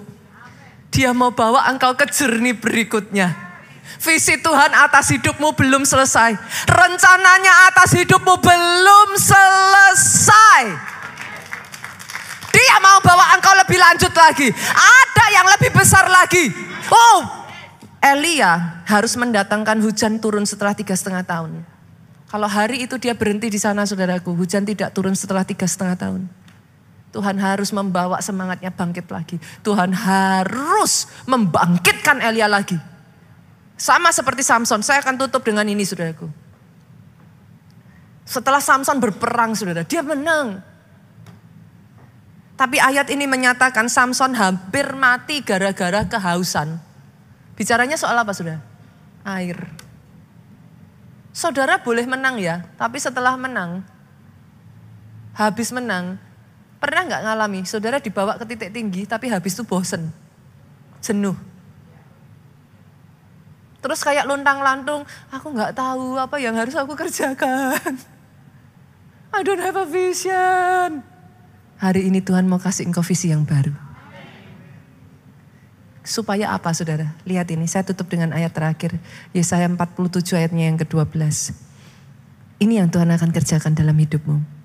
Dia 0.96 1.12
mau 1.12 1.36
bawa 1.36 1.68
engkau 1.68 1.92
ke 2.00 2.08
jernih 2.08 2.56
berikutnya. 2.56 3.36
Visi 4.00 4.40
Tuhan 4.40 4.72
atas 4.72 5.12
hidupmu 5.12 5.60
belum 5.60 5.84
selesai. 5.84 6.40
Rencananya 6.72 7.68
atas 7.68 8.00
hidupmu 8.00 8.40
belum 8.40 9.10
selesai. 9.20 10.95
Dia 12.56 12.76
mau 12.80 13.04
bawa 13.04 13.36
engkau 13.36 13.52
lebih 13.52 13.76
lanjut 13.76 14.14
lagi. 14.16 14.48
Ada 14.72 15.26
yang 15.36 15.48
lebih 15.52 15.76
besar 15.76 16.08
lagi. 16.08 16.48
Oh, 16.88 17.20
Elia 18.00 18.80
harus 18.88 19.20
mendatangkan 19.20 19.84
hujan 19.84 20.24
turun 20.24 20.48
setelah 20.48 20.72
tiga 20.72 20.96
setengah 20.96 21.28
tahun. 21.28 21.68
Kalau 22.32 22.48
hari 22.48 22.88
itu 22.88 22.96
dia 22.96 23.12
berhenti 23.12 23.52
di 23.52 23.60
sana 23.60 23.84
saudaraku, 23.84 24.32
hujan 24.32 24.64
tidak 24.64 24.96
turun 24.96 25.14
setelah 25.20 25.44
tiga 25.44 25.68
setengah 25.68 26.00
tahun. 26.00 26.32
Tuhan 27.16 27.40
harus 27.40 27.72
membawa 27.72 28.20
semangatnya 28.20 28.72
bangkit 28.72 29.08
lagi. 29.08 29.40
Tuhan 29.64 29.96
harus 29.96 31.08
membangkitkan 31.28 32.20
Elia 32.20 32.48
lagi. 32.48 32.76
Sama 33.76 34.12
seperti 34.12 34.44
Samson, 34.44 34.84
saya 34.84 35.04
akan 35.04 35.20
tutup 35.20 35.44
dengan 35.44 35.68
ini 35.68 35.84
saudaraku. 35.84 36.28
Setelah 38.28 38.60
Samson 38.60 39.00
berperang 39.00 39.56
saudara, 39.56 39.84
dia 39.88 40.04
menang. 40.04 40.75
Tapi 42.56 42.80
ayat 42.80 43.12
ini 43.12 43.28
menyatakan 43.28 43.92
Samson 43.92 44.32
hampir 44.32 44.96
mati 44.96 45.44
gara-gara 45.44 46.08
kehausan. 46.08 46.80
Bicaranya 47.60 48.00
soal 48.00 48.16
apa 48.16 48.32
saudara? 48.32 48.64
Air. 49.28 49.60
Saudara 51.36 51.84
boleh 51.84 52.08
menang 52.08 52.40
ya, 52.40 52.64
tapi 52.80 52.96
setelah 52.96 53.36
menang, 53.36 53.84
habis 55.36 55.76
menang, 55.76 56.16
Pernah 56.86 57.02
nggak 57.08 57.24
ngalami 57.26 57.60
saudara 57.66 57.98
dibawa 57.98 58.38
ke 58.38 58.46
titik 58.46 58.70
tinggi 58.70 59.10
tapi 59.10 59.26
habis 59.26 59.58
itu 59.58 59.66
bosen, 59.66 60.14
jenuh. 61.02 61.34
Terus 63.82 64.06
kayak 64.06 64.30
luntang 64.30 64.62
lantung, 64.62 65.02
aku 65.34 65.50
nggak 65.50 65.74
tahu 65.74 66.14
apa 66.14 66.38
yang 66.38 66.54
harus 66.54 66.78
aku 66.78 66.94
kerjakan. 66.94 67.98
I 69.34 69.42
don't 69.42 69.66
have 69.66 69.82
a 69.82 69.90
vision. 69.90 71.15
Hari 71.86 72.10
ini 72.10 72.26
Tuhan 72.26 72.50
mau 72.50 72.58
kasih 72.58 72.90
engkau 72.90 73.06
visi 73.06 73.30
yang 73.30 73.46
baru. 73.46 73.70
Supaya 76.02 76.58
apa 76.58 76.74
saudara? 76.74 77.14
Lihat 77.30 77.54
ini, 77.54 77.70
saya 77.70 77.86
tutup 77.86 78.10
dengan 78.10 78.34
ayat 78.34 78.58
terakhir. 78.58 78.98
Yesaya 79.38 79.70
47 79.70 80.34
ayatnya 80.34 80.66
yang 80.66 80.82
ke-12. 80.82 81.54
Ini 82.58 82.82
yang 82.82 82.90
Tuhan 82.90 83.14
akan 83.14 83.30
kerjakan 83.30 83.78
dalam 83.78 83.94
hidupmu 83.94 84.56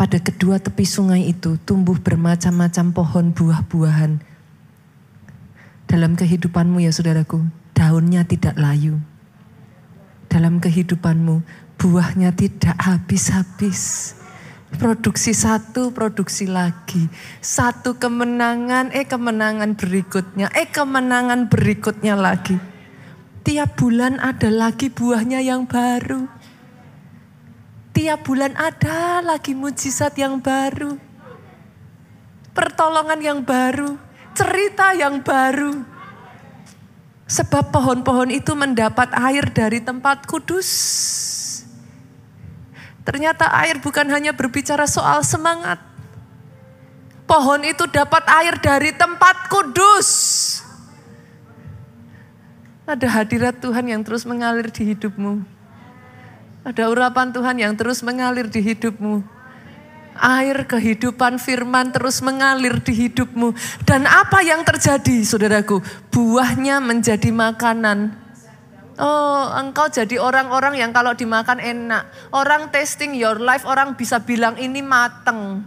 pada 0.00 0.16
kedua 0.16 0.56
tepi 0.56 0.88
sungai 0.88 1.28
itu 1.28 1.60
tumbuh 1.68 1.96
bermacam-macam 2.00 2.86
pohon 2.96 3.26
buah-buahan. 3.36 4.12
Dalam 5.84 6.16
kehidupanmu 6.16 6.80
ya 6.80 6.88
saudaraku, 6.88 7.44
daunnya 7.76 8.24
tidak 8.24 8.56
layu. 8.56 8.96
Dalam 10.30 10.62
kehidupanmu, 10.62 11.42
buahnya 11.76 12.32
tidak 12.32 12.78
habis-habis. 12.78 14.14
Produksi 14.78 15.34
satu, 15.34 15.90
produksi 15.90 16.46
lagi. 16.46 17.10
Satu 17.42 17.98
kemenangan, 17.98 18.94
eh 18.94 19.08
kemenangan 19.08 19.74
berikutnya, 19.74 20.52
eh 20.54 20.70
kemenangan 20.70 21.50
berikutnya 21.50 22.14
lagi. 22.14 22.60
Tiap 23.42 23.74
bulan 23.74 24.20
ada 24.22 24.52
lagi 24.52 24.92
buahnya 24.92 25.42
yang 25.42 25.66
baru 25.66 26.40
Tiap 28.00 28.22
bulan 28.24 28.56
ada 28.56 29.20
lagi 29.20 29.52
mujizat 29.52 30.16
yang 30.16 30.40
baru. 30.40 30.96
Pertolongan 32.56 33.20
yang 33.20 33.40
baru, 33.44 33.98
cerita 34.32 34.96
yang 34.96 35.20
baru. 35.20 35.84
Sebab 37.28 37.68
pohon-pohon 37.68 38.32
itu 38.32 38.56
mendapat 38.56 39.12
air 39.12 39.44
dari 39.52 39.84
tempat 39.84 40.24
kudus. 40.24 40.70
Ternyata 43.10 43.50
air 43.50 43.82
bukan 43.82 44.06
hanya 44.06 44.30
berbicara 44.30 44.86
soal 44.86 45.26
semangat. 45.26 45.82
Pohon 47.26 47.58
itu 47.66 47.82
dapat 47.90 48.22
air 48.30 48.54
dari 48.62 48.94
tempat 48.94 49.50
kudus. 49.50 50.08
Ada 52.86 53.10
hadirat 53.10 53.58
Tuhan 53.58 53.90
yang 53.90 54.06
terus 54.06 54.22
mengalir 54.22 54.70
di 54.70 54.94
hidupmu. 54.94 55.42
Ada 56.62 56.86
urapan 56.86 57.34
Tuhan 57.34 57.58
yang 57.58 57.74
terus 57.74 57.98
mengalir 58.06 58.46
di 58.46 58.62
hidupmu. 58.62 59.26
Air 60.14 60.70
kehidupan 60.70 61.42
firman 61.42 61.90
terus 61.90 62.22
mengalir 62.22 62.78
di 62.78 62.94
hidupmu. 62.94 63.58
Dan 63.90 64.06
apa 64.06 64.38
yang 64.46 64.62
terjadi 64.62 65.26
saudaraku? 65.26 65.82
Buahnya 66.14 66.78
menjadi 66.78 67.34
makanan. 67.34 68.29
Oh 69.00 69.48
engkau 69.56 69.88
jadi 69.88 70.20
orang-orang 70.20 70.76
yang 70.76 70.92
kalau 70.92 71.16
dimakan 71.16 71.56
enak. 71.56 72.04
Orang 72.36 72.68
tasting 72.68 73.16
your 73.16 73.40
life, 73.40 73.64
orang 73.64 73.96
bisa 73.96 74.20
bilang 74.20 74.60
ini 74.60 74.84
mateng. 74.84 75.64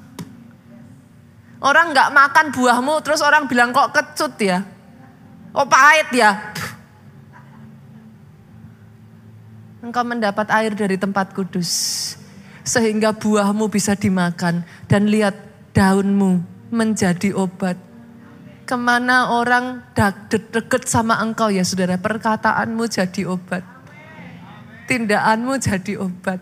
Orang 1.57 1.97
nggak 1.97 2.13
makan 2.13 2.53
buahmu 2.53 3.01
terus 3.01 3.25
orang 3.25 3.49
bilang 3.49 3.73
kok 3.73 3.89
kecut 3.89 4.37
ya. 4.37 4.61
Oh 5.57 5.65
pahit 5.65 6.13
ya. 6.13 6.53
engkau 9.83 10.07
mendapat 10.07 10.47
air 10.55 10.71
dari 10.71 10.95
tempat 10.95 11.35
kudus. 11.35 11.69
Sehingga 12.63 13.11
buahmu 13.11 13.67
bisa 13.67 13.91
dimakan 13.99 14.63
dan 14.87 15.11
lihat 15.11 15.35
daunmu 15.75 16.39
menjadi 16.71 17.35
obat. 17.35 17.75
Ke 18.63 18.79
mana 18.79 19.27
orang 19.35 19.83
deket 20.31 20.87
sama 20.87 21.19
engkau 21.19 21.51
ya 21.51 21.67
saudara, 21.67 21.99
perkataanmu 21.99 22.87
jadi 22.87 23.27
obat. 23.27 23.63
Tindakanmu 24.87 25.53
jadi 25.59 25.99
obat. 25.99 26.39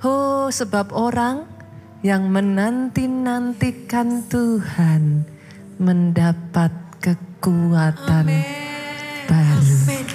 Oh, 0.05 0.53
sebab 0.53 0.93
orang 0.93 1.49
yang 2.05 2.29
menanti-nantikan 2.29 4.29
Tuhan 4.29 5.25
mendapat 5.81 6.69
kekuatan 7.01 8.29
Amen. 8.29 8.45
baru. 9.25 9.77
Amen. 9.89 10.05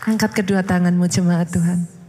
Angkat 0.00 0.32
kedua 0.32 0.64
tanganmu 0.64 1.04
jemaat 1.04 1.52
Tuhan. 1.52 1.99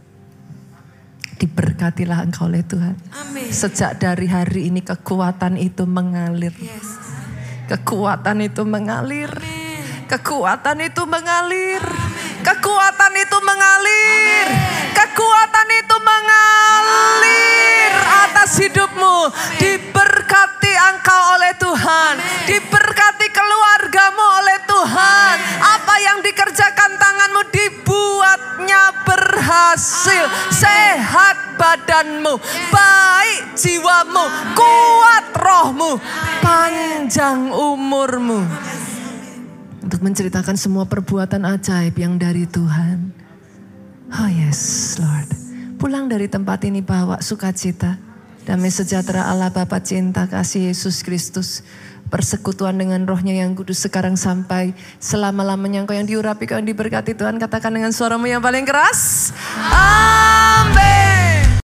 Diberkatilah 1.42 2.22
engkau 2.22 2.46
oleh 2.46 2.62
Tuhan. 2.62 2.94
Amen. 3.18 3.50
Sejak 3.50 3.98
dari 3.98 4.30
hari 4.30 4.70
ini 4.70 4.78
kekuatan 4.78 5.58
itu 5.58 5.82
mengalir. 5.90 6.54
Yes. 6.54 7.02
Kekuatan 7.66 8.46
itu 8.46 8.62
mengalir. 8.62 9.26
Amen 9.26 10.06
Kekuatan 10.06 10.78
itu 10.86 11.02
mengalir. 11.02 11.82
Kekuatan 12.46 13.12
itu 13.18 13.38
mengalir. 13.42 14.46
Kekuatan 14.94 15.68
itu 15.82 15.96
mengalir 15.98 17.90
atas 18.22 18.50
hidupmu. 18.62 19.34
Diberkati 19.58 20.61
engkau 20.90 21.22
oleh 21.38 21.52
Tuhan. 21.60 22.14
Diberkati 22.50 23.26
keluargamu 23.30 24.24
oleh 24.42 24.58
Tuhan. 24.66 25.34
Apa 25.62 25.94
yang 26.02 26.18
dikerjakan 26.26 26.90
tanganmu 26.98 27.42
dibuatnya 27.54 28.84
berhasil. 29.06 30.24
Sehat 30.50 31.60
badanmu, 31.60 32.34
baik 32.74 33.54
jiwamu, 33.54 34.24
kuat 34.58 35.26
rohmu, 35.38 36.00
panjang 36.42 37.54
umurmu 37.54 38.42
untuk 39.92 40.08
menceritakan 40.08 40.56
semua 40.56 40.88
perbuatan 40.88 41.44
ajaib 41.44 41.92
yang 42.00 42.16
dari 42.16 42.48
Tuhan. 42.48 43.12
Oh 44.08 44.30
yes, 44.30 44.96
Lord. 44.96 45.28
Pulang 45.76 46.08
dari 46.08 46.32
tempat 46.32 46.64
ini 46.64 46.80
bawa 46.80 47.20
sukacita. 47.20 48.11
Damai 48.42 48.74
sejahtera 48.74 49.30
Allah 49.30 49.54
Bapa 49.54 49.78
cinta 49.78 50.26
kasih 50.26 50.74
Yesus 50.74 51.06
Kristus. 51.06 51.62
Persekutuan 52.12 52.76
dengan 52.76 53.08
rohnya 53.08 53.32
yang 53.40 53.56
kudus 53.56 53.88
sekarang 53.88 54.20
sampai 54.20 54.76
selama-lamanya 55.00 55.86
engkau 55.86 55.96
yang 55.96 56.04
diurapi, 56.04 56.44
kau 56.44 56.60
yang 56.60 56.68
diberkati 56.68 57.16
Tuhan. 57.16 57.40
Katakan 57.40 57.72
dengan 57.72 57.94
suaramu 57.94 58.28
yang 58.28 58.44
paling 58.44 58.68
keras. 58.68 59.32
Amin. 59.72 61.01